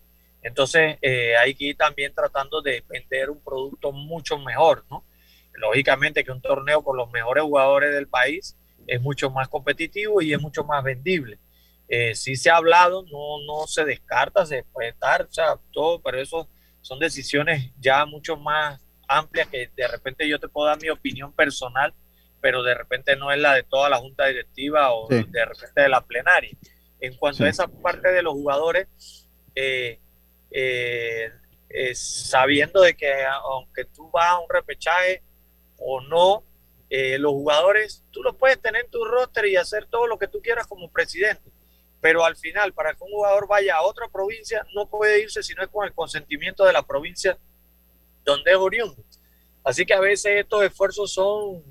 Entonces 0.46 0.96
eh, 1.02 1.36
hay 1.36 1.54
que 1.54 1.64
ir 1.64 1.76
también 1.76 2.14
tratando 2.14 2.62
de 2.62 2.84
vender 2.88 3.30
un 3.30 3.42
producto 3.42 3.90
mucho 3.90 4.38
mejor, 4.38 4.84
¿no? 4.88 5.04
Lógicamente 5.54 6.22
que 6.22 6.30
un 6.30 6.40
torneo 6.40 6.84
con 6.84 6.96
los 6.96 7.10
mejores 7.10 7.42
jugadores 7.42 7.92
del 7.92 8.06
país 8.06 8.56
es 8.86 9.00
mucho 9.00 9.28
más 9.30 9.48
competitivo 9.48 10.22
y 10.22 10.32
es 10.32 10.40
mucho 10.40 10.62
más 10.62 10.84
vendible. 10.84 11.40
Eh, 11.88 12.14
sí 12.14 12.36
se 12.36 12.48
ha 12.50 12.56
hablado, 12.58 13.02
no, 13.10 13.44
no 13.44 13.66
se 13.66 13.84
descarta, 13.84 14.46
se 14.46 14.62
puede 14.64 14.90
estar, 14.90 15.22
o 15.22 15.32
sea, 15.32 15.56
todo, 15.72 16.00
pero 16.00 16.20
eso 16.20 16.48
son 16.80 17.00
decisiones 17.00 17.72
ya 17.80 18.06
mucho 18.06 18.36
más 18.36 18.80
amplias 19.08 19.48
que 19.48 19.68
de 19.76 19.88
repente 19.88 20.28
yo 20.28 20.38
te 20.38 20.48
puedo 20.48 20.68
dar 20.68 20.80
mi 20.80 20.90
opinión 20.90 21.32
personal, 21.32 21.92
pero 22.40 22.62
de 22.62 22.74
repente 22.74 23.16
no 23.16 23.32
es 23.32 23.38
la 23.40 23.54
de 23.54 23.64
toda 23.64 23.88
la 23.90 23.96
junta 23.96 24.26
directiva 24.26 24.92
o 24.92 25.08
Sí. 25.08 25.24
de 25.28 25.44
repente 25.44 25.80
de 25.80 25.88
la 25.88 26.00
plenaria. 26.06 26.56
En 27.00 27.16
cuanto 27.16 27.42
a 27.44 27.48
esa 27.48 27.66
parte 27.66 28.12
de 28.12 28.22
los 28.22 28.34
jugadores, 28.34 28.86
eh, 29.56 29.98
eh, 30.50 31.30
eh, 31.68 31.94
sabiendo 31.94 32.80
de 32.80 32.96
que 32.96 33.24
aunque 33.24 33.84
tú 33.84 34.10
vas 34.10 34.30
a 34.30 34.38
un 34.38 34.48
repechaje 34.48 35.22
o 35.78 36.00
no, 36.00 36.44
eh, 36.88 37.18
los 37.18 37.32
jugadores 37.32 38.04
tú 38.12 38.22
los 38.22 38.36
puedes 38.36 38.60
tener 38.60 38.84
en 38.84 38.90
tu 38.90 39.04
roster 39.04 39.46
y 39.46 39.56
hacer 39.56 39.86
todo 39.86 40.06
lo 40.06 40.18
que 40.18 40.28
tú 40.28 40.40
quieras 40.40 40.66
como 40.66 40.90
presidente. 40.90 41.50
Pero 42.00 42.24
al 42.24 42.36
final, 42.36 42.72
para 42.72 42.94
que 42.94 43.02
un 43.02 43.10
jugador 43.10 43.48
vaya 43.48 43.76
a 43.76 43.82
otra 43.82 44.08
provincia, 44.08 44.64
no 44.74 44.88
puede 44.88 45.22
irse 45.22 45.42
si 45.42 45.54
no 45.54 45.62
es 45.62 45.68
con 45.68 45.84
el 45.84 45.94
consentimiento 45.94 46.64
de 46.64 46.72
la 46.72 46.82
provincia 46.82 47.36
donde 48.24 48.52
es 48.52 48.56
oriundo. 48.56 49.02
Así 49.64 49.84
que 49.84 49.94
a 49.94 50.00
veces 50.00 50.40
estos 50.40 50.62
esfuerzos 50.62 51.12
son, 51.12 51.64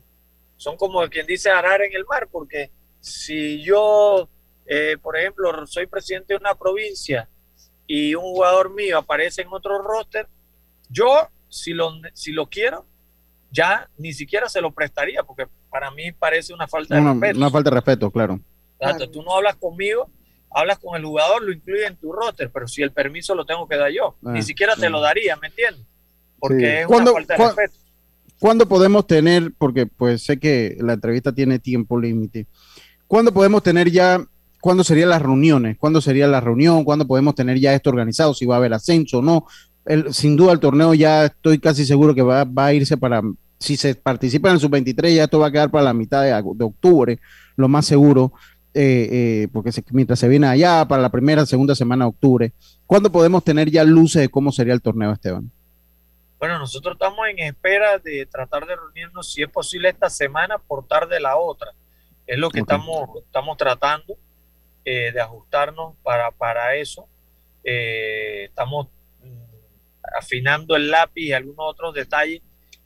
son 0.57 0.76
como 0.76 1.07
quien 1.07 1.26
dice 1.26 1.49
arar 1.49 1.82
en 1.82 1.93
el 1.93 2.05
mar, 2.05 2.28
porque 2.30 2.69
si 2.99 3.63
yo, 3.63 4.28
eh, 4.65 4.97
por 5.01 5.17
ejemplo, 5.17 5.65
soy 5.67 5.88
presidente 5.88 6.34
de 6.34 6.39
una 6.39 6.55
provincia 6.55 7.30
y 7.88 8.16
un 8.16 8.24
jugador 8.24 8.74
mío 8.74 8.98
aparece 8.98 9.42
en 9.44 9.50
otro 9.52 9.80
roster, 9.82 10.28
yo, 10.90 11.28
si 11.50 11.74
lo, 11.74 11.92
si 12.14 12.32
lo 12.32 12.48
quiero, 12.50 12.86
ya 13.52 13.90
ni 13.98 14.14
siquiera 14.14 14.50
se 14.50 14.62
lo 14.62 14.72
prestaría, 14.72 15.24
porque 15.24 15.48
para 15.70 15.92
mí 15.92 16.12
parece 16.12 16.54
una 16.54 16.68
falta 16.68 16.96
de 16.96 17.02
Una, 17.02 17.12
respeto. 17.14 17.38
una 17.38 17.50
falta 17.50 17.70
de 17.70 17.76
respeto, 17.76 18.12
claro. 18.12 18.40
Exacto, 18.80 19.10
Tú 19.10 19.24
no 19.24 19.36
hablas 19.36 19.56
conmigo, 19.56 20.10
hablas 20.50 20.80
con 20.80 20.96
el 20.98 21.06
jugador, 21.06 21.42
lo 21.44 21.52
incluye 21.54 21.86
en 21.86 21.96
tu 21.96 22.12
roster, 22.12 22.50
pero 22.52 22.68
si 22.68 22.82
el 22.82 22.92
permiso 22.92 23.34
lo 23.36 23.46
tengo 23.46 23.68
que 23.68 23.78
dar 23.78 23.92
yo, 23.92 24.16
Ah, 24.26 24.32
ni 24.32 24.42
siquiera 24.42 24.76
te 24.76 24.90
lo 24.90 25.00
daría, 25.02 25.36
¿me 25.38 25.48
entiendes? 25.48 25.86
Porque 26.40 26.60
Sí. 26.60 26.66
es 26.66 26.88
Cuando- 26.88 27.12
una 27.12 27.20
falta 27.26 27.38
de 27.38 27.46
respeto. 27.46 27.86
¿cuándo 28.40 28.68
podemos 28.68 29.08
tener, 29.08 29.54
porque 29.58 29.86
pues 29.86 30.24
sé 30.24 30.38
que 30.38 30.76
la 30.82 30.94
entrevista 30.94 31.32
tiene 31.34 31.58
tiempo 31.58 31.98
límite, 32.00 32.48
¿cuándo 33.08 33.34
podemos 33.34 33.64
tener 33.64 33.90
ya, 33.90 34.24
cuándo 34.66 34.84
serían 34.84 35.09
las 35.09 35.22
reuniones? 35.22 35.78
¿Cuándo 35.78 36.01
sería 36.01 36.26
la 36.26 36.41
reunión? 36.41 36.84
¿Cuándo 36.86 37.05
podemos 37.05 37.36
tener 37.36 37.59
ya 37.59 37.76
esto 37.76 37.91
organizado? 37.91 38.34
Si 38.34 38.47
va 38.47 38.55
a 38.55 38.57
haber 38.57 38.74
ascenso 38.74 39.20
o 39.20 39.22
no. 39.22 39.45
El, 39.86 40.11
sin 40.11 40.36
duda 40.36 40.53
el 40.53 40.59
torneo 40.59 40.95
ya 40.95 41.26
estoy 41.26 41.59
casi 41.59 41.86
seguro 41.86 42.16
que 42.16 42.24
va, 42.24 42.45
va 42.45 42.66
a 42.66 42.74
irse 42.74 42.97
para, 42.97 43.22
si 43.59 43.78
se 43.78 43.93
participa 43.93 44.49
en 44.49 44.55
el 44.55 44.59
sub-23, 44.59 45.13
ya 45.13 45.26
esto 45.26 45.38
va 45.38 45.49
a 45.49 45.51
quedar 45.51 45.70
para 45.70 45.84
la 45.84 45.93
mitad 45.93 46.24
de, 46.24 46.30
de 46.30 46.63
octubre, 46.63 47.20
lo 47.55 47.68
más 47.68 47.86
seguro. 47.86 48.34
Eh, 48.74 49.07
eh, 49.43 49.47
porque 49.53 49.72
se, 49.72 49.84
mientras 49.91 50.18
se 50.18 50.28
viene 50.28 50.47
allá 50.47 50.84
para 50.88 51.03
la 51.03 51.09
primera, 51.09 51.45
segunda 51.45 51.76
semana 51.76 52.05
de 52.05 52.09
octubre, 52.09 52.51
¿cuándo 52.88 53.11
podemos 53.11 53.43
tener 53.43 53.70
ya 53.70 53.84
luces 53.84 54.24
de 54.24 54.30
cómo 54.30 54.51
sería 54.51 54.74
el 54.74 54.82
torneo, 54.82 55.11
Esteban? 55.11 55.51
Bueno, 56.39 56.57
nosotros 56.57 56.95
estamos 56.95 57.20
en 57.30 57.38
espera 57.38 57.99
de 57.99 58.26
tratar 58.26 58.66
de 58.66 58.76
reunirnos, 58.76 59.32
si 59.32 59.43
es 59.43 59.49
posible, 59.49 59.89
esta 59.89 60.09
semana 60.09 60.57
por 60.57 60.88
tarde 60.88 61.20
la 61.20 61.38
otra. 61.38 61.70
Es 62.26 62.39
lo 62.39 62.49
que 62.49 62.61
okay. 62.61 62.76
estamos, 62.76 63.09
estamos 63.24 63.57
tratando 63.57 64.18
eh, 64.86 65.12
de 65.12 65.22
ajustarnos 65.22 65.96
para, 66.04 66.32
para 66.32 66.76
eso. 66.76 67.10
Eh, 67.64 68.46
estamos 68.46 68.88
mm, 69.22 69.44
afinando 70.18 70.76
el 70.76 70.90
lápiz 70.90 71.24
y 71.24 71.34
algunos 71.34 71.66
otros 71.68 71.94
detalles 71.94 72.42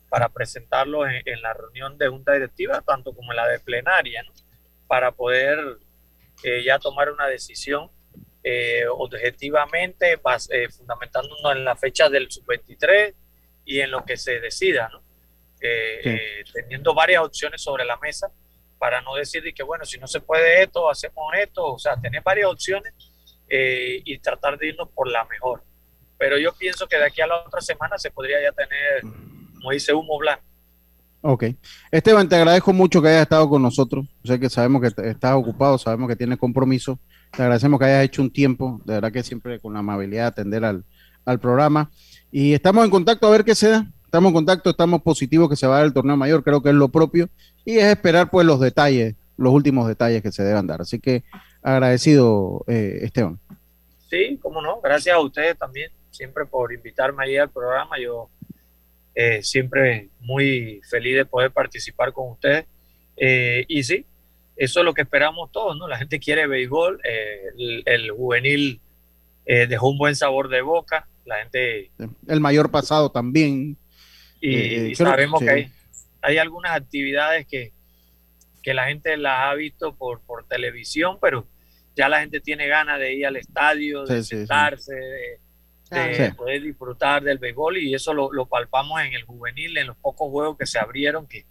para 0.08 0.28
presentarlos 0.28 1.06
en, 1.08 1.22
en, 1.24 1.42
la 1.42 1.52
reunión 1.52 1.96
de 1.98 2.08
junta 2.08 2.32
directiva, 2.32 2.80
tanto 2.80 3.14
como 3.14 3.32
en 3.32 3.36
la 3.36 3.46
de 3.46 3.60
plenaria, 3.60 4.22
¿no? 4.24 4.32
para 4.90 5.12
poder 5.12 5.78
eh, 6.42 6.64
ya 6.64 6.80
tomar 6.80 7.12
una 7.12 7.28
decisión 7.28 7.90
eh, 8.42 8.84
objetivamente, 8.88 10.14
eh, 10.14 10.68
fundamentándonos 10.68 11.54
en 11.54 11.64
la 11.64 11.76
fecha 11.76 12.08
del 12.08 12.28
sub-23 12.28 13.14
y 13.66 13.80
en 13.80 13.90
lo 13.90 14.04
que 14.04 14.16
se 14.16 14.40
decida, 14.40 14.88
¿no? 14.88 15.00
sí. 15.60 16.18
teniendo 16.52 16.92
varias 16.92 17.22
opciones 17.22 17.62
sobre 17.62 17.84
la 17.84 17.98
mesa 17.98 18.32
para 18.80 19.02
no 19.02 19.14
decir 19.14 19.42
que, 19.54 19.62
bueno, 19.62 19.84
si 19.84 19.98
no 19.98 20.06
se 20.06 20.20
puede 20.20 20.62
esto, 20.62 20.90
hacemos 20.90 21.22
esto, 21.38 21.74
o 21.74 21.78
sea, 21.78 22.00
tener 22.00 22.22
varias 22.24 22.48
opciones 22.48 22.94
y 23.46 24.18
tratar 24.20 24.56
de 24.56 24.68
irnos 24.68 24.88
por 24.88 25.06
la 25.06 25.24
mejor. 25.26 25.62
Pero 26.16 26.38
yo 26.38 26.52
pienso 26.54 26.88
que 26.88 26.96
de 26.96 27.04
aquí 27.04 27.20
a 27.20 27.26
la 27.26 27.44
otra 27.44 27.60
semana 27.60 27.98
se 27.98 28.10
podría 28.10 28.40
ya 28.42 28.52
tener, 28.52 29.02
como 29.54 29.70
dice, 29.70 29.92
humo 29.92 30.18
blanco. 30.18 30.42
Ok. 31.20 31.44
Esteban, 31.90 32.26
te 32.26 32.36
agradezco 32.36 32.72
mucho 32.72 33.02
que 33.02 33.08
hayas 33.08 33.22
estado 33.22 33.48
con 33.50 33.60
nosotros. 33.60 34.06
Sé 34.24 34.40
que 34.40 34.48
sabemos 34.48 34.80
que 34.80 35.08
estás 35.08 35.34
ocupado, 35.34 35.76
sabemos 35.76 36.08
que 36.08 36.16
tienes 36.16 36.38
compromiso. 36.38 36.98
Te 37.32 37.42
agradecemos 37.42 37.78
que 37.78 37.84
hayas 37.84 38.04
hecho 38.04 38.22
un 38.22 38.32
tiempo, 38.32 38.80
de 38.86 38.94
verdad 38.94 39.12
que 39.12 39.22
siempre 39.22 39.60
con 39.60 39.74
la 39.74 39.80
amabilidad 39.80 40.22
de 40.22 40.28
atender 40.28 40.64
al, 40.64 40.84
al 41.26 41.38
programa. 41.38 41.90
Y 42.32 42.54
estamos 42.54 42.84
en 42.84 42.90
contacto 42.90 43.26
a 43.26 43.30
ver 43.30 43.44
qué 43.44 43.54
se 43.54 43.68
da. 43.68 43.86
Estamos 44.10 44.30
en 44.30 44.34
contacto, 44.34 44.70
estamos 44.70 45.02
positivos 45.02 45.48
que 45.48 45.54
se 45.54 45.68
va 45.68 45.76
a 45.76 45.78
dar 45.78 45.86
el 45.86 45.92
torneo 45.92 46.16
mayor, 46.16 46.42
creo 46.42 46.60
que 46.60 46.70
es 46.70 46.74
lo 46.74 46.88
propio. 46.88 47.28
Y 47.64 47.78
es 47.78 47.84
esperar 47.84 48.28
pues 48.28 48.44
los 48.44 48.58
detalles, 48.58 49.14
los 49.36 49.52
últimos 49.52 49.86
detalles 49.86 50.20
que 50.20 50.32
se 50.32 50.42
deban 50.42 50.66
dar. 50.66 50.80
Así 50.80 50.98
que 50.98 51.22
agradecido, 51.62 52.64
eh, 52.66 52.98
Esteban. 53.02 53.38
Sí, 54.08 54.36
cómo 54.42 54.62
no. 54.62 54.80
Gracias 54.80 55.14
a 55.14 55.20
ustedes 55.20 55.56
también, 55.56 55.92
siempre 56.10 56.44
por 56.44 56.72
invitarme 56.72 57.22
ahí 57.22 57.36
al 57.36 57.50
programa. 57.50 58.00
Yo 58.02 58.28
eh, 59.14 59.44
siempre 59.44 60.08
muy 60.18 60.80
feliz 60.90 61.14
de 61.14 61.24
poder 61.24 61.52
participar 61.52 62.12
con 62.12 62.32
ustedes. 62.32 62.66
Eh, 63.16 63.64
y 63.68 63.84
sí, 63.84 64.04
eso 64.56 64.80
es 64.80 64.84
lo 64.84 64.92
que 64.92 65.02
esperamos 65.02 65.52
todos, 65.52 65.78
¿no? 65.78 65.86
La 65.86 65.98
gente 65.98 66.18
quiere 66.18 66.48
béisbol, 66.48 67.00
eh, 67.04 67.42
el, 67.56 67.82
el, 67.86 68.10
juvenil 68.10 68.80
eh, 69.46 69.68
dejó 69.68 69.88
un 69.88 69.98
buen 69.98 70.16
sabor 70.16 70.48
de 70.48 70.62
boca, 70.62 71.06
la 71.24 71.36
gente... 71.36 71.92
El 72.26 72.40
mayor 72.40 72.72
pasado 72.72 73.08
también. 73.12 73.76
Y, 74.40 74.56
y 74.56 74.94
sabemos 74.94 75.40
sí. 75.40 75.46
que 75.46 75.50
hay, 75.50 75.72
hay 76.22 76.38
algunas 76.38 76.72
actividades 76.72 77.46
que, 77.46 77.72
que 78.62 78.74
la 78.74 78.86
gente 78.86 79.16
las 79.16 79.50
ha 79.50 79.54
visto 79.54 79.94
por, 79.94 80.20
por 80.20 80.46
televisión, 80.46 81.18
pero 81.20 81.46
ya 81.96 82.08
la 82.08 82.20
gente 82.20 82.40
tiene 82.40 82.66
ganas 82.68 82.98
de 82.98 83.14
ir 83.14 83.26
al 83.26 83.36
estadio, 83.36 84.04
de 84.06 84.22
sí, 84.22 84.36
sentarse, 84.36 84.94
de 84.94 85.40
de 85.90 86.28
sí. 86.28 86.34
poder 86.34 86.62
disfrutar 86.62 87.22
del 87.22 87.38
béisbol 87.38 87.78
y 87.78 87.94
eso 87.94 88.14
lo, 88.14 88.32
lo, 88.32 88.46
palpamos 88.46 89.00
en 89.02 89.12
el 89.12 89.24
juvenil, 89.24 89.76
en 89.76 89.88
los 89.88 89.96
pocos 89.96 90.30
juegos 90.30 90.56
que 90.56 90.66
se 90.66 90.78
abrieron, 90.78 91.26
que 91.26 91.44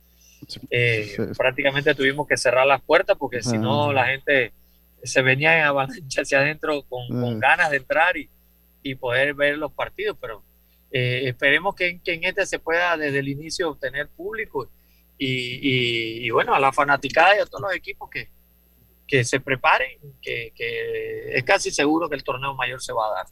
eh, 0.70 1.14
sí. 1.16 1.24
prácticamente 1.38 1.94
tuvimos 1.94 2.28
que 2.28 2.38
cerrar 2.38 2.66
las 2.66 2.82
puertas 2.82 3.18
porque 3.18 3.44
si 3.44 3.58
no 3.58 3.92
la 3.92 4.08
gente 4.08 4.54
se 5.04 5.22
venía 5.22 5.58
en 5.58 5.66
avalancha 5.66 6.22
hacia 6.22 6.40
adentro 6.40 6.84
con, 6.84 7.08
con 7.10 7.40
ganas 7.40 7.70
de 7.70 7.78
entrar 7.78 8.16
y, 8.18 8.30
y, 8.82 8.96
poder 8.96 9.34
ver 9.34 9.58
los 9.58 9.72
partidos, 9.74 10.18
pero 10.20 10.44
eh, 10.92 11.24
esperemos 11.26 11.76
que, 11.76 12.00
que, 12.04 12.14
en 12.14 12.24
este 12.24 12.46
se 12.46 12.60
pueda 12.60 12.98
desde 12.98 13.20
el 13.20 13.28
inicio 13.28 13.70
obtener 13.70 14.08
público 14.10 14.70
y, 15.18 15.28
y, 15.28 16.26
y, 16.26 16.30
bueno, 16.32 16.54
a 16.54 16.60
la 16.60 16.72
fanaticada 16.72 17.36
y 17.36 17.40
a 17.40 17.46
todos 17.46 17.62
los 17.62 17.76
equipos 17.76 18.10
que, 18.10 18.30
que 19.08 19.24
se 19.24 19.40
preparen, 19.40 20.00
que, 20.22 20.54
que 20.56 21.38
es 21.38 21.44
casi 21.44 21.72
seguro 21.72 22.10
que 22.10 22.16
el 22.16 22.24
torneo 22.24 22.56
mayor 22.56 22.82
se 22.82 22.94
va 22.94 23.08
a 23.08 23.14
dar. 23.16 23.26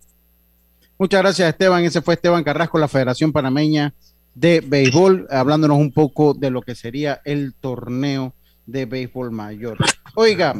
Muchas 0.98 1.22
gracias, 1.22 1.50
Esteban. 1.50 1.84
Ese 1.84 2.02
fue 2.02 2.16
Esteban 2.16 2.44
Carrasco, 2.44 2.78
la 2.80 2.88
Federación 2.88 3.32
Panameña 3.32 3.94
de 4.34 4.62
Béisbol, 4.62 5.28
hablándonos 5.30 5.78
un 5.78 5.92
poco 5.92 6.34
de 6.34 6.50
lo 6.50 6.62
que 6.62 6.76
sería 6.76 7.22
el 7.26 7.54
torneo 7.54 8.36
de 8.68 8.86
béisbol 8.86 9.32
mayor. 9.32 9.78
Oiga, 10.16 10.54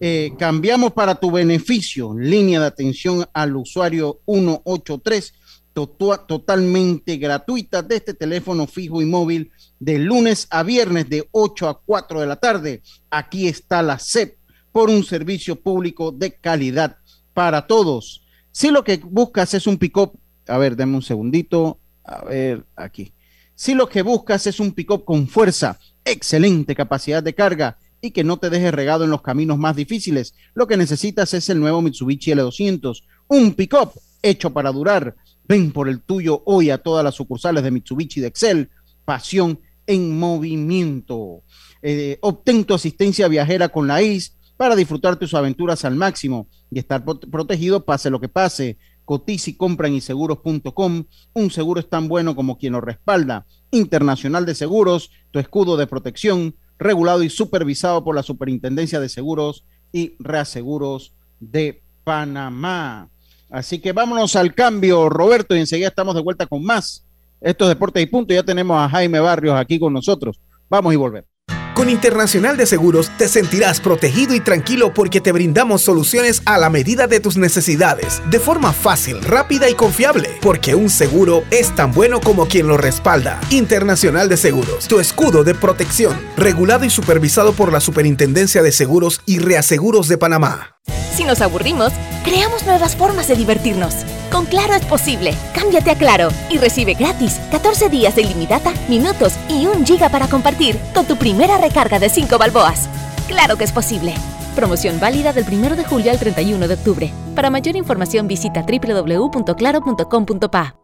eh, 0.00 0.32
cambiamos 0.38 0.92
para 0.92 1.14
tu 1.14 1.30
beneficio, 1.30 2.16
línea 2.18 2.58
de 2.58 2.66
atención 2.66 3.26
al 3.32 3.54
usuario 3.54 4.20
183, 4.26 5.32
to 5.32 5.38
totalmente 5.72 7.16
gratuita 7.16 7.82
de 7.82 7.96
este 7.96 8.14
teléfono 8.14 8.66
fijo 8.66 9.00
y 9.00 9.06
móvil 9.06 9.52
de 9.78 9.98
lunes 9.98 10.46
a 10.50 10.62
viernes 10.62 11.08
de 11.08 11.28
8 11.30 11.68
a 11.68 11.80
4 11.80 12.20
de 12.20 12.26
la 12.26 12.36
tarde. 12.36 12.82
Aquí 13.10 13.48
está 13.48 13.82
la 13.82 13.98
SEP 13.98 14.38
por 14.72 14.90
un 14.90 15.04
servicio 15.04 15.56
público 15.56 16.12
de 16.12 16.34
calidad 16.34 16.96
para 17.34 17.66
todos. 17.66 18.22
Si 18.52 18.70
lo 18.70 18.84
que 18.84 18.96
buscas 18.98 19.54
es 19.54 19.66
un 19.66 19.78
pick-up, 19.78 20.18
a 20.46 20.58
ver, 20.58 20.76
dame 20.76 20.96
un 20.96 21.02
segundito, 21.02 21.78
a 22.04 22.24
ver, 22.24 22.64
aquí. 22.76 23.12
Si 23.54 23.74
lo 23.74 23.88
que 23.88 24.02
buscas 24.02 24.46
es 24.46 24.58
un 24.58 24.72
pick-up 24.72 25.04
con 25.04 25.28
fuerza, 25.28 25.78
excelente 26.04 26.74
capacidad 26.74 27.22
de 27.22 27.34
carga 27.34 27.78
y 28.00 28.10
que 28.10 28.24
no 28.24 28.38
te 28.38 28.50
deje 28.50 28.70
regado 28.70 29.04
en 29.04 29.10
los 29.10 29.22
caminos 29.22 29.58
más 29.58 29.76
difíciles, 29.76 30.34
lo 30.54 30.66
que 30.66 30.76
necesitas 30.76 31.34
es 31.34 31.48
el 31.50 31.60
nuevo 31.60 31.82
Mitsubishi 31.82 32.32
L200, 32.32 33.02
un 33.28 33.54
pick-up 33.54 33.92
hecho 34.22 34.50
para 34.50 34.72
durar. 34.72 35.14
Ven 35.50 35.72
por 35.72 35.88
el 35.88 36.00
tuyo 36.00 36.44
hoy 36.46 36.70
a 36.70 36.78
todas 36.78 37.02
las 37.02 37.16
sucursales 37.16 37.64
de 37.64 37.72
Mitsubishi 37.72 38.20
de 38.20 38.28
Excel, 38.28 38.70
pasión 39.04 39.58
en 39.84 40.16
movimiento. 40.16 41.42
Eh, 41.82 42.18
obtén 42.20 42.64
tu 42.64 42.72
asistencia 42.72 43.26
viajera 43.26 43.68
con 43.68 43.88
la 43.88 44.00
IS 44.00 44.36
para 44.56 44.76
disfrutar 44.76 45.16
tus 45.16 45.34
aventuras 45.34 45.84
al 45.84 45.96
máximo 45.96 46.46
y 46.70 46.78
estar 46.78 47.04
protegido 47.04 47.84
pase 47.84 48.10
lo 48.10 48.20
que 48.20 48.28
pase. 48.28 48.78
Cotiza 49.04 49.50
y 49.50 49.54
compra 49.54 49.88
en 49.88 49.94
inseguros.com. 49.94 51.06
Un 51.32 51.50
seguro 51.50 51.80
es 51.80 51.88
tan 51.88 52.06
bueno 52.06 52.36
como 52.36 52.56
quien 52.56 52.74
lo 52.74 52.80
respalda. 52.80 53.44
Internacional 53.72 54.46
de 54.46 54.54
Seguros, 54.54 55.10
tu 55.32 55.40
escudo 55.40 55.76
de 55.76 55.88
protección, 55.88 56.54
regulado 56.78 57.24
y 57.24 57.28
supervisado 57.28 58.04
por 58.04 58.14
la 58.14 58.22
Superintendencia 58.22 59.00
de 59.00 59.08
Seguros 59.08 59.64
y 59.90 60.14
Reaseguros 60.20 61.12
de 61.40 61.82
Panamá. 62.04 63.10
Así 63.50 63.80
que 63.80 63.92
vámonos 63.92 64.36
al 64.36 64.54
cambio, 64.54 65.08
Roberto, 65.08 65.56
y 65.56 65.60
enseguida 65.60 65.88
estamos 65.88 66.14
de 66.14 66.22
vuelta 66.22 66.46
con 66.46 66.64
más. 66.64 67.04
Esto 67.40 67.64
es 67.64 67.70
Deportes 67.70 68.02
y 68.02 68.06
Punto. 68.06 68.34
Ya 68.34 68.42
tenemos 68.42 68.78
a 68.78 68.88
Jaime 68.88 69.18
Barrios 69.20 69.56
aquí 69.56 69.78
con 69.78 69.92
nosotros. 69.92 70.38
Vamos 70.68 70.92
y 70.92 70.96
volvemos. 70.96 71.30
Con 71.74 71.88
Internacional 71.88 72.58
de 72.58 72.66
Seguros 72.66 73.10
te 73.16 73.26
sentirás 73.26 73.80
protegido 73.80 74.34
y 74.34 74.40
tranquilo 74.40 74.92
porque 74.92 75.22
te 75.22 75.32
brindamos 75.32 75.80
soluciones 75.80 76.42
a 76.44 76.58
la 76.58 76.68
medida 76.68 77.06
de 77.06 77.20
tus 77.20 77.38
necesidades, 77.38 78.20
de 78.28 78.38
forma 78.38 78.74
fácil, 78.74 79.22
rápida 79.22 79.70
y 79.70 79.74
confiable, 79.74 80.28
porque 80.42 80.74
un 80.74 80.90
seguro 80.90 81.42
es 81.50 81.74
tan 81.74 81.92
bueno 81.92 82.20
como 82.20 82.48
quien 82.48 82.66
lo 82.66 82.76
respalda. 82.76 83.40
Internacional 83.48 84.28
de 84.28 84.36
Seguros, 84.36 84.88
tu 84.88 85.00
escudo 85.00 85.42
de 85.42 85.54
protección, 85.54 86.20
regulado 86.36 86.84
y 86.84 86.90
supervisado 86.90 87.54
por 87.54 87.72
la 87.72 87.80
Superintendencia 87.80 88.62
de 88.62 88.72
Seguros 88.72 89.22
y 89.24 89.38
Reaseguros 89.38 90.06
de 90.08 90.18
Panamá. 90.18 90.76
Si 91.20 91.26
nos 91.26 91.42
aburrimos, 91.42 91.92
creamos 92.24 92.64
nuevas 92.64 92.96
formas 92.96 93.28
de 93.28 93.36
divertirnos. 93.36 93.94
Con 94.32 94.46
Claro 94.46 94.72
es 94.72 94.86
posible. 94.86 95.34
Cámbiate 95.54 95.90
a 95.90 95.94
Claro 95.94 96.30
y 96.48 96.56
recibe 96.56 96.94
gratis 96.94 97.38
14 97.50 97.90
días 97.90 98.16
de 98.16 98.22
ilimitada, 98.22 98.72
minutos 98.88 99.34
y 99.46 99.66
un 99.66 99.84
giga 99.84 100.08
para 100.08 100.28
compartir 100.28 100.78
con 100.94 101.04
tu 101.04 101.16
primera 101.16 101.58
recarga 101.58 101.98
de 101.98 102.08
5 102.08 102.38
balboas. 102.38 102.88
Claro 103.28 103.58
que 103.58 103.64
es 103.64 103.72
posible. 103.72 104.14
Promoción 104.56 104.98
válida 104.98 105.34
del 105.34 105.44
1 105.46 105.76
de 105.76 105.84
julio 105.84 106.10
al 106.10 106.18
31 106.18 106.66
de 106.66 106.72
octubre. 106.72 107.12
Para 107.34 107.50
mayor 107.50 107.76
información 107.76 108.26
visita 108.26 108.64
www.claro.com.pa. 108.64 110.76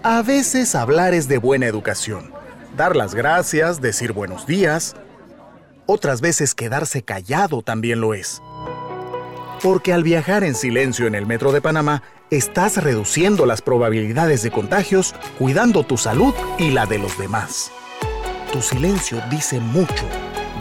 A 0.02 0.22
veces 0.22 0.74
hablar 0.74 1.12
es 1.12 1.28
de 1.28 1.36
buena 1.36 1.66
educación. 1.66 2.30
Dar 2.74 2.96
las 2.96 3.14
gracias, 3.14 3.82
decir 3.82 4.12
buenos 4.12 4.46
días. 4.46 4.96
Otras 5.84 6.22
veces 6.22 6.54
quedarse 6.54 7.02
callado 7.02 7.60
también 7.60 8.00
lo 8.00 8.14
es. 8.14 8.40
Porque 9.62 9.92
al 9.92 10.04
viajar 10.04 10.42
en 10.42 10.54
silencio 10.54 11.06
en 11.06 11.14
el 11.14 11.26
metro 11.26 11.52
de 11.52 11.60
Panamá, 11.60 12.02
estás 12.30 12.82
reduciendo 12.82 13.44
las 13.44 13.60
probabilidades 13.60 14.40
de 14.42 14.50
contagios, 14.50 15.14
cuidando 15.38 15.84
tu 15.84 15.98
salud 15.98 16.32
y 16.58 16.70
la 16.70 16.86
de 16.86 16.98
los 16.98 17.18
demás. 17.18 17.70
Tu 18.52 18.62
silencio 18.62 19.20
dice 19.30 19.60
mucho. 19.60 20.06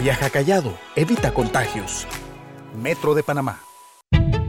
Viaja 0.02 0.30
callado, 0.30 0.78
evita 0.98 1.34
contagios. 1.34 2.06
Metro 2.76 3.14
de 3.14 3.24
Panamá. 3.24 3.67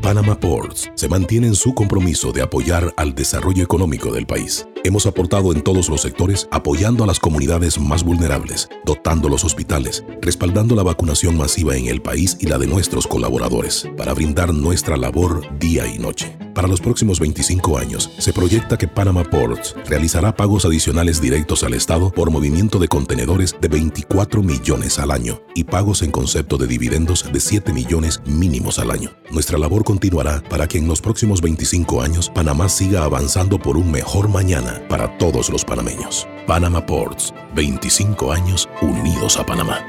Panama 0.09 0.41
Ports 0.41 0.91
se 0.95 1.07
mantiene 1.07 1.49
en 1.49 1.55
su 1.55 1.75
compromiso 1.75 2.33
de 2.33 2.41
apoyar 2.41 2.95
al 2.97 3.15
desarrollo 3.15 3.63
económico 3.63 4.11
del 4.11 4.25
país. 4.25 4.67
Hemos 4.83 5.05
aportado 5.05 5.53
en 5.53 5.61
todos 5.61 5.91
los 5.91 6.01
sectores 6.01 6.49
apoyando 6.51 7.05
a 7.05 7.07
las 7.07 7.21
comunidades 7.21 7.79
más 7.79 8.05
vulnerables, 8.05 8.71
dotando 8.87 9.29
los 9.29 9.45
hospitales, 9.45 10.07
respaldando 10.23 10.75
la 10.75 10.83
vacunación 10.83 11.37
masiva 11.37 11.77
en 11.77 11.89
el 11.89 12.01
país 12.01 12.39
y 12.41 12.47
la 12.47 12.57
de 12.57 12.67
nuestros 12.67 13.07
colaboradores, 13.07 13.87
para 13.99 14.15
brindar 14.15 14.55
nuestra 14.55 14.97
labor 14.97 15.43
día 15.59 15.87
y 15.87 15.99
noche. 15.99 16.39
Para 16.59 16.67
los 16.67 16.81
próximos 16.81 17.21
25 17.21 17.79
años, 17.79 18.11
se 18.19 18.33
proyecta 18.33 18.77
que 18.77 18.89
Panama 18.89 19.23
Ports 19.23 19.77
realizará 19.87 20.35
pagos 20.35 20.65
adicionales 20.65 21.21
directos 21.21 21.63
al 21.63 21.73
Estado 21.73 22.11
por 22.11 22.33
movimiento 22.33 22.81
de 22.81 22.89
contenedores 22.89 23.55
de 23.61 23.69
24 23.69 24.43
millones 24.43 24.99
al 24.99 25.13
año 25.13 25.41
y 25.55 25.63
pagos 25.63 26.03
en 26.03 26.11
concepto 26.11 26.57
de 26.57 26.67
dividendos 26.67 27.31
de 27.33 27.39
7 27.39 27.73
millones 27.73 28.23
mínimos 28.27 28.81
al 28.81 28.91
año. 28.91 29.11
Nuestra 29.31 29.57
labor 29.57 29.85
continuará 29.99 30.41
para 30.49 30.69
que 30.69 30.79
en 30.79 30.87
los 30.87 31.01
próximos 31.01 31.41
25 31.41 32.01
años 32.01 32.31
Panamá 32.31 32.69
siga 32.69 33.03
avanzando 33.03 33.59
por 33.59 33.77
un 33.77 33.91
mejor 33.91 34.29
mañana 34.29 34.81
para 34.89 35.19
todos 35.19 35.51
los 35.51 35.65
panameños. 35.65 36.25
Panama 36.47 36.87
Ports, 36.87 37.35
25 37.57 38.31
años 38.31 38.69
unidos 38.81 39.37
a 39.39 39.45
Panamá. 39.45 39.81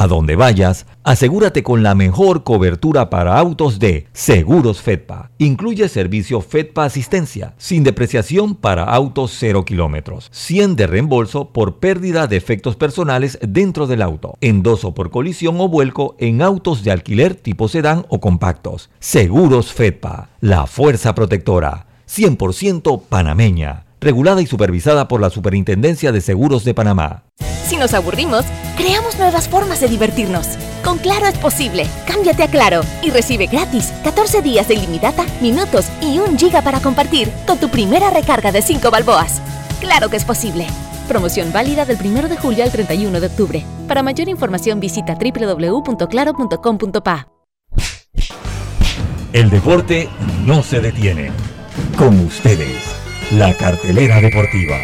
A 0.00 0.06
donde 0.06 0.36
vayas, 0.36 0.86
asegúrate 1.02 1.64
con 1.64 1.82
la 1.82 1.96
mejor 1.96 2.44
cobertura 2.44 3.10
para 3.10 3.36
autos 3.36 3.80
de 3.80 4.06
Seguros 4.12 4.80
Fedpa. 4.80 5.32
Incluye 5.38 5.88
servicio 5.88 6.40
Fedpa 6.40 6.84
Asistencia, 6.84 7.54
sin 7.58 7.82
depreciación 7.82 8.54
para 8.54 8.84
autos 8.84 9.34
0 9.36 9.64
kilómetros, 9.64 10.28
100 10.30 10.76
de 10.76 10.86
reembolso 10.86 11.52
por 11.52 11.80
pérdida 11.80 12.28
de 12.28 12.36
efectos 12.36 12.76
personales 12.76 13.40
dentro 13.42 13.88
del 13.88 14.02
auto, 14.02 14.38
endoso 14.40 14.94
por 14.94 15.10
colisión 15.10 15.60
o 15.60 15.66
vuelco 15.66 16.14
en 16.20 16.42
autos 16.42 16.84
de 16.84 16.92
alquiler 16.92 17.34
tipo 17.34 17.66
sedán 17.66 18.06
o 18.08 18.20
compactos. 18.20 18.90
Seguros 19.00 19.72
Fedpa, 19.72 20.28
la 20.40 20.68
fuerza 20.68 21.12
protectora, 21.16 21.87
100% 22.08 23.02
panameña, 23.08 23.84
regulada 24.00 24.42
y 24.42 24.46
supervisada 24.46 25.08
por 25.08 25.20
la 25.20 25.30
Superintendencia 25.30 26.12
de 26.12 26.20
Seguros 26.20 26.64
de 26.64 26.74
Panamá. 26.74 27.24
Si 27.68 27.76
nos 27.76 27.92
aburrimos, 27.92 28.44
creamos 28.76 29.18
nuevas 29.18 29.48
formas 29.48 29.80
de 29.80 29.88
divertirnos. 29.88 30.46
Con 30.82 30.98
Claro 30.98 31.26
es 31.26 31.36
posible. 31.36 31.86
Cámbiate 32.06 32.44
a 32.44 32.48
Claro 32.48 32.80
y 33.02 33.10
recibe 33.10 33.46
gratis 33.46 33.92
14 34.04 34.40
días 34.40 34.68
de 34.68 34.74
ilimitada, 34.74 35.26
minutos 35.42 35.86
y 36.00 36.18
un 36.18 36.38
giga 36.38 36.62
para 36.62 36.80
compartir 36.80 37.30
con 37.46 37.58
tu 37.58 37.68
primera 37.68 38.08
recarga 38.10 38.52
de 38.52 38.62
5 38.62 38.90
balboas. 38.90 39.42
Claro 39.80 40.08
que 40.08 40.16
es 40.16 40.24
posible. 40.24 40.66
Promoción 41.08 41.52
válida 41.52 41.84
del 41.84 41.98
1 42.02 42.28
de 42.28 42.36
julio 42.36 42.64
al 42.64 42.72
31 42.72 43.20
de 43.20 43.26
octubre. 43.26 43.64
Para 43.86 44.02
mayor 44.02 44.28
información 44.28 44.80
visita 44.80 45.14
www.claro.com.pa. 45.14 47.28
El 49.34 49.50
deporte 49.50 50.08
no 50.46 50.62
se 50.62 50.80
detiene. 50.80 51.30
Con 51.96 52.18
ustedes, 52.20 52.82
la 53.32 53.54
cartelera 53.56 54.20
deportiva. 54.20 54.76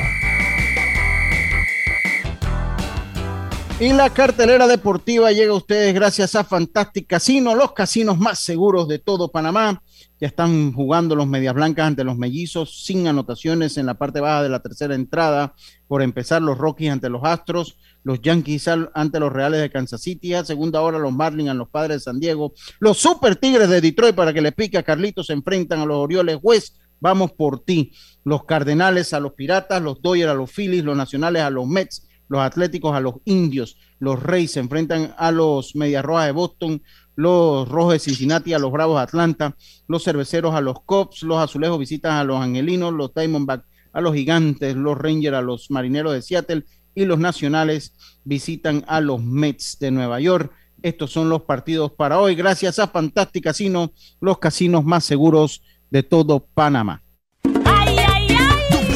Y 3.81 3.93
la 3.93 4.09
cartelera 4.11 4.69
deportiva 4.69 5.33
llega 5.33 5.53
a 5.53 5.57
ustedes 5.57 5.93
gracias 5.93 6.37
a 6.37 6.45
Fantastic 6.45 7.09
Casino, 7.09 7.57
los 7.57 7.73
casinos 7.73 8.19
más 8.19 8.39
seguros 8.39 8.87
de 8.87 9.01
todo 9.01 9.33
Panamá. 9.33 9.83
Ya 10.21 10.29
están 10.29 10.73
jugando 10.73 11.17
los 11.17 11.27
Medias 11.27 11.55
Blancas 11.55 11.89
ante 11.89 12.05
los 12.05 12.17
Mellizos 12.17 12.85
sin 12.85 13.09
anotaciones 13.09 13.77
en 13.77 13.87
la 13.87 13.95
parte 13.95 14.21
baja 14.21 14.45
de 14.45 14.49
la 14.49 14.63
tercera 14.63 14.95
entrada. 14.95 15.55
Por 15.89 16.03
empezar, 16.03 16.41
los 16.41 16.57
Rockies 16.57 16.93
ante 16.93 17.11
los 17.11 17.25
Astros, 17.25 17.77
los 18.05 18.23
Yankees 18.23 18.69
ante 18.95 19.19
los 19.19 19.33
Reales 19.33 19.61
de 19.61 19.71
Kansas 19.71 20.01
City. 20.01 20.35
A 20.35 20.45
segunda 20.45 20.81
hora, 20.81 20.99
los 20.99 21.13
Marlins 21.13 21.51
a 21.51 21.55
los 21.55 21.69
Padres 21.69 21.97
de 21.97 22.01
San 22.01 22.21
Diego. 22.21 22.55
Los 22.79 22.99
Super 22.99 23.35
Tigres 23.35 23.69
de 23.69 23.81
Detroit 23.81 24.15
para 24.15 24.33
que 24.33 24.41
le 24.41 24.53
pique 24.53 24.79
a 24.79 24.85
Carlitos 24.85 25.27
se 25.27 25.33
enfrentan 25.33 25.81
a 25.81 25.85
los 25.85 25.97
Orioles 25.97 26.39
West. 26.41 26.77
Vamos 27.01 27.33
por 27.33 27.65
ti. 27.65 27.93
Los 28.25 28.45
Cardenales 28.45 29.13
a 29.13 29.21
los 29.21 29.33
Piratas, 29.35 29.83
los 29.83 30.01
Dodgers 30.01 30.31
a 30.31 30.35
los 30.35 30.51
Phillies, 30.51 30.85
los 30.85 30.97
Nacionales 30.97 31.43
a 31.43 31.51
los 31.51 31.67
Mets 31.67 32.07
los 32.29 32.41
Atléticos 32.41 32.95
a 32.95 33.01
los 33.01 33.17
Indios, 33.25 33.77
los 33.99 34.23
Reyes 34.23 34.53
se 34.53 34.61
enfrentan 34.61 35.15
a 35.19 35.31
los 35.31 35.77
Medias 35.77 36.05
Rojas 36.05 36.27
de 36.27 36.33
Boston, 36.33 36.83
los 37.17 37.69
Rojos 37.69 37.93
de 37.95 37.99
Cincinnati 37.99 38.53
a 38.53 38.59
los 38.59 38.73
Bravos 38.73 38.97
de 38.97 39.03
Atlanta, 39.03 39.57
los 39.87 40.05
Cerveceros 40.05 40.55
a 40.55 40.61
los 40.61 40.81
Cubs, 40.81 41.23
los 41.23 41.39
Azulejos 41.39 41.79
visitan 41.79 42.13
a 42.13 42.25
los 42.25 42.41
Angelinos, 42.41 42.93
los 42.93 43.15
Diamondbacks 43.15 43.67
a 43.93 44.01
los 44.01 44.15
Gigantes, 44.15 44.75
los 44.75 44.99
Rangers 44.99 45.37
a 45.37 45.43
los 45.43 45.71
Marineros 45.71 46.13
de 46.13 46.23
Seattle 46.23 46.65
y 46.95 47.05
los 47.05 47.19
Nacionales 47.19 47.95
visitan 48.25 48.85
a 48.89 49.01
los 49.01 49.23
Mets 49.23 49.79
de 49.79 49.91
Nueva 49.91 50.21
York. 50.21 50.53
Estos 50.83 51.13
son 51.13 51.29
los 51.29 51.43
partidos 51.43 51.93
para 51.93 52.19
hoy. 52.19 52.35
Gracias 52.35 52.79
a 52.79 52.89
Fantastic 52.89 53.45
Casino, 53.45 53.93
los 54.21 54.39
casinos 54.39 54.85
más 54.85 55.05
seguros 55.05 55.63
de 55.95 56.03
todo 56.03 56.41
Panamá. 56.41 57.04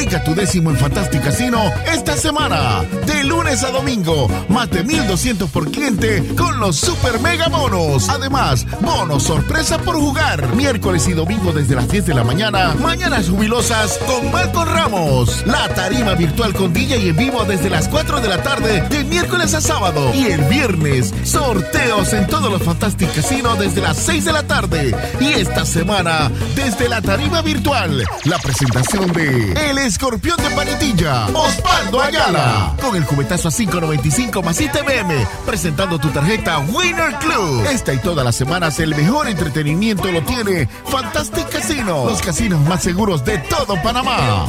Tu 0.09 0.35
décimo 0.35 0.71
en 0.71 0.79
Fantastic 0.79 1.23
Casino 1.23 1.63
esta 1.93 2.17
semana. 2.17 2.83
De 3.05 3.25
lunes 3.25 3.63
a 3.63 3.71
domingo, 3.71 4.27
más 4.49 4.71
de 4.71 4.83
1200 4.83 5.51
por 5.51 5.71
cliente 5.71 6.25
con 6.35 6.59
los 6.59 6.77
super 6.77 7.21
mega 7.21 7.49
bonos. 7.49 8.09
Además, 8.09 8.67
bonos 8.81 9.25
sorpresa 9.25 9.77
por 9.77 9.97
jugar. 9.97 10.55
Miércoles 10.57 11.07
y 11.09 11.13
domingo 11.13 11.53
desde 11.53 11.75
las 11.75 11.91
10 11.91 12.07
de 12.07 12.15
la 12.15 12.25
mañana. 12.25 12.75
Mañanas 12.81 13.29
jubilosas 13.29 13.99
con 14.07 14.33
Malcolm 14.33 14.69
Ramos. 14.71 15.47
La 15.47 15.69
tarima 15.75 16.15
virtual 16.15 16.55
con 16.55 16.73
DJ 16.73 16.99
y 17.01 17.09
en 17.11 17.17
vivo 17.17 17.45
desde 17.45 17.69
las 17.69 17.87
4 17.89 18.23
de 18.23 18.29
la 18.29 18.43
tarde 18.43 18.81
de 18.89 19.05
miércoles 19.05 19.53
a 19.53 19.61
sábado. 19.61 20.11
Y 20.15 20.25
el 20.27 20.41
viernes, 20.45 21.13
sorteos 21.25 22.15
en 22.15 22.27
todos 22.29 22.51
los 22.51 22.63
Fantastic 22.63 23.15
Casino 23.15 23.57
desde 23.57 23.83
las 23.83 23.99
6 23.99 24.25
de 24.25 24.33
la 24.33 24.43
tarde. 24.43 24.97
Y 25.21 25.27
esta 25.35 25.67
semana, 25.67 26.31
desde 26.57 26.89
la 26.89 27.03
tarima 27.03 27.43
virtual, 27.43 28.05
la 28.25 28.39
presentación 28.39 29.13
de 29.13 29.53
El 29.69 29.79
Escorpión 29.99 30.37
de 30.37 30.51
Panitilla, 30.51 31.27
Osvaldo 31.27 32.01
Ayala. 32.01 32.73
Con 32.81 32.95
el 32.95 33.05
cubetazo 33.05 33.49
a 33.49 33.51
5.95 33.51 34.45
más 34.45 34.61
ITBM, 34.61 35.27
presentando 35.45 35.99
tu 35.99 36.09
tarjeta 36.11 36.61
Winner 36.61 37.17
Club. 37.17 37.67
Esta 37.69 37.95
y 37.95 37.99
todas 37.99 38.25
las 38.25 38.37
semanas 38.37 38.79
el 38.79 38.95
mejor 38.95 39.27
entretenimiento 39.27 40.13
lo 40.13 40.23
tiene 40.23 40.69
Fantastic 40.87 41.49
Casino, 41.49 42.05
los 42.05 42.23
casinos 42.23 42.61
más 42.61 42.81
seguros 42.81 43.25
de 43.25 43.39
todo 43.39 43.75
Panamá. 43.83 44.47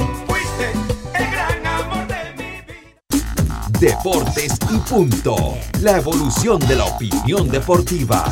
Deportes 3.79 4.53
y 4.69 4.77
punto. 4.87 5.57
La 5.81 5.97
evolución 5.97 6.59
de 6.59 6.75
la 6.75 6.85
opinión 6.85 7.49
deportiva. 7.49 8.31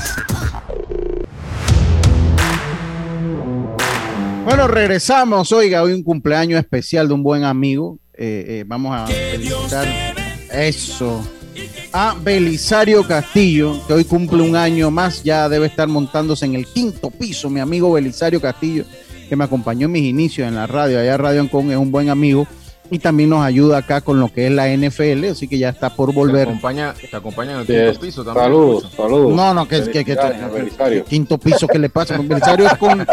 Bueno, 4.47 4.65
regresamos. 4.69 5.51
Oiga, 5.51 5.83
hoy 5.83 5.91
un 5.91 6.03
cumpleaños 6.03 6.57
especial 6.57 7.09
de 7.09 7.13
un 7.13 7.21
buen 7.21 7.43
amigo. 7.43 7.99
Eh, 8.13 8.45
eh, 8.47 8.63
vamos 8.65 8.95
a 8.95 9.05
felicitar 9.05 9.85
eso 10.53 11.21
a 11.91 12.15
Belisario 12.23 13.03
Castillo, 13.05 13.85
que 13.85 13.91
hoy 13.93 14.05
cumple 14.05 14.41
un 14.43 14.55
año 14.55 14.89
más. 14.89 15.21
Ya 15.21 15.49
debe 15.49 15.67
estar 15.67 15.89
montándose 15.89 16.45
en 16.45 16.55
el 16.55 16.65
quinto 16.65 17.11
piso. 17.11 17.49
Mi 17.49 17.59
amigo 17.59 17.91
Belisario 17.91 18.39
Castillo, 18.39 18.85
que 19.27 19.35
me 19.35 19.43
acompañó 19.43 19.87
en 19.87 19.91
mis 19.91 20.03
inicios 20.05 20.47
en 20.47 20.55
la 20.55 20.65
radio. 20.65 20.97
Allá 20.97 21.17
Radio 21.17 21.41
Ancon 21.41 21.69
es 21.69 21.75
un 21.77 21.91
buen 21.91 22.09
amigo 22.09 22.47
y 22.89 22.99
también 22.99 23.29
nos 23.29 23.43
ayuda 23.43 23.79
acá 23.79 23.99
con 23.99 24.19
lo 24.19 24.31
que 24.31 24.47
es 24.47 24.51
la 24.53 24.69
NFL, 24.69 25.25
así 25.31 25.47
que 25.47 25.57
ya 25.57 25.69
está 25.69 25.89
por 25.89 26.13
volver. 26.13 26.45
Te 26.45 26.51
acompaña, 26.51 26.93
te 26.93 27.17
acompaña 27.17 27.51
en 27.51 27.57
el 27.59 27.67
Sí, 27.67 27.73
quinto 27.73 27.99
piso 27.99 28.23
también. 28.23 28.45
Saludos, 28.45 28.91
saludos. 28.95 29.35
No, 29.35 29.53
no, 29.53 29.67
que, 29.67 29.81
que, 29.91 31.03
quinto 31.07 31.37
piso 31.37 31.67
que 31.67 31.79
le 31.79 31.89
pasa. 31.89 32.17
Belisario 32.17 32.65
es 32.67 32.77
con- 32.77 33.05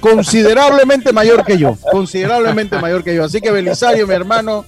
considerablemente 0.00 1.12
mayor 1.12 1.44
que 1.44 1.58
yo, 1.58 1.76
considerablemente 1.92 2.78
mayor 2.78 3.04
que 3.04 3.14
yo. 3.14 3.24
Así 3.24 3.40
que 3.40 3.50
Belisario, 3.50 4.06
mi 4.06 4.14
hermano, 4.14 4.64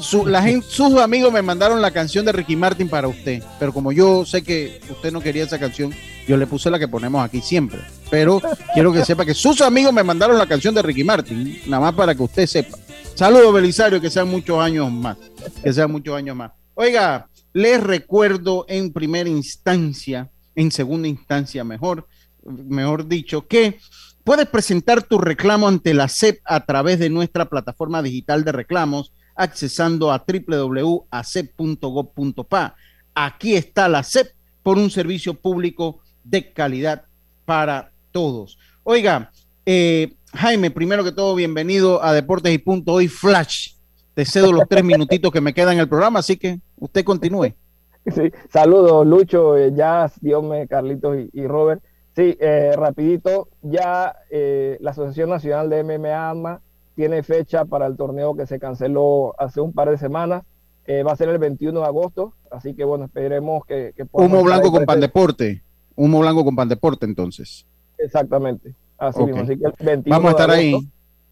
su- 0.00 0.26
sus 0.68 1.00
amigos 1.00 1.32
me 1.32 1.42
mandaron 1.42 1.80
la 1.80 1.90
canción 1.90 2.24
de 2.24 2.32
Ricky 2.32 2.56
Martin 2.56 2.88
para 2.88 3.08
usted, 3.08 3.42
pero 3.58 3.72
como 3.72 3.92
yo 3.92 4.24
sé 4.24 4.42
que 4.42 4.80
usted 4.90 5.12
no 5.12 5.20
quería 5.20 5.44
esa 5.44 5.58
canción, 5.58 5.92
yo 6.26 6.36
le 6.36 6.46
puse 6.46 6.70
la 6.70 6.78
que 6.78 6.88
ponemos 6.88 7.24
aquí 7.24 7.40
siempre. 7.40 7.80
Pero 8.10 8.40
quiero 8.74 8.92
que 8.92 9.04
sepa 9.04 9.24
que 9.24 9.34
sus 9.34 9.60
amigos 9.60 9.92
me 9.92 10.02
mandaron 10.02 10.38
la 10.38 10.46
canción 10.46 10.74
de 10.74 10.82
Ricky 10.82 11.04
Martin, 11.04 11.60
nada 11.66 11.80
más 11.80 11.94
para 11.94 12.14
que 12.14 12.22
usted 12.22 12.46
sepa. 12.46 12.78
Saludos, 13.14 13.52
Belisario, 13.54 14.00
que 14.00 14.10
sean 14.10 14.28
muchos 14.28 14.58
años 14.58 14.90
más. 14.90 15.16
Que 15.62 15.72
sean 15.72 15.90
muchos 15.92 16.16
años 16.16 16.34
más. 16.34 16.52
Oiga, 16.74 17.28
les 17.52 17.82
recuerdo 17.82 18.64
en 18.68 18.92
primera 18.92 19.28
instancia, 19.28 20.30
en 20.54 20.70
segunda 20.70 21.08
instancia, 21.08 21.62
mejor, 21.64 22.06
mejor 22.44 23.06
dicho, 23.06 23.46
que 23.46 23.78
puedes 24.24 24.46
presentar 24.46 25.02
tu 25.02 25.18
reclamo 25.18 25.68
ante 25.68 25.92
la 25.94 26.08
SEP 26.08 26.40
a 26.44 26.64
través 26.64 26.98
de 26.98 27.10
nuestra 27.10 27.44
plataforma 27.46 28.02
digital 28.02 28.44
de 28.44 28.52
reclamos, 28.52 29.12
accesando 29.34 30.12
a 30.12 30.24
www.acep.gov.pa. 30.26 32.76
Aquí 33.14 33.56
está 33.56 33.88
la 33.88 34.02
SEP 34.02 34.32
por 34.62 34.76
un 34.78 34.90
servicio 34.90 35.34
público 35.34 36.00
de 36.24 36.52
calidad 36.52 37.04
para 37.44 37.92
todos. 38.12 38.58
Oiga, 38.84 39.30
eh, 39.66 40.14
Jaime, 40.34 40.70
primero 40.70 41.04
que 41.04 41.12
todo, 41.12 41.34
bienvenido 41.34 42.02
a 42.02 42.12
Deportes 42.12 42.54
y 42.54 42.58
Punto. 42.58 42.92
Hoy 42.92 43.08
Flash. 43.08 43.72
Te 44.14 44.26
cedo 44.26 44.52
los 44.52 44.68
tres 44.68 44.84
minutitos 44.84 45.32
que 45.32 45.40
me 45.40 45.54
quedan 45.54 45.72
en 45.74 45.80
el 45.80 45.88
programa, 45.88 46.18
así 46.18 46.36
que 46.36 46.60
usted 46.78 47.04
continúe. 47.04 47.54
Sí, 48.04 48.32
saludos, 48.52 49.06
Lucho, 49.06 49.56
eh, 49.56 49.72
Jazz, 49.72 50.14
Diome, 50.20 50.66
Carlitos 50.66 51.18
y, 51.18 51.30
y 51.40 51.46
Robert. 51.46 51.80
Sí, 52.14 52.36
eh, 52.40 52.72
rapidito, 52.76 53.48
ya 53.62 54.14
eh, 54.30 54.76
la 54.80 54.90
Asociación 54.90 55.30
Nacional 55.30 55.70
de 55.70 55.82
MMA 55.82 56.30
AMA 56.30 56.60
tiene 56.94 57.22
fecha 57.22 57.64
para 57.64 57.86
el 57.86 57.96
torneo 57.96 58.36
que 58.36 58.46
se 58.46 58.58
canceló 58.58 59.34
hace 59.38 59.60
un 59.60 59.72
par 59.72 59.90
de 59.90 59.96
semanas. 59.96 60.42
Eh, 60.84 61.02
va 61.02 61.12
a 61.12 61.16
ser 61.16 61.28
el 61.30 61.38
21 61.38 61.80
de 61.80 61.86
agosto, 61.86 62.34
así 62.50 62.74
que 62.74 62.84
bueno, 62.84 63.06
esperemos 63.06 63.64
que... 63.64 63.94
Humo 64.10 64.42
blanco 64.42 64.70
con 64.70 64.84
pan 64.84 65.00
deporte. 65.00 65.62
Humo 65.96 66.20
blanco 66.20 66.44
con 66.44 66.56
pan 66.56 66.68
deporte, 66.68 67.06
entonces. 67.06 67.66
Exactamente, 67.96 68.74
así 68.98 69.22
mismo. 69.22 69.42
Así 69.42 69.56
que 69.56 69.64
el 69.64 69.74
21 69.78 70.16
Vamos 70.16 70.28
a 70.28 70.30
estar 70.32 70.50
de 70.50 70.56
ahí. 70.56 70.72
agosto, 70.72 70.90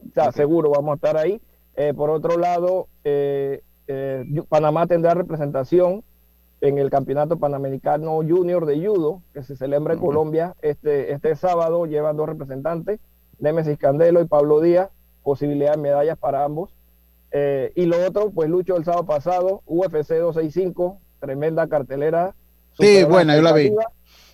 o 0.08 0.12
sea, 0.14 0.32
seguro 0.32 0.70
vamos 0.70 0.92
a 0.92 0.94
estar 0.94 1.16
ahí. 1.16 1.40
Eh, 1.76 1.92
por 1.94 2.10
otro 2.10 2.38
lado, 2.38 2.88
eh, 3.04 3.62
eh, 3.86 4.24
Panamá 4.48 4.86
tendrá 4.86 5.14
representación 5.14 6.04
en 6.60 6.78
el 6.78 6.90
Campeonato 6.90 7.38
Panamericano 7.38 8.16
Junior 8.16 8.66
de 8.66 8.86
Judo, 8.86 9.22
que 9.32 9.42
se 9.42 9.56
celebra 9.56 9.94
en 9.94 10.00
Colombia 10.00 10.54
este, 10.62 11.12
este 11.12 11.34
sábado. 11.36 11.86
Llevan 11.86 12.16
dos 12.16 12.28
representantes, 12.28 13.00
Nemesis 13.38 13.78
Candelo 13.78 14.20
y 14.20 14.26
Pablo 14.26 14.60
Díaz, 14.60 14.90
posibilidad 15.22 15.72
de 15.72 15.78
medallas 15.78 16.18
para 16.18 16.44
ambos. 16.44 16.70
Eh, 17.32 17.72
y 17.76 17.86
lo 17.86 18.04
otro, 18.06 18.30
pues 18.30 18.50
Lucho 18.50 18.76
el 18.76 18.84
sábado 18.84 19.06
pasado, 19.06 19.62
UFC 19.66 20.14
265, 20.14 20.98
tremenda 21.20 21.66
cartelera. 21.68 22.34
Sí, 22.78 23.04
buena, 23.04 23.36
yo 23.36 23.42
la 23.42 23.52
vi. 23.52 23.72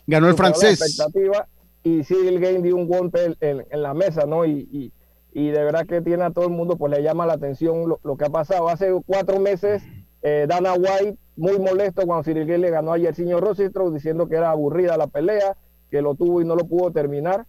Ganó 0.07 0.29
el 0.29 0.35
francés. 0.35 0.81
expectativa, 0.81 1.47
y 1.83 2.03
Cyril 2.05 2.41
Game 2.41 2.63
dio 2.63 2.75
un 2.77 2.89
golpe 2.89 3.37
en, 3.41 3.65
en 3.71 3.83
la 3.83 3.93
mesa, 3.95 4.25
¿no? 4.27 4.45
Y, 4.45 4.69
y- 4.73 4.93
y 5.33 5.49
de 5.51 5.63
verdad 5.65 5.85
que 5.87 6.01
tiene 6.01 6.25
a 6.25 6.31
todo 6.31 6.47
el 6.47 6.53
mundo, 6.53 6.77
pues 6.79 6.91
le 6.91 7.03
llama 7.03 7.27
la 7.27 7.35
atención 7.35 7.87
lo, 7.87 8.01
lo 8.03 8.17
que 8.17 8.25
ha 8.25 8.31
pasado. 8.31 8.71
Hace 8.71 8.91
cuatro 9.05 9.39
meses, 9.39 9.83
eh, 10.23 10.47
Dana 10.49 10.73
White, 10.73 11.19
muy 11.37 11.59
molesto 11.59 12.07
cuando 12.07 12.31
Game 12.33 12.59
le 12.59 12.71
ganó 12.71 12.93
a 12.93 12.99
Yersinho 12.99 13.41
Rositro, 13.41 13.91
diciendo 13.91 14.29
que 14.29 14.37
era 14.37 14.51
aburrida 14.51 14.97
la 14.97 15.07
pelea, 15.07 15.57
que 15.91 16.03
lo 16.03 16.15
tuvo 16.15 16.41
y 16.41 16.45
no 16.45 16.57
lo 16.57 16.65
pudo 16.65 16.91
terminar. 16.91 17.47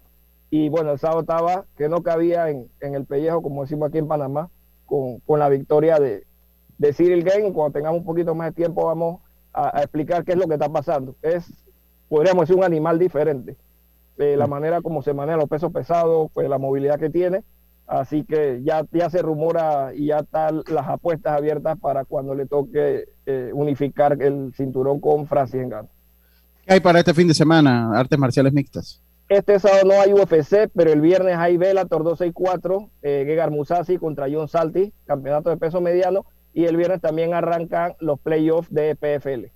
Y 0.50 0.70
bueno, 0.70 0.92
el 0.92 1.00
sábado 1.00 1.22
estaba 1.22 1.66
que 1.78 1.90
no 1.90 2.04
cabía 2.04 2.50
en, 2.50 2.70
en 2.80 2.96
el 2.96 3.06
pellejo, 3.06 3.42
como 3.42 3.64
decimos 3.64 3.90
aquí 3.90 3.98
en 3.98 4.08
Panamá, 4.08 4.50
con, 4.86 5.20
con 5.22 5.40
la 5.40 5.50
victoria 5.50 6.00
de, 6.00 6.26
de 6.78 6.94
Cyril 6.94 7.24
Game. 7.24 7.52
Cuando 7.54 7.74
tengamos 7.74 8.00
un 8.00 8.06
poquito 8.06 8.36
más 8.36 8.50
de 8.50 8.54
tiempo, 8.54 8.86
vamos 8.86 9.22
a, 9.54 9.78
a 9.78 9.82
explicar 9.82 10.24
qué 10.24 10.34
es 10.34 10.38
lo 10.38 10.48
que 10.48 10.54
está 10.54 10.70
pasando. 10.70 11.16
Es, 11.22 11.52
podríamos 12.10 12.44
decir, 12.44 12.56
un 12.56 12.64
animal 12.64 13.00
diferente. 13.00 13.58
Eh, 14.18 14.36
la 14.36 14.48
manera 14.48 14.82
como 14.82 15.02
se 15.02 15.14
maneja 15.14 15.38
los 15.38 15.50
pesos 15.50 15.72
pesados, 15.72 16.30
pues 16.34 16.50
la 16.50 16.58
movilidad 16.58 17.00
que 17.00 17.10
tiene. 17.10 17.44
Así 17.88 18.26
que 18.26 18.62
ya, 18.64 18.86
ya 18.92 19.10
se 19.10 19.22
rumora 19.22 19.94
y 19.96 20.08
ya 20.08 20.20
están 20.20 20.62
las 20.68 20.88
apuestas 20.88 21.38
abiertas 21.38 21.80
para 21.80 22.04
cuando 22.04 22.36
le 22.36 22.46
toque 22.46 23.06
eh, 23.26 23.50
unificar 23.54 24.22
el 24.22 24.54
cinturón 24.56 25.00
con 25.00 25.26
Francis 25.26 25.66
Ngannou. 25.66 25.90
¿Qué 26.66 26.74
hay 26.74 26.80
para 26.82 27.00
este 27.00 27.14
fin 27.14 27.30
de 27.30 27.34
semana? 27.34 27.98
Artes 27.98 28.20
marciales 28.20 28.52
mixtas. 28.52 29.02
Este 29.30 29.58
sábado 29.60 29.84
no 29.86 30.02
hay 30.02 30.14
UFC, 30.14 30.70
pero 30.76 30.92
el 30.92 31.00
viernes 31.00 31.38
hay 31.38 31.58
Bellator 31.58 32.04
264, 32.04 32.90
eh, 33.04 33.24
Gegard 33.26 33.52
Mousasi 33.52 33.98
contra 33.98 34.28
John 34.32 34.50
Salty, 34.50 34.94
campeonato 35.06 35.50
de 35.50 35.58
peso 35.58 35.80
mediano, 35.80 36.26
y 36.54 36.66
el 36.66 36.76
viernes 36.76 37.02
también 37.02 37.34
arrancan 37.34 37.94
los 38.00 38.20
playoffs 38.20 38.74
de 38.74 38.96
PFL. 38.96 39.52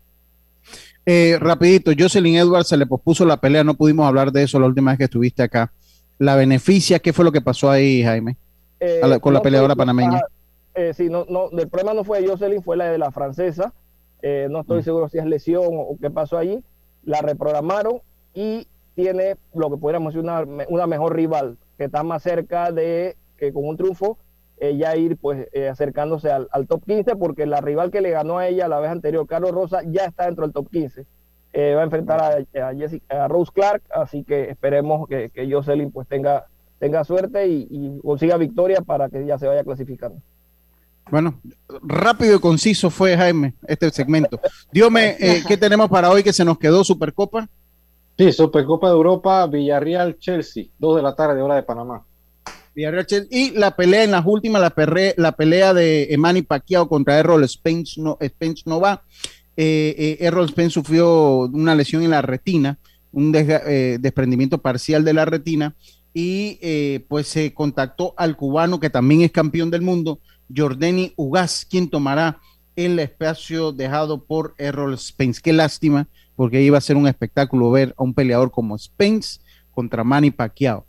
Eh, 1.05 1.37
rapidito, 1.39 1.91
Jocelyn 1.97 2.35
Edwards 2.35 2.67
se 2.67 2.77
le 2.77 2.85
pospuso 2.85 3.25
la 3.25 3.37
pelea, 3.37 3.63
no 3.63 3.75
pudimos 3.75 4.05
hablar 4.05 4.31
de 4.31 4.43
eso 4.43 4.59
la 4.59 4.67
última 4.67 4.91
vez 4.91 4.99
que 4.99 5.03
estuviste 5.05 5.41
acá. 5.41 5.71
La 6.21 6.35
beneficia, 6.35 6.99
¿qué 6.99 7.13
fue 7.13 7.25
lo 7.25 7.31
que 7.31 7.41
pasó 7.41 7.71
ahí, 7.71 8.03
Jaime? 8.03 8.37
Eh, 8.79 8.99
la- 9.03 9.17
con 9.19 9.33
la 9.33 9.39
no 9.39 9.43
peleadora 9.43 9.73
fue- 9.73 9.81
panameña. 9.81 10.21
eh, 10.75 10.93
sí, 10.93 11.09
no, 11.09 11.25
no, 11.27 11.49
el 11.49 11.67
problema 11.67 11.95
no 11.95 12.03
fue 12.03 12.21
de 12.21 12.27
Jocelyn, 12.27 12.61
fue 12.61 12.77
la 12.77 12.91
de 12.91 12.99
la 12.99 13.09
francesa. 13.11 13.73
Eh, 14.21 14.45
no 14.51 14.59
Mm. 14.59 14.61
estoy 14.61 14.83
seguro 14.83 15.09
si 15.09 15.17
es 15.17 15.25
lesión 15.25 15.63
o, 15.71 15.97
qué 15.99 16.11
pasó 16.11 16.37
allí. 16.37 16.63
La 17.03 17.21
reprogramaron 17.23 18.01
y 18.35 18.67
tiene 18.93 19.35
lo 19.55 19.71
que 19.71 19.77
podríamos 19.77 20.13
decir 20.13 20.23
una, 20.23 20.45
una 20.69 20.85
mejor 20.85 21.15
rival, 21.15 21.57
que 21.79 21.85
está 21.85 22.03
más 22.03 22.21
cerca 22.21 22.71
de 22.71 23.17
que 23.37 23.51
con 23.51 23.65
un 23.67 23.75
triunfo 23.75 24.19
eh, 24.59 24.77
ya 24.77 24.95
ir 24.95 25.17
pues 25.17 25.47
eh, 25.53 25.69
acercándose 25.69 26.29
al, 26.31 26.47
al 26.51 26.67
top 26.67 26.83
15, 26.85 27.15
porque 27.15 27.47
la 27.47 27.61
rival 27.61 27.89
que 27.89 27.99
le 27.99 28.11
ganó 28.11 28.37
a 28.37 28.47
ella 28.47 28.67
la 28.67 28.79
vez 28.79 28.91
anterior, 28.91 29.25
Carlos 29.25 29.49
Rosa, 29.53 29.81
ya 29.87 30.05
está 30.05 30.25
dentro 30.25 30.43
del 30.45 30.53
top 30.53 30.69
15. 30.69 31.07
Eh, 31.53 31.73
va 31.75 31.81
a 31.81 31.85
enfrentar 31.85 32.21
a, 32.21 32.67
a 32.69 32.73
Jessica, 32.73 33.25
a 33.25 33.27
Rose 33.27 33.51
Clark, 33.53 33.81
así 33.93 34.23
que 34.23 34.49
esperemos 34.49 35.07
que, 35.07 35.29
que 35.31 35.51
Jocelyn 35.51 35.91
pues 35.91 36.07
tenga, 36.07 36.45
tenga 36.79 37.03
suerte 37.03 37.47
y, 37.47 37.67
y 37.69 37.99
consiga 38.01 38.37
victoria 38.37 38.81
para 38.81 39.09
que 39.09 39.25
ya 39.25 39.37
se 39.37 39.47
vaya 39.47 39.63
clasificando. 39.63 40.17
Bueno, 41.09 41.41
rápido 41.81 42.35
y 42.37 42.39
conciso 42.39 42.89
fue, 42.89 43.17
Jaime, 43.17 43.53
este 43.67 43.89
segmento. 43.91 44.39
Diome, 44.71 45.17
eh, 45.19 45.43
¿qué 45.45 45.57
tenemos 45.57 45.89
para 45.89 46.09
hoy 46.09 46.23
que 46.23 46.31
se 46.31 46.45
nos 46.45 46.57
quedó 46.57 46.83
Supercopa? 46.85 47.49
Sí, 48.17 48.31
Supercopa 48.31 48.87
de 48.87 48.93
Europa, 48.93 49.45
Villarreal, 49.47 50.17
Chelsea, 50.19 50.65
2 50.79 50.95
de 50.97 51.01
la 51.01 51.15
tarde, 51.15 51.41
hora 51.41 51.55
de 51.55 51.63
Panamá. 51.63 52.05
Villarreal 52.73 53.05
Chelsea. 53.07 53.27
Y 53.29 53.51
la 53.57 53.75
pelea 53.75 54.03
en 54.05 54.11
las 54.11 54.25
últimas, 54.25 54.61
la, 54.61 54.73
perre- 54.73 55.15
la 55.17 55.33
pelea 55.33 55.73
de 55.73 56.15
Manny 56.17 56.43
Pacquiao 56.43 56.87
contra 56.87 57.17
Errol 57.19 57.45
Spence 57.49 57.99
no, 57.99 58.17
Spence 58.23 58.63
no 58.65 58.79
va. 58.79 59.03
Eh, 59.57 59.95
eh, 59.97 60.25
Errol 60.25 60.49
Spence 60.49 60.73
sufrió 60.73 61.41
una 61.41 61.75
lesión 61.75 62.03
en 62.03 62.11
la 62.11 62.21
retina, 62.21 62.77
un 63.11 63.33
eh, 63.35 63.97
desprendimiento 63.99 64.61
parcial 64.61 65.03
de 65.03 65.13
la 65.13 65.25
retina 65.25 65.75
y 66.13 66.99
pues 67.07 67.27
se 67.27 67.53
contactó 67.53 68.13
al 68.17 68.35
cubano 68.35 68.81
que 68.81 68.89
también 68.89 69.21
es 69.21 69.31
campeón 69.31 69.71
del 69.71 69.81
mundo, 69.81 70.19
Jordani 70.53 71.13
Ugas, 71.15 71.65
quien 71.69 71.89
tomará 71.89 72.39
el 72.75 72.99
espacio 72.99 73.71
dejado 73.71 74.25
por 74.25 74.53
Errol 74.57 74.97
Spence. 74.97 75.39
Qué 75.41 75.53
lástima, 75.53 76.07
porque 76.35 76.61
iba 76.61 76.77
a 76.77 76.81
ser 76.81 76.97
un 76.97 77.07
espectáculo 77.07 77.71
ver 77.71 77.93
a 77.97 78.03
un 78.03 78.13
peleador 78.13 78.51
como 78.51 78.77
Spence 78.77 79.39
contra 79.71 80.03
Manny 80.03 80.31
Pacquiao. 80.31 80.85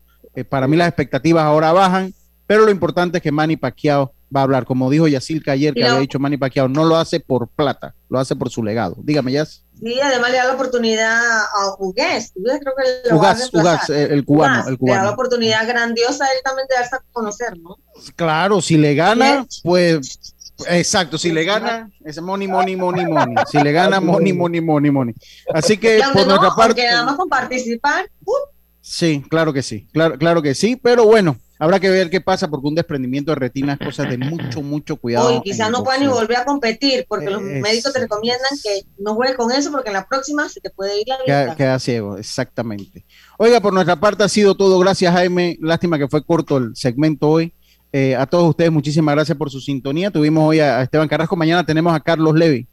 Para 0.48 0.66
mí 0.66 0.76
las 0.76 0.88
expectativas 0.88 1.44
ahora 1.44 1.72
bajan, 1.72 2.12
pero 2.48 2.64
lo 2.64 2.72
importante 2.72 3.18
es 3.18 3.22
que 3.22 3.30
Manny 3.30 3.56
Pacquiao 3.56 4.12
va 4.34 4.40
a 4.40 4.42
hablar. 4.44 4.64
Como 4.64 4.90
dijo 4.90 5.08
Yacilca 5.08 5.52
ayer, 5.52 5.74
que 5.74 5.84
había 5.84 6.00
dicho 6.00 6.18
Manny 6.18 6.36
Pacquiao, 6.36 6.68
no 6.68 6.84
lo 6.84 6.96
hace 6.96 7.20
por 7.20 7.48
plata, 7.48 7.94
lo 8.08 8.18
hace 8.18 8.36
por 8.36 8.50
su 8.50 8.62
legado. 8.62 8.96
Dígame, 8.98 9.32
Yas. 9.32 9.64
Sí, 9.82 9.98
además 10.00 10.30
le 10.30 10.36
da 10.36 10.44
la 10.44 10.54
oportunidad 10.54 11.20
a 11.20 11.74
Hugués. 11.78 12.32
Hugués 12.36 12.60
creo 12.60 12.74
que 12.76 13.10
lo 13.10 13.18
va 13.18 13.32
a 13.32 13.80
eh, 13.88 14.08
el 14.10 14.24
cubano, 14.24 14.60
el 14.60 14.62
Le 14.64 14.64
da 14.64 14.70
la 14.70 14.76
cubano. 14.78 15.10
oportunidad 15.10 15.66
grandiosa 15.66 16.24
a 16.24 16.28
él 16.28 16.38
también 16.44 16.68
de 16.68 16.76
darse 16.76 16.96
a 16.96 17.02
conocer, 17.10 17.58
¿no? 17.58 17.76
Claro, 18.14 18.60
si 18.60 18.76
le 18.76 18.94
gana, 18.94 19.44
pues 19.64 20.34
exacto, 20.68 21.18
si 21.18 21.32
le 21.32 21.44
gana, 21.44 21.90
es 22.04 22.20
money, 22.20 22.46
money, 22.46 22.76
money, 22.76 23.06
money. 23.06 23.34
Si 23.50 23.58
le 23.58 23.72
gana, 23.72 24.00
money, 24.00 24.32
money, 24.32 24.60
money, 24.60 24.90
money. 24.90 25.14
Así 25.52 25.76
que 25.76 26.00
por 26.12 26.26
no, 26.26 26.36
nuestra 26.36 26.54
parte, 26.54 26.84
nada 26.86 27.04
más 27.04 27.16
con 27.16 27.28
participar, 27.28 28.08
uh, 28.24 28.32
sí, 28.80 29.24
claro 29.28 29.52
que 29.52 29.62
sí, 29.62 29.88
claro, 29.92 30.16
claro 30.16 30.42
que 30.42 30.54
sí, 30.54 30.76
pero 30.76 31.06
bueno, 31.06 31.36
habrá 31.64 31.78
que 31.80 31.88
ver 31.90 32.10
qué 32.10 32.20
pasa 32.20 32.48
porque 32.48 32.66
un 32.68 32.74
desprendimiento 32.74 33.30
de 33.32 33.36
retina 33.36 33.74
es 33.74 33.86
cosa 33.86 34.02
de 34.04 34.18
mucho, 34.18 34.62
mucho 34.62 34.96
cuidado. 34.96 35.28
hoy 35.28 35.36
en 35.36 35.42
quizás 35.42 35.70
no 35.70 35.84
pueda 35.84 35.98
ni 35.98 36.06
volver 36.08 36.36
a 36.38 36.44
competir 36.44 37.04
porque 37.08 37.30
los 37.30 37.42
Es- 37.42 37.62
médicos 37.62 37.92
te 37.92 38.00
recomiendan 38.00 38.50
que 38.62 38.82
no 38.98 39.14
juegues 39.14 39.36
con 39.36 39.52
eso 39.52 39.70
porque 39.70 39.90
en 39.90 39.94
la 39.94 40.06
próxima 40.06 40.48
se 40.48 40.60
te 40.60 40.70
puede 40.70 41.00
ir 41.00 41.06
la 41.08 41.16
Queda, 41.24 41.40
vista. 41.44 41.56
queda 41.56 41.78
ciego, 41.78 42.16
exactamente. 42.16 43.04
Oiga, 43.38 43.60
por 43.60 43.72
nuestra 43.72 43.96
parte 43.98 44.24
ha 44.24 44.28
sido 44.28 44.54
todo. 44.54 44.78
Gracias, 44.78 45.12
Jaime. 45.12 45.56
Lástima 45.60 45.98
que 45.98 46.08
fue 46.08 46.24
corto 46.24 46.56
el 46.58 46.74
segmento 46.74 47.28
hoy. 47.28 47.54
Eh, 47.92 48.16
a 48.16 48.26
todos 48.26 48.48
ustedes, 48.48 48.72
muchísimas 48.72 49.14
gracias 49.14 49.36
por 49.36 49.50
su 49.50 49.60
sintonía. 49.60 50.10
Tuvimos 50.10 50.48
hoy 50.48 50.60
a, 50.60 50.78
a 50.78 50.82
Esteban 50.82 51.08
Carrasco. 51.08 51.36
Mañana 51.36 51.64
tenemos 51.64 51.94
a 51.94 52.00
Carlos 52.00 52.34
Levy, 52.34 52.66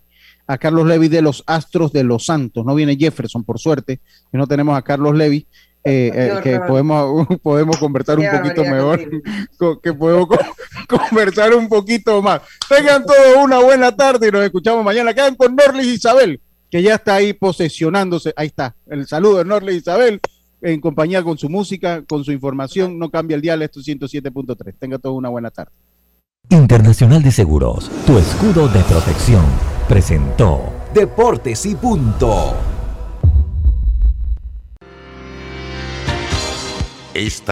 a 0.48 0.58
Carlos 0.58 0.88
Levy 0.88 1.10
de 1.10 1.22
los 1.22 1.44
Astros 1.46 1.92
de 1.92 2.04
los 2.04 2.26
Santos. 2.26 2.66
No 2.66 2.74
viene 2.74 2.96
Jefferson, 2.96 3.44
por 3.44 3.60
suerte, 3.60 4.00
y 4.34 4.38
no 4.38 4.48
tenemos 4.48 4.78
a 4.78 4.82
Carlos 4.82 5.16
Levy. 5.16 5.46
Eh, 5.84 6.12
eh, 6.14 6.40
que 6.44 6.60
podemos, 6.60 7.28
podemos 7.44 7.78
conversar 7.78 8.18
un 8.20 8.26
poquito 8.42 8.62
mejor, 8.64 9.00
que 9.82 9.94
podemos 9.94 10.28
co- 10.28 10.38
conversar 11.10 11.54
un 11.54 11.68
poquito 11.70 12.22
más. 12.22 12.42
Tengan 12.68 13.06
todos 13.06 13.44
una 13.44 13.60
buena 13.60 13.96
tarde 13.96 14.28
y 14.28 14.32
nos 14.32 14.44
escuchamos 14.44 14.84
mañana. 14.84 15.14
Quedan 15.14 15.36
con 15.36 15.56
Norlis 15.56 15.88
Isabel, 15.88 16.42
que 16.70 16.82
ya 16.84 16.96
está 16.96 17.16
ahí 17.16 17.34
posesionándose. 17.34 18.34
Ahí 18.36 18.48
está, 18.48 18.76
el 18.88 19.08
saludo 19.08 19.38
de 19.40 19.46
Norlis 19.46 19.78
Isabel, 19.78 20.20
en 20.62 20.82
compañía 20.82 21.24
con 21.24 21.38
su 21.38 21.50
música, 21.50 22.04
con 22.08 22.24
su 22.24 22.32
información. 22.32 23.00
No 23.00 23.10
cambia 23.10 23.36
el 23.36 23.42
dial, 23.42 23.62
esto 23.62 23.80
es 23.80 23.88
107.3. 23.88 24.76
Tengan 24.78 25.00
todos 25.00 25.16
una 25.18 25.30
buena 25.30 25.50
tarde. 25.52 25.72
Internacional 26.50 27.22
de 27.22 27.32
Seguros, 27.32 27.92
tu 28.08 28.18
escudo 28.18 28.68
de 28.70 28.80
protección, 28.82 29.46
presentó 29.88 30.74
Deportes 30.94 31.66
y 31.68 31.76
punto. 31.76 32.56
Esta 37.14 37.46